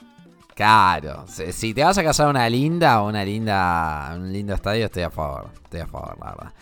claro, 0.54 1.24
si, 1.26 1.52
si 1.52 1.72
te 1.74 1.83
vas 1.83 1.96
a 1.96 2.02
casar 2.04 2.28
una 2.28 2.46
linda 2.50 3.00
o 3.02 3.09
una 3.09 3.24
linda, 3.24 4.12
un 4.14 4.30
lindo 4.33 4.52
estadio, 4.54 4.87
estoy 4.87 5.02
a 5.04 5.11
favor. 5.11 5.48
Estoy 5.64 5.80
a 5.80 5.87
favor, 5.87 6.18
la 6.20 6.26
verdad. 6.33 6.52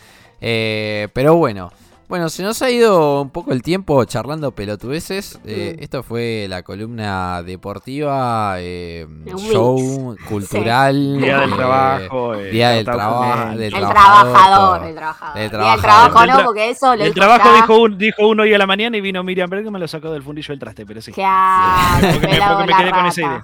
Eh, 0.41 1.09
pero 1.13 1.35
bueno. 1.37 1.73
Bueno, 2.09 2.31
se 2.31 2.43
nos 2.43 2.63
ha 2.63 2.71
ido 2.71 3.21
un 3.21 3.29
poco 3.29 3.53
el 3.53 3.63
tiempo 3.63 4.03
charlando 4.07 4.53
pelotudeces. 4.53 5.39
Eh, 5.45 5.75
Mm. 5.79 5.83
Esto 5.83 6.03
fue 6.03 6.47
la 6.49 6.63
columna 6.63 7.43
deportiva, 7.43 8.55
eh, 8.61 9.07
show, 9.53 10.17
cultural. 10.27 11.19
día 11.21 11.41
del 11.41 11.51
eh, 11.53 11.55
trabajo 11.55 12.35
eh, 12.35 12.51
Día 12.51 12.71
del, 12.71 12.85
trabajo 12.87 13.51
del 13.51 13.63
el 13.63 13.71
trabajador, 13.75 14.85
el 14.87 14.95
trabajador. 14.95 15.37
El 15.37 15.43
Y 15.43 15.45
el 15.45 15.51
trabajo 15.83 16.21
Del 16.21 16.31
no, 16.31 16.45
porque 16.47 16.71
eso 16.71 16.87
lo 16.97 17.05
el 17.05 17.13
dijo 17.13 17.15
trabajo 17.15 17.53
dijo, 17.55 17.79
un- 17.83 17.99
dijo 17.99 18.27
uno 18.29 18.43
hoy 18.45 18.55
a 18.55 18.59
la 18.59 18.67
mañana 18.67 18.97
y 18.97 19.01
vino 19.03 19.23
Miriam 19.23 19.51
Berg 19.51 19.65
que 19.65 19.71
me 19.71 19.79
lo 19.79 19.87
sacó 19.87 20.11
del 20.11 20.23
fundillo 20.23 20.49
del 20.53 20.59
traste 20.59 20.87
pero 20.87 21.03
sí 21.03 21.13
Claro, 21.13 22.09
Porque 22.13 22.27
me- 22.27 22.39
porque 22.57 22.73
quedé 22.79 22.91
con 22.91 23.07
esa 23.07 23.21
idea. 23.21 23.43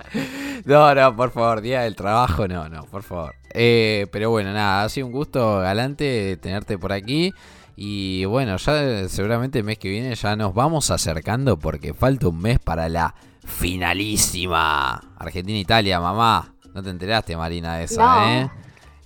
No, 0.64 0.94
no, 0.94 1.14
por 1.16 1.30
favor, 1.32 1.60
día 1.60 1.82
del 1.82 1.94
trabajo, 1.96 2.48
no, 2.48 2.66
no, 2.70 2.84
por 2.84 3.02
favor. 3.02 3.34
Eh, 3.52 4.06
pero 4.10 4.30
bueno, 4.30 4.52
nada, 4.54 4.84
ha 4.84 4.88
sido 4.88 5.06
un 5.06 5.12
gusto, 5.12 5.58
Galante, 5.60 6.38
tenerte 6.38 6.78
por 6.78 6.92
aquí. 6.92 7.34
Y 7.76 8.24
bueno, 8.26 8.56
ya 8.56 9.08
seguramente 9.08 9.58
el 9.58 9.64
mes 9.64 9.78
que 9.78 9.88
viene 9.88 10.14
ya 10.14 10.36
nos 10.36 10.54
vamos 10.54 10.90
acercando 10.90 11.58
porque 11.58 11.92
falta 11.92 12.28
un 12.28 12.40
mes 12.40 12.58
para 12.60 12.88
la 12.88 13.14
finalísima. 13.44 15.00
Argentina-Italia, 15.18 16.00
mamá. 16.00 16.54
No 16.72 16.82
te 16.82 16.90
enteraste, 16.90 17.36
Marina, 17.36 17.76
de 17.76 17.84
esa, 17.84 18.02
No. 18.02 18.28
¿eh? 18.30 18.50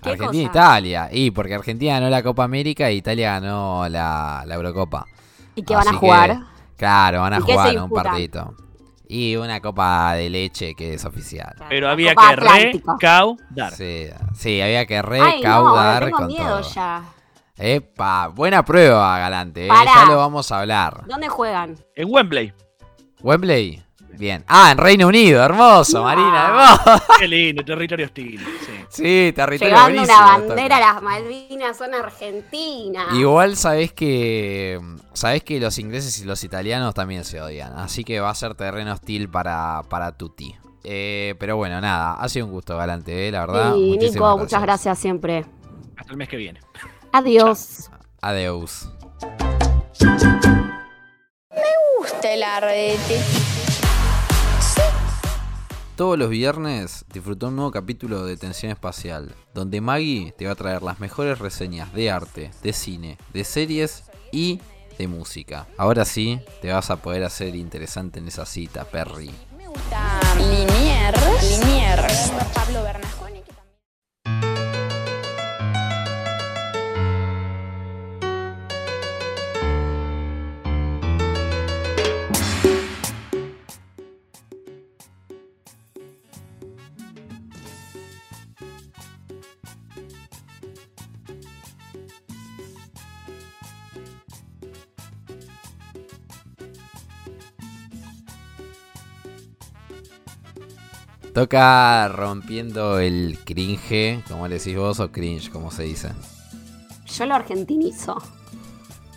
¿Qué 0.01 0.11
Argentina-Italia. 0.11 1.09
Y 1.11 1.31
porque 1.31 1.55
Argentina 1.55 1.93
ganó 1.93 2.09
la 2.09 2.23
Copa 2.23 2.43
América 2.43 2.87
e 2.89 2.93
Italia 2.95 3.39
ganó 3.39 3.87
la, 3.89 4.43
la 4.45 4.55
Eurocopa. 4.55 5.05
¿Y 5.55 5.63
qué 5.63 5.75
van 5.75 5.87
a 5.87 5.91
que, 5.91 5.97
jugar? 5.97 6.39
claro, 6.77 7.21
van 7.21 7.33
a 7.33 7.37
¿Y 7.37 7.41
qué 7.41 7.45
se 7.47 7.57
jugar 7.57 7.83
un 7.83 7.89
partidito. 7.89 8.55
Y 9.07 9.35
una 9.35 9.59
copa 9.59 10.13
de 10.13 10.29
leche 10.29 10.75
que 10.75 10.93
es 10.93 11.03
oficial. 11.03 11.55
pero 11.67 11.89
había 11.89 12.13
Copa 12.13 12.29
que 12.29 12.35
recaudar 12.37 13.73
Sí, 13.75 14.05
sí, 14.35 14.61
había 14.61 14.85
que 14.85 14.97
Ay, 14.97 15.01
no, 15.01 15.09
recaudar 15.09 16.03
tengo 16.05 16.17
con 16.17 16.27
miedo 16.27 16.59
todo. 16.61 16.73
ya. 16.73 17.03
Epa, 17.59 18.27
buena 18.27 18.63
prueba, 18.63 19.19
Galante. 19.19 19.65
eh, 19.65 19.67
Pará. 19.67 19.91
Ya 19.95 20.05
lo 20.05 20.17
vamos 20.17 20.51
a 20.51 20.59
hablar. 20.61 21.03
¿Dónde 21.07 21.27
juegan? 21.27 21.75
en 21.95 22.07
Wembley 22.09 22.53
Wembley. 23.21 23.83
Bien. 24.17 24.43
Ah, 24.47 24.71
en 24.71 24.77
Reino 24.77 25.07
Unido. 25.07 25.43
Hermoso, 25.43 25.99
No. 25.99 26.03
Marina. 26.05 26.47
Hermoso. 26.85 27.03
qué 27.19 27.27
lindo 27.27 27.63
territorio 27.63 28.05
hostil 28.05 28.39
sí. 28.65 28.71
Sí, 28.89 29.33
territorio 29.35 29.75
Llevando 29.75 30.03
una 30.03 30.21
bandera, 30.37 30.79
las 30.79 31.01
Malvinas 31.01 31.77
son 31.77 31.93
Argentina. 31.93 33.05
Igual 33.13 33.55
sabés 33.55 33.93
que 33.93 34.79
sabés 35.13 35.43
que 35.43 35.59
los 35.59 35.77
ingleses 35.79 36.19
y 36.21 36.25
los 36.25 36.43
italianos 36.43 36.93
también 36.95 37.23
se 37.23 37.39
odian, 37.41 37.73
así 37.77 38.03
que 38.03 38.19
va 38.19 38.29
a 38.31 38.35
ser 38.35 38.55
terreno 38.55 38.91
hostil 38.93 39.29
para, 39.29 39.83
para 39.89 40.11
Tutti. 40.17 40.55
Eh, 40.83 41.35
pero 41.39 41.55
bueno, 41.57 41.79
nada, 41.79 42.13
ha 42.15 42.27
sido 42.29 42.45
un 42.47 42.51
gusto, 42.51 42.75
Galante, 42.77 43.27
eh, 43.27 43.31
la 43.31 43.41
verdad. 43.41 43.75
y 43.75 43.89
Muchísimas 43.91 44.13
Nico, 44.13 44.37
muchas 44.37 44.61
gracias 44.61 44.97
siempre. 44.97 45.45
hasta 45.95 46.11
el 46.11 46.17
mes 46.17 46.27
que 46.29 46.37
viene 46.37 46.59
Adiós. 47.11 47.89
Adeus. 48.21 48.89
gusta 51.97 52.33
el 52.33 52.43
ardete. 52.43 53.21
Todos 55.95 56.17
los 56.17 56.29
viernes 56.29 57.03
disfruta 57.11 57.47
un 57.47 57.55
nuevo 57.57 57.71
capítulo 57.71 58.25
de 58.25 58.37
Tensión 58.37 58.71
Espacial, 58.71 59.35
donde 59.53 59.81
Maggie 59.81 60.33
te 60.37 60.45
va 60.45 60.53
a 60.53 60.55
traer 60.55 60.81
las 60.81 60.99
mejores 60.99 61.39
reseñas 61.39 61.91
de 61.93 62.09
arte, 62.09 62.51
de 62.63 62.73
cine, 62.73 63.17
de 63.33 63.43
series 63.43 64.03
y 64.31 64.61
de 64.97 65.07
música. 65.07 65.67
Ahora 65.77 66.05
sí, 66.05 66.39
te 66.61 66.71
vas 66.71 66.89
a 66.89 66.97
poder 66.97 67.23
hacer 67.23 67.55
interesante 67.55 68.19
en 68.19 68.27
esa 68.27 68.45
cita, 68.45 68.85
Perry. 68.85 69.31
Me 69.57 69.67
gusta 69.67 70.19
Liniers. 70.37 71.59
Liniers. 71.59 72.31
Pablo. 72.53 73.18
Toca 101.39 102.09
rompiendo 102.09 102.99
el 102.99 103.39
cringe, 103.45 104.21
como 104.27 104.49
le 104.49 104.55
decís 104.57 104.75
vos, 104.75 104.99
o 104.99 105.09
cringe, 105.09 105.49
como 105.49 105.71
se 105.71 105.83
dice. 105.83 106.09
Yo 107.05 107.25
lo 107.25 107.35
argentinizo. 107.35 108.21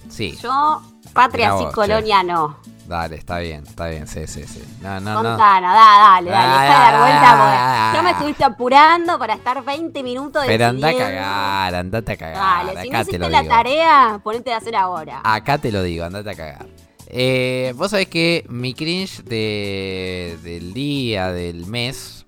Sí, 0.09 0.39
Yo, 0.41 0.81
patria 1.13 1.49
Mirá 1.49 1.59
sí, 1.59 1.65
vos, 1.65 1.75
colonia 1.75 2.23
no. 2.23 2.59
dale, 2.87 3.17
está 3.17 3.41
bien, 3.41 3.65
está 3.67 3.89
bien, 3.89 4.07
sí, 4.07 4.29
sí, 4.29 4.45
sí. 4.45 4.63
No, 4.81 5.01
no, 5.01 5.21
no. 5.21 5.31
Fontana, 5.31 5.75
da, 5.75 5.99
dale, 5.99 6.31
dale. 6.31 6.47
Ah, 6.47 6.63
Deja 6.63 6.63
de 6.63 6.79
dar 6.79 6.95
ah, 6.95 7.01
vuelta, 7.01 7.33
ah, 7.33 7.91
porque 7.91 7.97
No 7.97 8.03
me 8.05 8.11
estuviste 8.13 8.45
apurando 8.45 9.19
para 9.19 9.35
estar 9.35 9.65
20 9.65 10.03
minutos 10.05 10.45
Pero 10.47 10.67
anda 10.67 10.91
a 10.91 10.97
cagar, 10.97 11.75
andate 11.75 12.13
a 12.13 12.17
cagar. 12.17 12.67
Dale, 12.67 12.83
si 12.83 12.91
no 12.91 13.01
hiciste 13.01 13.19
la 13.19 13.43
digo. 13.43 13.53
tarea, 13.53 14.21
ponete 14.23 14.53
a 14.55 14.59
hacer 14.59 14.77
ahora. 14.77 15.23
Acá 15.25 15.59
te 15.59 15.73
lo 15.73 15.83
digo, 15.83 16.05
andate 16.05 16.31
a 16.31 16.35
cagar. 16.37 16.67
Eh, 17.15 17.75
Vos 17.77 17.91
sabés 17.91 18.09
que 18.09 18.45
mi 18.49 18.73
cringe 18.75 19.23
de, 19.25 20.39
del 20.43 20.73
día, 20.73 21.31
del 21.33 21.67
mes, 21.67 22.25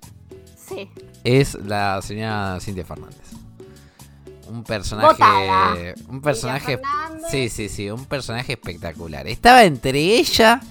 Sí. 0.67 0.89
es 1.23 1.55
la 1.55 1.99
señora 2.03 2.59
Cintia 2.61 2.85
Fernández. 2.85 3.19
un 4.47 4.63
personaje. 4.63 5.07
Botada. 5.07 5.75
Un 6.07 6.21
personaje. 6.21 6.79
Sí, 7.31 7.49
sí, 7.49 7.67
sí, 7.67 7.89
un 7.89 8.05
personaje 8.05 8.53
espectacular. 8.53 9.27
Estaba 9.27 9.63
entre 9.63 9.99
ella 9.99 10.61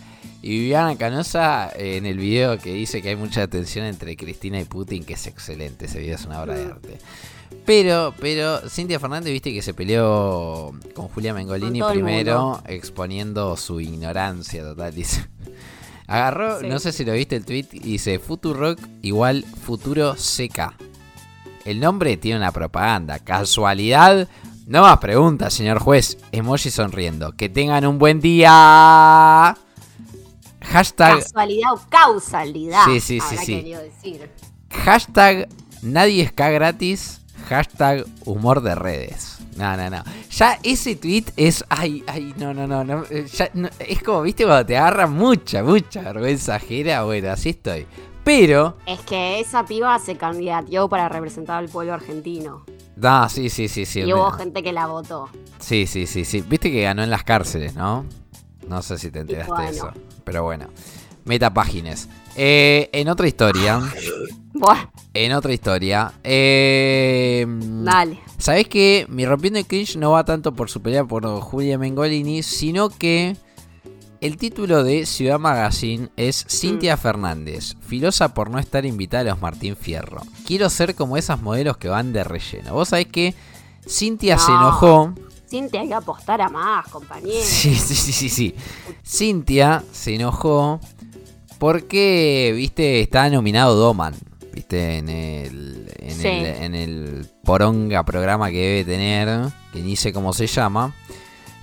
y 0.43 0.51
Viviana 0.61 0.97
Canosa 0.97 1.73
en 1.77 2.07
el 2.07 2.19
video 2.19 2.57
que 2.59 2.73
dice 2.73 3.03
que 3.03 3.09
hay 3.11 3.17
mucha 3.17 3.49
tensión 3.49 3.85
entre 3.87 4.17
Cristina 4.17 4.61
y 4.61 4.65
Putin, 4.65 5.03
que 5.05 5.15
es 5.15 5.27
excelente. 5.27 5.87
Ese 5.87 5.99
video 5.99 6.15
es 6.15 6.25
una 6.25 6.41
obra 6.41 6.55
de 6.55 6.67
Mm. 6.67 6.71
arte. 6.71 6.99
Pero, 7.65 8.15
pero, 8.21 8.69
Cintia 8.69 9.01
Fernández, 9.01 9.33
viste 9.33 9.53
que 9.53 9.63
se 9.63 9.73
peleó 9.73 10.73
con 10.95 11.09
Julia 11.09 11.33
Mengolini 11.33 11.81
Con 11.81 11.93
primero, 11.93 12.63
exponiendo 12.67 13.57
su 13.57 13.81
ignorancia 13.81 14.63
total. 14.63 14.95
Dice. 14.95 15.27
Agarró, 16.07 16.61
Sí. 16.61 16.67
no 16.69 16.79
sé 16.79 16.93
si 16.93 17.05
lo 17.05 17.13
viste 17.15 17.37
el 17.37 17.47
tweet, 17.47 17.67
dice 17.71 18.19
Futurock 18.19 18.79
igual 19.01 19.45
Futuro 19.65 20.15
CK. 20.15 20.75
El 21.65 21.81
nombre 21.81 22.19
tiene 22.19 22.39
una 22.39 22.53
propaganda. 22.53 23.19
¿Casualidad? 23.21 24.29
No 24.67 24.83
más 24.83 24.99
preguntas, 24.99 25.55
señor 25.55 25.79
juez. 25.79 26.19
Emoji 26.33 26.71
sonriendo. 26.71 27.33
Que 27.33 27.49
tengan 27.49 27.87
un 27.87 27.99
buen 27.99 28.21
día. 28.21 29.57
Hashtag, 30.61 31.21
Casualidad 31.21 31.73
o 31.73 31.81
causalidad. 31.89 32.85
Sí, 32.87 33.01
sí, 33.01 33.21
sí, 33.21 33.37
sí. 33.39 33.63
decir. 33.73 34.31
hashtag 34.71 35.49
nadie 35.83 36.23
es 36.23 36.33
K 36.33 36.51
gratis. 36.51 37.21
Hashtag 37.49 38.05
humor 38.25 38.63
de 38.63 38.75
redes. 38.75 39.39
No, 39.57 39.77
no, 39.77 39.89
no. 39.91 40.03
Ya 40.31 40.59
ese 40.63 40.97
tweet 40.97 41.27
es. 41.37 41.65
Ay, 41.69 42.03
ay, 42.07 42.35
no, 42.37 42.53
no, 42.55 42.67
no. 42.67 42.83
no, 42.85 43.05
eh, 43.11 43.27
ya 43.33 43.49
no- 43.55 43.69
es 43.79 44.03
como, 44.03 44.23
viste, 44.23 44.45
cuando 44.45 44.67
te 44.67 44.77
agarra 44.77 45.07
mucha, 45.07 45.63
mucha 45.63 46.01
vergüenza 46.03 46.57
ajena. 46.57 47.03
Bueno, 47.05 47.31
así 47.31 47.51
estoy. 47.51 47.87
Pero. 48.25 48.77
Es 48.87 49.01
que 49.01 49.39
esa 49.41 49.65
piba 49.65 49.99
se 49.99 50.17
candidateó 50.17 50.89
para 50.89 51.09
representar 51.09 51.59
al 51.59 51.69
pueblo 51.69 51.95
argentino. 51.95 52.65
No, 52.97 53.29
sí, 53.29 53.51
sí, 53.51 53.69
sí, 53.69 53.85
sí. 53.87 54.01
y 54.01 54.13
hubo 54.13 54.31
gente 54.31 54.63
que 54.63 54.73
la 54.73 54.87
votó. 54.87 55.29
Sí, 55.59 55.87
sí, 55.87 56.07
sí, 56.07 56.25
sí. 56.25 56.41
Viste 56.41 56.71
que 56.71 56.83
ganó 56.83 57.03
en 57.03 57.11
las 57.11 57.25
cárceles, 57.25 57.75
¿no? 57.75 58.05
No 58.69 58.83
sé 58.83 58.99
si 58.99 59.11
te 59.11 59.21
enteraste 59.21 59.63
de 59.63 59.69
eso. 59.69 59.91
Pero 60.25 60.43
bueno. 60.45 60.69
Metapágines. 61.25 62.09
Eh, 62.37 62.91
en 62.93 63.09
otra 63.09 63.27
historia. 63.29 63.81
Buah, 64.53 64.87
En 65.15 65.33
otra 65.33 65.53
historia. 65.53 66.13
Eh, 66.23 67.47
dale. 67.49 68.21
¿Sabés 68.39 68.69
que 68.69 69.07
mi 69.09 69.25
rompiendo 69.27 69.59
el 69.59 69.67
cringe 69.67 69.97
no 69.97 70.13
va 70.13 70.25
tanto 70.25 70.53
por 70.55 70.69
su 70.71 70.81
pelea 70.83 71.05
por 71.05 71.27
Julia 71.41 71.79
Mengolini, 71.79 72.43
sino 72.43 72.89
que 72.89 73.37
el 74.21 74.37
título 74.37 74.83
de 74.85 75.07
Ciudad 75.07 75.39
Magazine 75.39 76.09
es 76.17 76.45
Cintia 76.49 76.97
Fernández, 76.97 77.75
filosa 77.87 78.33
por 78.35 78.51
no 78.51 78.59
estar 78.59 78.85
invitada 78.87 79.23
a 79.23 79.35
los 79.35 79.41
Martín 79.43 79.77
Fierro. 79.77 80.23
Quiero 80.47 80.71
ser 80.71 80.95
como 80.95 81.17
esas 81.17 81.41
modelos 81.43 81.77
que 81.77 81.89
van 81.89 82.13
de 82.13 82.25
relleno. 82.25 82.73
Vos 82.75 82.89
sabés 82.91 83.07
que 83.07 83.35
Cintia 83.89 84.39
se 84.39 84.51
No. 84.51 84.59
enojó. 84.61 85.15
Cintia, 85.49 85.83
hay 85.83 85.89
que 85.89 85.95
apostar 85.95 86.41
a 86.41 86.49
más, 86.49 86.89
compañero. 86.89 87.39
Sí, 87.45 87.75
sí, 87.75 87.95
sí, 87.95 88.13
sí, 88.13 88.29
sí. 88.29 88.55
Cintia 89.07 89.85
se 89.93 90.15
enojó 90.15 90.81
porque, 91.59 92.53
viste, 92.57 93.01
estaba 93.01 93.29
nominado 93.31 93.75
Doman, 93.77 94.15
viste, 94.53 94.99
en 94.99 95.09
el, 95.09 95.91
en, 95.99 96.11
Sí. 96.15 96.29
el, 96.29 96.47
en 96.47 96.75
el 96.75 97.27
poronga 97.45 98.05
programa 98.05 98.51
que 98.51 98.59
debe 98.59 98.85
tener, 98.85 99.51
que 99.73 99.81
ni 99.81 99.97
sé 99.97 100.13
cómo 100.13 100.33
se 100.33 100.47
llama. 100.47 100.95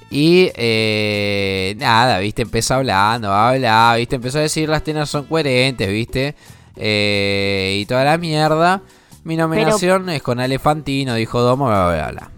Y 0.09 0.51
eh, 0.55 1.75
nada, 1.79 2.19
viste, 2.19 2.41
empezó 2.41 2.75
hablando, 2.75 3.31
habla, 3.31 3.95
viste, 3.97 4.17
empezó 4.17 4.39
a 4.39 4.41
decir 4.41 4.67
las 4.67 4.83
tenas 4.83 5.09
son 5.09 5.25
coherentes, 5.25 5.87
viste, 5.89 6.35
Eh, 6.75 7.79
y 7.81 7.85
toda 7.85 8.03
la 8.05 8.17
mierda. 8.17 8.81
Mi 9.23 9.35
nominación 9.35 10.09
es 10.09 10.21
con 10.23 10.39
Elefantino, 10.39 11.15
dijo 11.15 11.41
Domo, 11.41 11.67
bla, 11.67 11.87
bla, 11.89 12.11
bla. 12.11 12.31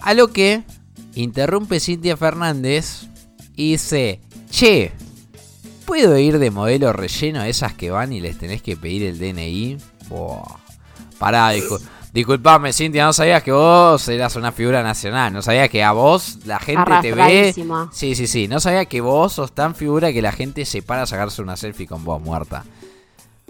A 0.00 0.14
lo 0.14 0.28
que 0.28 0.62
interrumpe 1.14 1.80
Cintia 1.80 2.16
Fernández 2.16 3.06
y 3.56 3.72
dice, 3.72 4.20
che, 4.50 4.92
¿puedo 5.84 6.16
ir 6.18 6.38
de 6.38 6.50
modelo 6.50 6.92
relleno 6.92 7.40
a 7.40 7.48
esas 7.48 7.74
que 7.74 7.90
van 7.90 8.12
y 8.12 8.20
les 8.20 8.38
tenés 8.38 8.62
que 8.62 8.76
pedir 8.76 9.04
el 9.04 9.18
DNI? 9.18 9.78
Buah. 10.08 10.42
Pará, 11.18 11.52
discu- 11.54 11.80
disculpame 12.14 12.72
Cintia, 12.72 13.04
no 13.04 13.12
sabías 13.12 13.42
que 13.42 13.52
vos 13.52 14.08
eras 14.08 14.34
una 14.36 14.52
figura 14.52 14.82
nacional, 14.82 15.32
no 15.32 15.42
sabías 15.42 15.68
que 15.68 15.84
a 15.84 15.92
vos 15.92 16.38
la 16.46 16.58
gente 16.58 16.90
te 17.02 17.12
ve... 17.12 17.52
Sí, 17.92 18.14
sí, 18.14 18.26
sí, 18.26 18.48
no 18.48 18.58
sabía 18.60 18.86
que 18.86 19.00
vos 19.00 19.34
sos 19.34 19.52
tan 19.52 19.74
figura 19.74 20.12
que 20.12 20.22
la 20.22 20.32
gente 20.32 20.64
se 20.64 20.80
para 20.82 21.02
a 21.02 21.06
sacarse 21.06 21.42
una 21.42 21.56
selfie 21.56 21.86
con 21.86 22.04
vos 22.04 22.20
muerta. 22.22 22.64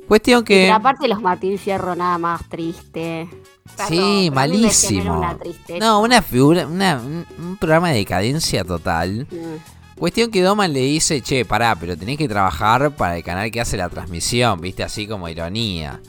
Cuestión 0.09 0.43
que... 0.45 0.64
Pero 0.64 0.74
aparte 0.74 1.07
los 1.07 1.20
Martín 1.22 1.57
Fierro 1.57 1.95
nada 1.95 2.18
más 2.18 2.49
triste. 2.49 3.28
Perdón, 3.76 3.89
Sí, 3.89 4.31
malísimo. 4.35 5.18
una. 5.18 5.39
No, 5.78 6.01
una 6.01 6.20
figura, 6.20 6.66
una- 6.66 6.97
un, 6.99 7.24
un 7.39 7.57
programa 7.57 7.91
de 7.91 7.99
decadencia 7.99 8.64
total. 8.64 9.28
Mm. 9.31 9.80
Cuestión 10.01 10.30
que 10.30 10.40
Doman 10.42 10.72
le 10.72 10.80
dice, 10.80 11.20
che, 11.20 11.44
pará, 11.44 11.76
pero 11.78 11.94
tenés 11.94 12.16
que 12.16 12.26
trabajar 12.26 12.96
para 12.96 13.18
el 13.18 13.22
canal 13.22 13.51
que 13.51 13.61
hace 13.61 13.76
la 13.76 13.90
transmisión, 13.90 14.59
viste, 14.59 14.82
así 14.82 15.07
como 15.07 15.28
ironía. 15.28 16.01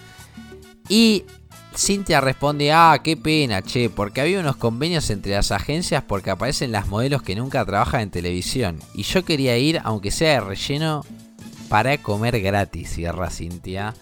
Y 0.87 1.25
Cintia 1.75 2.21
responde, 2.21 2.71
ah, 2.71 3.01
qué 3.03 3.17
pena, 3.17 3.61
che, 3.61 3.89
porque 3.89 4.21
había 4.21 4.39
unos 4.39 4.55
convenios 4.55 5.09
entre 5.09 5.33
las 5.33 5.51
agencias 5.51 6.05
porque 6.07 6.29
aparecen 6.29 6.71
las 6.71 6.87
modelos 6.87 7.21
que 7.21 7.35
nunca 7.35 7.65
trabajan 7.65 7.99
en 7.99 8.11
televisión. 8.11 8.79
Y 8.93 9.03
yo 9.03 9.25
quería 9.25 9.57
ir, 9.57 9.81
aunque 9.83 10.09
sea 10.09 10.35
de 10.35 10.39
relleno, 10.39 11.03
para 11.67 11.97
comer 11.97 12.39
gratis, 12.39 12.91
cierra 12.91 13.29
Cintia. 13.29 13.93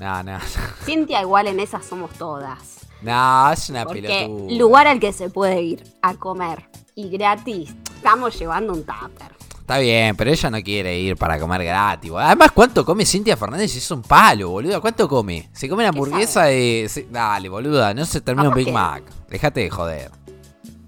No, 0.00 0.20
no, 0.24 0.40
Cintia 0.84 1.20
igual 1.20 1.46
en 1.46 1.60
esas 1.60 1.84
somos 1.86 2.10
todas. 2.14 2.58
no, 3.02 3.52
es 3.52 3.70
una 3.70 3.84
Porque 3.84 4.02
pelotuda. 4.02 4.52
lugar 4.58 4.88
al 4.88 4.98
que 4.98 5.12
se 5.12 5.30
puede 5.30 5.62
ir 5.62 5.84
a 6.02 6.14
comer 6.14 6.64
y 6.94 7.08
gratis, 7.10 7.74
estamos 7.96 8.38
llevando 8.38 8.72
un 8.72 8.84
tupper. 8.84 9.32
Está 9.60 9.78
bien, 9.78 10.16
pero 10.16 10.30
ella 10.30 10.50
no 10.50 10.60
quiere 10.60 10.98
ir 10.98 11.16
para 11.16 11.38
comer 11.38 11.64
gratis. 11.64 12.10
Además, 12.16 12.50
¿cuánto 12.52 12.84
come 12.84 13.06
Cintia 13.06 13.36
Fernández? 13.36 13.74
Es 13.76 13.90
un 13.92 14.02
palo, 14.02 14.50
boludo. 14.50 14.80
¿Cuánto 14.80 15.08
come? 15.08 15.48
Se 15.52 15.68
come 15.68 15.84
una 15.84 15.90
hamburguesa 15.90 16.44
de... 16.44 16.86
se- 16.90 17.06
Dale, 17.10 17.48
boluda, 17.48 17.94
no 17.94 18.04
se 18.04 18.20
termina 18.20 18.48
un 18.48 18.54
Capaz 18.54 18.64
Big 18.64 18.74
Mac. 18.74 19.02
Déjate 19.30 19.60
de 19.60 19.70
joder. 19.70 20.10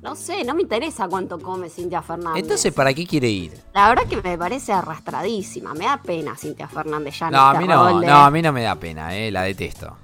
No 0.02 0.14
sé, 0.16 0.44
no 0.44 0.54
me 0.54 0.62
interesa 0.62 1.08
cuánto 1.08 1.38
come 1.38 1.70
Cintia 1.70 2.02
Fernández. 2.02 2.42
Entonces, 2.42 2.74
¿para 2.74 2.92
qué 2.92 3.06
quiere 3.06 3.28
ir? 3.30 3.58
La 3.72 3.88
verdad 3.88 4.02
que 4.06 4.20
me 4.20 4.36
parece 4.36 4.72
arrastradísima. 4.72 5.72
Me 5.72 5.84
da 5.86 6.02
pena 6.02 6.36
Cintia 6.36 6.68
Fernández 6.68 7.18
ya 7.18 7.26
en 7.28 7.32
No, 7.32 7.38
a 7.40 7.54
mí 7.54 7.66
no, 7.66 8.00
no, 8.02 8.16
a 8.24 8.30
mí 8.30 8.42
no 8.42 8.52
me 8.52 8.62
da 8.64 8.74
pena, 8.74 9.16
eh, 9.16 9.30
la 9.30 9.42
detesto. 9.42 9.96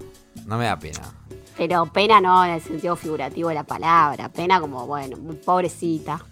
No 0.47 0.57
me 0.57 0.65
da 0.67 0.79
pena. 0.79 1.01
Pero 1.61 1.85
pena 1.85 2.23
no 2.23 2.43
en 2.43 2.53
el 2.53 2.63
sentido 2.63 2.97
figurativo 2.97 3.51
de 3.51 3.55
la 3.55 3.65
palabra. 3.65 4.31
Pena 4.31 4.63
como, 4.63 4.87
bueno, 4.87 5.19
pobrecita. 5.45 6.25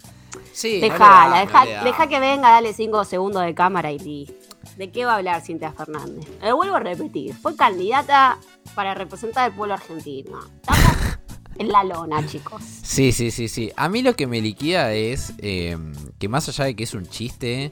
Sí, 0.51 0.79
Dejala, 0.79 1.41
deja, 1.41 1.83
deja 1.83 2.07
que 2.07 2.19
venga, 2.19 2.49
dale 2.49 2.73
cinco 2.73 3.05
segundos 3.05 3.43
de 3.43 3.53
cámara 3.53 3.91
y 3.91 3.99
listo. 3.99 4.33
¿De 4.75 4.89
qué 4.89 5.05
va 5.05 5.13
a 5.13 5.15
hablar 5.17 5.39
Cintia 5.43 5.71
Fernández? 5.71 6.27
Le 6.41 6.51
vuelvo 6.51 6.77
a 6.77 6.79
repetir, 6.79 7.35
fue 7.35 7.55
candidata 7.55 8.39
para 8.73 8.95
representar 8.95 9.43
al 9.43 9.53
pueblo 9.53 9.75
argentino. 9.75 10.39
Estamos 10.55 11.19
en 11.59 11.67
la 11.67 11.83
lona, 11.83 12.25
chicos. 12.25 12.63
Sí, 12.63 13.11
sí, 13.11 13.29
sí, 13.29 13.49
sí. 13.49 13.71
A 13.75 13.87
mí 13.87 14.01
lo 14.01 14.15
que 14.15 14.25
me 14.25 14.41
liquida 14.41 14.93
es 14.93 15.33
eh, 15.37 15.77
que 16.17 16.27
más 16.27 16.49
allá 16.49 16.65
de 16.65 16.75
que 16.75 16.85
es 16.85 16.95
un 16.95 17.05
chiste, 17.05 17.69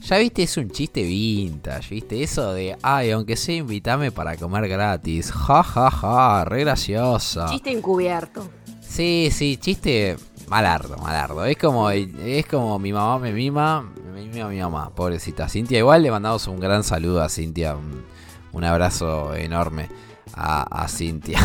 ya 0.00 0.18
viste, 0.18 0.42
es 0.44 0.56
un 0.56 0.70
chiste 0.70 1.02
vintage, 1.02 1.94
viste, 1.94 2.22
eso 2.22 2.52
de, 2.52 2.76
ay, 2.82 3.10
aunque 3.10 3.36
sea 3.36 3.56
invítame 3.56 4.10
para 4.12 4.36
comer 4.36 4.68
gratis, 4.68 5.30
ja, 5.32 5.62
ja, 5.62 5.90
ja, 5.90 6.44
re 6.44 6.60
graciosa. 6.60 7.46
Chiste 7.50 7.70
encubierto. 7.70 8.48
Sí, 8.80 9.28
sí, 9.32 9.56
chiste 9.58 10.16
malardo, 10.48 10.96
malardo. 10.98 11.44
Es 11.44 11.56
como, 11.58 11.90
es 11.90 12.46
como 12.46 12.78
mi 12.78 12.92
mamá 12.92 13.18
me 13.18 13.32
mima, 13.32 13.82
me 14.14 14.24
mima 14.24 14.48
mi 14.48 14.58
mamá, 14.60 14.90
pobrecita. 14.94 15.48
Cintia, 15.48 15.78
igual 15.78 16.02
le 16.02 16.10
mandamos 16.10 16.46
un 16.46 16.58
gran 16.58 16.82
saludo 16.84 17.22
a 17.22 17.28
Cintia, 17.28 17.76
un, 17.76 18.04
un 18.52 18.64
abrazo 18.64 19.34
enorme 19.34 19.88
a, 20.32 20.62
a 20.84 20.88
Cintia. 20.88 21.38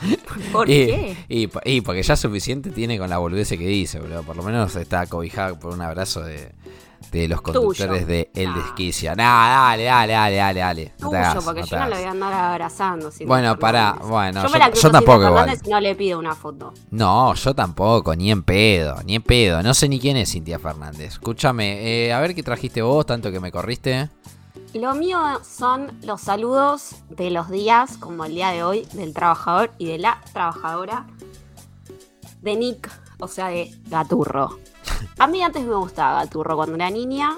¿Por 0.52 0.70
y, 0.70 0.86
qué? 0.86 1.16
Y, 1.28 1.46
po- 1.48 1.60
y 1.64 1.80
porque 1.82 2.02
ya 2.02 2.16
suficiente 2.16 2.70
tiene 2.70 2.98
con 2.98 3.10
la 3.10 3.18
boludez 3.18 3.48
que 3.50 3.56
dice, 3.58 4.00
boludo. 4.00 4.22
Por 4.22 4.36
lo 4.36 4.42
menos 4.42 4.74
está 4.76 5.06
cobijada 5.06 5.58
por 5.58 5.74
un 5.74 5.82
abrazo 5.82 6.22
de, 6.22 6.52
de 7.12 7.28
los 7.28 7.40
conductores 7.40 8.02
Tuyo. 8.02 8.06
de 8.06 8.30
El 8.34 8.48
Ah. 8.48 8.54
Desquicia. 8.56 9.14
Nah, 9.14 9.68
dale, 9.70 9.84
dale, 9.84 10.12
dale, 10.12 10.36
dale, 10.36 10.60
dale. 10.60 10.84
No 10.98 11.10
te 11.10 11.16
Tuyo, 11.16 11.18
hagas, 11.30 11.44
porque 11.44 11.60
no 11.60 11.66
te 11.66 11.70
yo 11.70 11.78
no 11.78 11.90
voy 11.96 12.04
a 12.04 12.10
andar 12.10 12.32
abrazando. 12.34 13.10
Bueno, 13.26 13.58
pará, 13.58 13.96
bueno, 14.02 14.42
yo, 14.42 14.46
yo- 14.48 14.52
me 14.52 14.58
la 14.58 14.70
yo 14.72 14.90
tampoco 14.90 15.26
igual. 15.26 15.60
Y 15.64 15.68
no 15.70 15.80
le 15.80 15.94
pido 15.94 16.18
una 16.18 16.34
foto. 16.34 16.74
No, 16.90 17.32
yo 17.34 17.54
tampoco, 17.54 18.14
ni 18.16 18.30
en 18.30 18.42
pedo, 18.42 18.96
ni 19.04 19.14
en 19.14 19.22
pedo. 19.22 19.62
No 19.62 19.72
sé 19.74 19.88
ni 19.88 19.98
quién 20.00 20.16
es 20.16 20.30
Cintia 20.32 20.58
Fernández. 20.58 21.12
Escúchame, 21.12 22.06
eh, 22.06 22.12
a 22.12 22.20
ver 22.20 22.34
qué 22.34 22.42
trajiste 22.42 22.82
vos, 22.82 23.06
tanto 23.06 23.30
que 23.30 23.40
me 23.40 23.50
corriste. 23.52 24.10
Lo 24.74 24.94
mío 24.94 25.18
son 25.42 25.92
los 26.02 26.20
saludos 26.20 26.96
de 27.08 27.30
los 27.30 27.48
días, 27.50 27.96
como 27.98 28.24
el 28.26 28.34
día 28.34 28.50
de 28.50 28.62
hoy, 28.62 28.86
del 28.92 29.14
trabajador 29.14 29.70
y 29.78 29.86
de 29.86 29.98
la 29.98 30.20
trabajadora 30.32 31.06
de 32.42 32.56
Nick, 32.56 32.90
o 33.18 33.28
sea, 33.28 33.48
de 33.48 33.74
Gaturro. 33.88 34.58
A 35.18 35.26
mí 35.26 35.42
antes 35.42 35.62
me 35.64 35.74
gustaba 35.74 36.22
Gaturro 36.24 36.56
cuando 36.56 36.74
era 36.74 36.90
niña. 36.90 37.36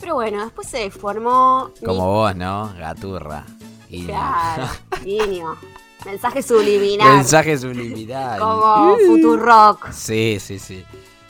Pero 0.00 0.14
bueno, 0.14 0.42
después 0.44 0.68
se 0.68 0.90
formó. 0.90 1.70
mi- 1.80 1.86
Como 1.86 2.06
vos, 2.06 2.36
¿no? 2.36 2.72
Gaturra. 2.78 3.44
Y 3.88 4.04
Claro, 4.06 4.66
niño. 5.04 5.56
Mensaje 6.04 6.42
subliminal. 6.42 7.16
Mensaje 7.16 7.58
subliminal. 7.58 8.38
Como 8.38 8.96
Futurock. 9.06 9.90
Sí, 9.92 10.38
sí, 10.40 10.58
sí. 10.58 10.84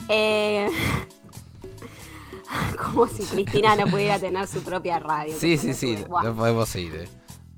Eh, 0.09 0.69
como 2.77 3.07
si 3.07 3.23
Cristina 3.23 3.75
no 3.75 3.87
pudiera 3.87 4.19
tener 4.19 4.47
su 4.47 4.61
propia 4.61 4.99
radio. 4.99 5.35
Sí, 5.37 5.57
sí, 5.57 5.73
sí. 5.73 5.97
No 6.23 6.35
podemos 6.35 6.73
ir. 6.75 6.95
eh. 6.95 7.09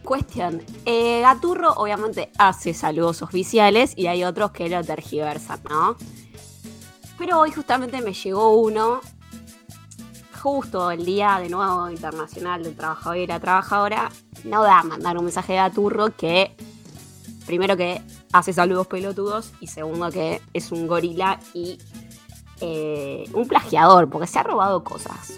Cuestión. 0.03 0.61
eh, 0.85 1.21
Gaturro 1.21 1.73
obviamente 1.73 2.31
hace 2.37 2.73
saludos 2.73 3.21
oficiales 3.21 3.93
y 3.95 4.07
hay 4.07 4.23
otros 4.23 4.51
que 4.51 4.69
lo 4.69 4.83
tergiversan, 4.83 5.59
¿no? 5.69 5.95
Pero 7.17 7.39
hoy 7.39 7.51
justamente 7.51 8.01
me 8.01 8.13
llegó 8.13 8.55
uno, 8.57 9.01
justo 10.41 10.89
el 10.89 11.05
día 11.05 11.39
de 11.41 11.49
nuevo 11.49 11.89
internacional 11.89 12.63
del 12.63 12.75
trabajador 12.75 13.17
y 13.17 13.27
la 13.27 13.39
trabajadora, 13.39 14.09
no 14.45 14.63
da 14.63 14.79
a 14.79 14.83
mandar 14.83 15.17
un 15.17 15.25
mensaje 15.25 15.53
de 15.53 15.59
Gaturro 15.59 16.15
que, 16.15 16.55
primero 17.45 17.75
que 17.75 18.01
hace 18.31 18.53
saludos 18.53 18.87
pelotudos 18.87 19.51
y 19.59 19.67
segundo 19.67 20.09
que 20.11 20.41
es 20.53 20.71
un 20.71 20.87
gorila 20.87 21.39
y 21.53 21.77
eh, 22.61 23.29
un 23.33 23.47
plagiador, 23.47 24.09
porque 24.09 24.27
se 24.27 24.39
ha 24.39 24.43
robado 24.43 24.83
cosas. 24.83 25.33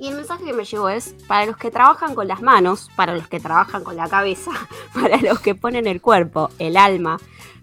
Y 0.00 0.08
el 0.08 0.16
mensaje 0.16 0.44
que 0.44 0.52
me 0.52 0.64
llegó 0.64 0.88
es, 0.88 1.14
para 1.28 1.46
los 1.46 1.56
que 1.56 1.70
trabajan 1.70 2.14
con 2.14 2.26
las 2.28 2.42
manos, 2.42 2.90
para 2.96 3.14
los 3.14 3.28
que 3.28 3.40
trabajan 3.40 3.84
con 3.84 3.96
la 3.96 4.08
cabeza, 4.08 4.50
para 4.94 5.16
los 5.18 5.38
que 5.40 5.54
ponen 5.54 5.86
el 5.86 6.00
cuerpo, 6.00 6.50
el 6.58 6.76
alma, 6.76 7.18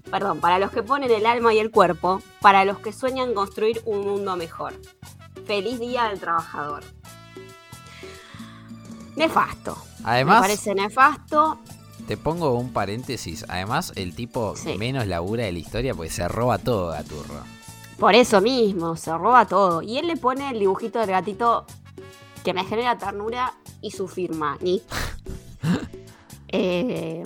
perdón, 0.10 0.40
para 0.40 0.58
los 0.60 0.72
que 0.72 0.82
ponen 0.84 1.12
el 1.12 1.26
alma 1.26 1.54
y 1.54 1.60
el 1.60 1.72
cuerpo, 1.72 2.22
para 2.42 2.66
los 2.66 2.80
que 2.80 2.94
sueñan 2.94 3.34
construir 3.34 3.82
un 3.86 4.06
mundo 4.08 4.36
mejor. 4.38 4.74
Feliz 5.46 5.80
Día 5.80 6.06
del 6.06 6.20
Trabajador. 6.20 6.84
Nefasto. 9.16 9.78
Además, 10.04 10.38
Me 10.38 10.48
parece 10.48 10.74
nefasto. 10.76 11.60
te 12.08 12.18
pongo 12.18 12.54
un 12.54 12.72
paréntesis. 12.72 13.46
Además, 13.50 13.92
el 13.96 14.16
tipo 14.16 14.56
Sí. 14.56 14.78
menos 14.78 15.06
labura 15.08 15.44
de 15.46 15.52
la 15.52 15.60
historia 15.60 15.94
porque 15.94 16.10
se 16.12 16.28
roba 16.28 16.58
todo, 16.58 16.88
Gaturro. 16.92 17.42
Por 18.00 18.16
eso 18.16 18.42
mismo, 18.42 18.96
se 18.96 19.16
roba 19.16 19.46
todo. 19.46 19.82
Y 19.82 19.98
él 19.98 20.08
le 20.08 20.18
pone 20.18 20.50
el 20.50 20.60
dibujito 20.60 21.00
del 21.00 21.10
gatito 21.12 21.66
que 22.44 22.54
me 22.54 22.64
genera 22.66 22.98
ternura 22.98 23.54
y 23.82 23.92
su 23.92 24.08
firma, 24.08 24.58
Nick. 24.62 24.84
Eh, 26.54 27.24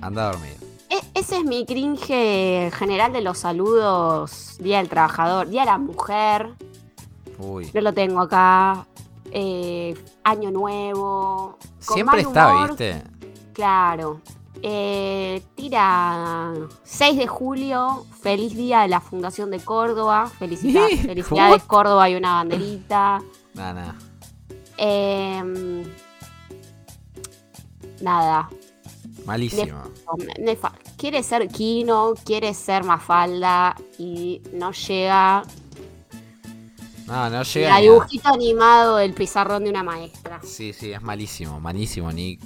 Anda 0.00 0.30
a 0.30 0.32
dormir. 0.32 0.54
E- 0.88 1.02
ese 1.12 1.36
es 1.36 1.44
mi 1.44 1.66
cringe 1.66 2.70
general 2.72 3.12
de 3.12 3.20
los 3.20 3.36
saludos. 3.36 4.56
Día 4.60 4.78
del 4.78 4.88
Trabajador, 4.88 5.48
Día 5.48 5.60
de 5.60 5.66
la 5.66 5.76
Mujer. 5.76 6.54
Uy. 7.38 7.70
No 7.74 7.80
lo 7.82 7.92
tengo 7.92 8.20
acá. 8.20 8.86
Eh, 9.30 9.94
Año 10.24 10.50
Nuevo. 10.50 11.58
con 11.84 11.94
Siempre 11.94 12.22
mal 12.22 12.26
está, 12.26 12.48
humor, 12.54 12.68
¿viste? 12.70 13.02
Claro. 13.52 14.22
Eh, 14.62 15.42
tira 15.54 16.54
6 16.84 17.18
de 17.18 17.26
julio. 17.26 18.06
Feliz 18.22 18.56
día 18.56 18.80
de 18.80 18.88
la 18.88 19.00
Fundación 19.00 19.50
de 19.50 19.60
Córdoba. 19.60 20.30
¿Qué? 20.30 20.36
felicidades? 20.38 21.62
Córdoba 21.64 22.08
y 22.08 22.14
una 22.16 22.36
banderita. 22.36 23.20
Nada, 23.52 23.72
nada. 23.74 23.94
Eh, 24.78 25.84
nada. 28.00 28.48
Malísimo. 29.24 29.82
Quiere 30.96 31.22
ser 31.22 31.48
Kino, 31.48 32.14
quiere 32.24 32.54
ser 32.54 32.84
Mafalda 32.84 33.76
y 33.98 34.40
no 34.52 34.72
llega 34.72 35.42
No, 37.06 37.30
no 37.30 37.42
llega. 37.42 37.76
a- 37.76 37.80
dibujito 37.80 38.28
animado 38.28 38.96
del 38.96 39.12
pizarrón 39.14 39.64
de 39.64 39.70
una 39.70 39.82
maestra. 39.82 40.40
Sí, 40.42 40.72
sí, 40.72 40.92
es 40.92 41.02
malísimo, 41.02 41.60
malísimo, 41.60 42.10
Nick. 42.12 42.40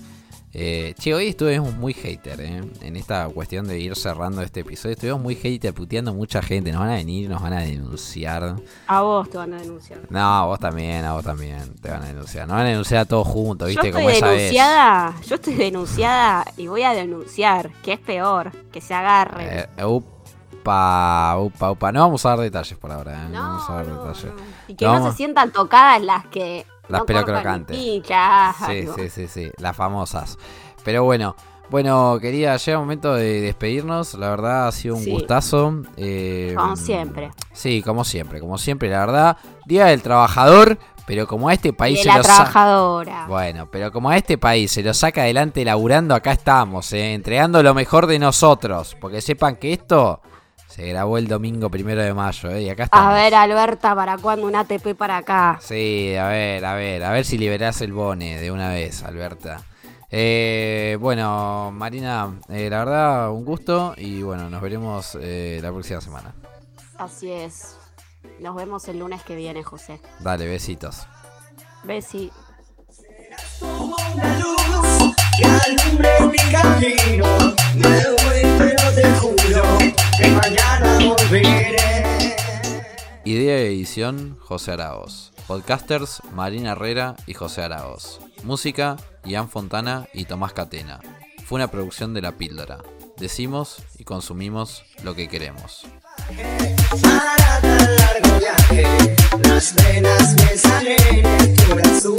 Eh, 0.52 0.94
che, 0.98 1.14
hoy 1.14 1.28
estuvimos 1.28 1.74
muy 1.76 1.92
hater, 1.94 2.40
¿eh? 2.40 2.60
En 2.82 2.96
esta 2.96 3.28
cuestión 3.28 3.68
de 3.68 3.78
ir 3.78 3.94
cerrando 3.94 4.42
este 4.42 4.60
episodio. 4.60 4.94
Estuvimos 4.94 5.20
muy 5.22 5.36
hater, 5.36 5.72
puteando 5.72 6.12
mucha 6.12 6.42
gente. 6.42 6.72
Nos 6.72 6.80
van 6.80 6.90
a 6.90 6.94
venir, 6.94 7.30
nos 7.30 7.40
van 7.40 7.52
a 7.52 7.60
denunciar. 7.60 8.56
A 8.88 9.00
vos 9.02 9.30
te 9.30 9.38
van 9.38 9.54
a 9.54 9.60
denunciar. 9.60 10.00
No, 10.10 10.18
a 10.20 10.46
vos 10.46 10.58
también, 10.58 11.04
a 11.04 11.12
vos 11.12 11.22
también 11.24 11.74
te 11.80 11.88
van 11.90 12.02
a 12.02 12.06
denunciar. 12.06 12.48
Nos 12.48 12.56
van 12.56 12.66
a 12.66 12.70
denunciar 12.70 13.02
a 13.02 13.04
todos 13.04 13.28
juntos, 13.28 13.68
Yo 13.68 13.80
¿viste? 13.80 13.88
estoy 13.90 14.02
Como 14.02 14.10
esa 14.10 14.26
vez. 14.28 14.38
denunciada, 14.38 15.14
yo 15.24 15.34
estoy 15.36 15.54
denunciada 15.54 16.44
y 16.56 16.66
voy 16.66 16.82
a 16.82 16.94
denunciar, 16.94 17.70
que 17.84 17.92
es 17.92 18.00
peor, 18.00 18.50
que 18.72 18.80
se 18.80 18.92
agarre. 18.92 19.68
Eh, 19.78 19.84
upa, 19.84 21.36
upa, 21.38 21.70
upa. 21.70 21.92
No 21.92 22.00
vamos 22.00 22.26
a 22.26 22.30
dar 22.30 22.40
detalles 22.40 22.76
por 22.76 22.90
ahora, 22.90 23.12
¿eh? 23.12 23.28
No, 23.30 23.38
no, 23.40 23.48
vamos 23.50 23.70
a 23.70 23.74
dar 23.74 23.86
no, 23.86 24.04
detalles. 24.04 24.24
no. 24.34 24.40
Y 24.66 24.74
que 24.74 24.84
No 24.84 25.10
se 25.10 25.16
sientan 25.16 25.52
tocadas 25.52 26.02
las 26.02 26.26
que. 26.26 26.66
Las 26.90 27.00
no 27.00 27.06
pelo 27.06 27.24
crocantes. 27.24 27.76
Sí, 27.76 28.02
sí, 28.96 29.08
sí, 29.10 29.26
sí, 29.28 29.50
las 29.58 29.76
famosas. 29.76 30.38
Pero 30.84 31.04
bueno, 31.04 31.36
bueno, 31.68 32.18
quería, 32.20 32.56
llega 32.56 32.72
el 32.78 32.80
momento 32.80 33.14
de 33.14 33.40
despedirnos. 33.42 34.14
La 34.14 34.30
verdad 34.30 34.68
ha 34.68 34.72
sido 34.72 34.96
un 34.96 35.04
Sí. 35.04 35.10
gustazo. 35.10 35.82
eh, 35.96 36.54
Como 36.56 36.74
siempre. 36.76 37.30
Sí, 37.52 37.82
como 37.82 38.04
siempre, 38.04 38.40
como 38.40 38.58
siempre, 38.58 38.88
la 38.90 39.00
verdad. 39.00 39.36
Día 39.66 39.86
del 39.86 40.02
Trabajador, 40.02 40.78
pero 41.06 41.26
como 41.28 41.48
a 41.48 41.52
este 41.54 41.72
país 41.72 41.98
De 41.98 42.02
se 42.04 42.08
la 42.08 42.16
lo 42.18 42.22
saca. 42.24 42.34
trabajadora. 42.36 43.26
Bueno, 43.28 43.68
pero 43.70 43.92
como 43.92 44.10
a 44.10 44.16
este 44.16 44.36
país 44.38 44.72
se 44.72 44.82
lo 44.82 44.92
saca 44.94 45.22
adelante 45.22 45.64
laburando, 45.64 46.14
acá 46.14 46.32
estamos, 46.32 46.92
eh, 46.92 47.14
entregando 47.14 47.62
lo 47.62 47.72
mejor 47.74 48.06
de 48.06 48.18
nosotros. 48.18 48.96
Porque 49.00 49.20
sepan 49.20 49.56
que 49.56 49.72
esto 49.72 50.20
se 50.70 50.86
grabó 50.86 51.18
el 51.18 51.26
domingo 51.26 51.68
primero 51.68 52.00
de 52.02 52.14
mayo, 52.14 52.50
eh, 52.50 52.62
y 52.62 52.70
acá 52.70 52.84
estamos. 52.84 53.12
A 53.12 53.12
ver, 53.12 53.34
Alberta, 53.34 53.94
¿para 53.94 54.16
cuándo 54.18 54.46
un 54.46 54.54
ATP 54.54 54.94
para 54.96 55.18
acá? 55.18 55.58
Sí, 55.60 56.14
a 56.16 56.28
ver, 56.28 56.64
a 56.64 56.74
ver, 56.74 57.02
a 57.02 57.10
ver 57.10 57.24
si 57.24 57.36
liberás 57.38 57.80
el 57.80 57.92
bone 57.92 58.38
de 58.38 58.52
una 58.52 58.68
vez, 58.68 59.02
Alberta. 59.02 59.62
Eh, 60.12 60.96
bueno, 61.00 61.70
Marina, 61.72 62.40
eh, 62.48 62.68
la 62.70 62.78
verdad, 62.78 63.30
un 63.30 63.44
gusto 63.44 63.94
y 63.96 64.22
bueno, 64.22 64.48
nos 64.48 64.60
veremos 64.60 65.16
eh, 65.20 65.60
la 65.62 65.70
próxima 65.70 66.00
semana. 66.00 66.34
Así 66.98 67.30
es. 67.30 67.76
Nos 68.40 68.54
vemos 68.54 68.86
el 68.88 68.98
lunes 68.98 69.22
que 69.22 69.36
viene, 69.36 69.62
José. 69.62 70.00
Dale, 70.20 70.46
besitos. 70.46 71.06
Besi. 71.84 72.30
Una 75.44 75.56
luz 75.56 75.62
que 75.62 75.80
alumbre 75.82 76.10
mi 76.26 76.52
camino. 76.52 77.54
Me 77.74 78.02
voy, 78.10 78.42
pero 78.58 78.92
te 78.94 79.14
juro 79.14 79.62
que 80.18 80.28
mañana 80.28 80.98
volveré. 80.98 81.76
Idea 83.24 83.62
y 83.62 83.66
edición, 83.66 84.38
José 84.40 84.72
Araos. 84.72 85.32
Podcasters, 85.46 86.22
Marina 86.32 86.72
Herrera 86.72 87.16
y 87.26 87.34
José 87.34 87.62
Araos. 87.62 88.20
Música, 88.44 88.96
Ian 89.24 89.48
Fontana 89.48 90.08
y 90.12 90.24
Tomás 90.24 90.52
Catena. 90.52 91.00
Fue 91.44 91.56
una 91.56 91.70
producción 91.70 92.14
de 92.14 92.22
La 92.22 92.32
Píldora. 92.32 92.78
Decimos 93.18 93.82
y 93.98 94.04
consumimos 94.04 94.84
lo 95.02 95.14
que 95.14 95.28
queremos. 95.28 95.86
Para 97.02 97.60
tan 97.60 97.96
largo 97.96 98.38
viaje, 98.38 99.16
las 99.42 99.74
venas 99.74 100.34
me 100.34 100.56
salen 100.56 101.26
en 101.26 101.56
tu 101.56 101.64
corazón 101.64 102.16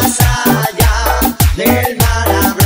más 0.00 0.20
allá 0.20 1.36
del 1.56 1.96
mar. 1.98 2.61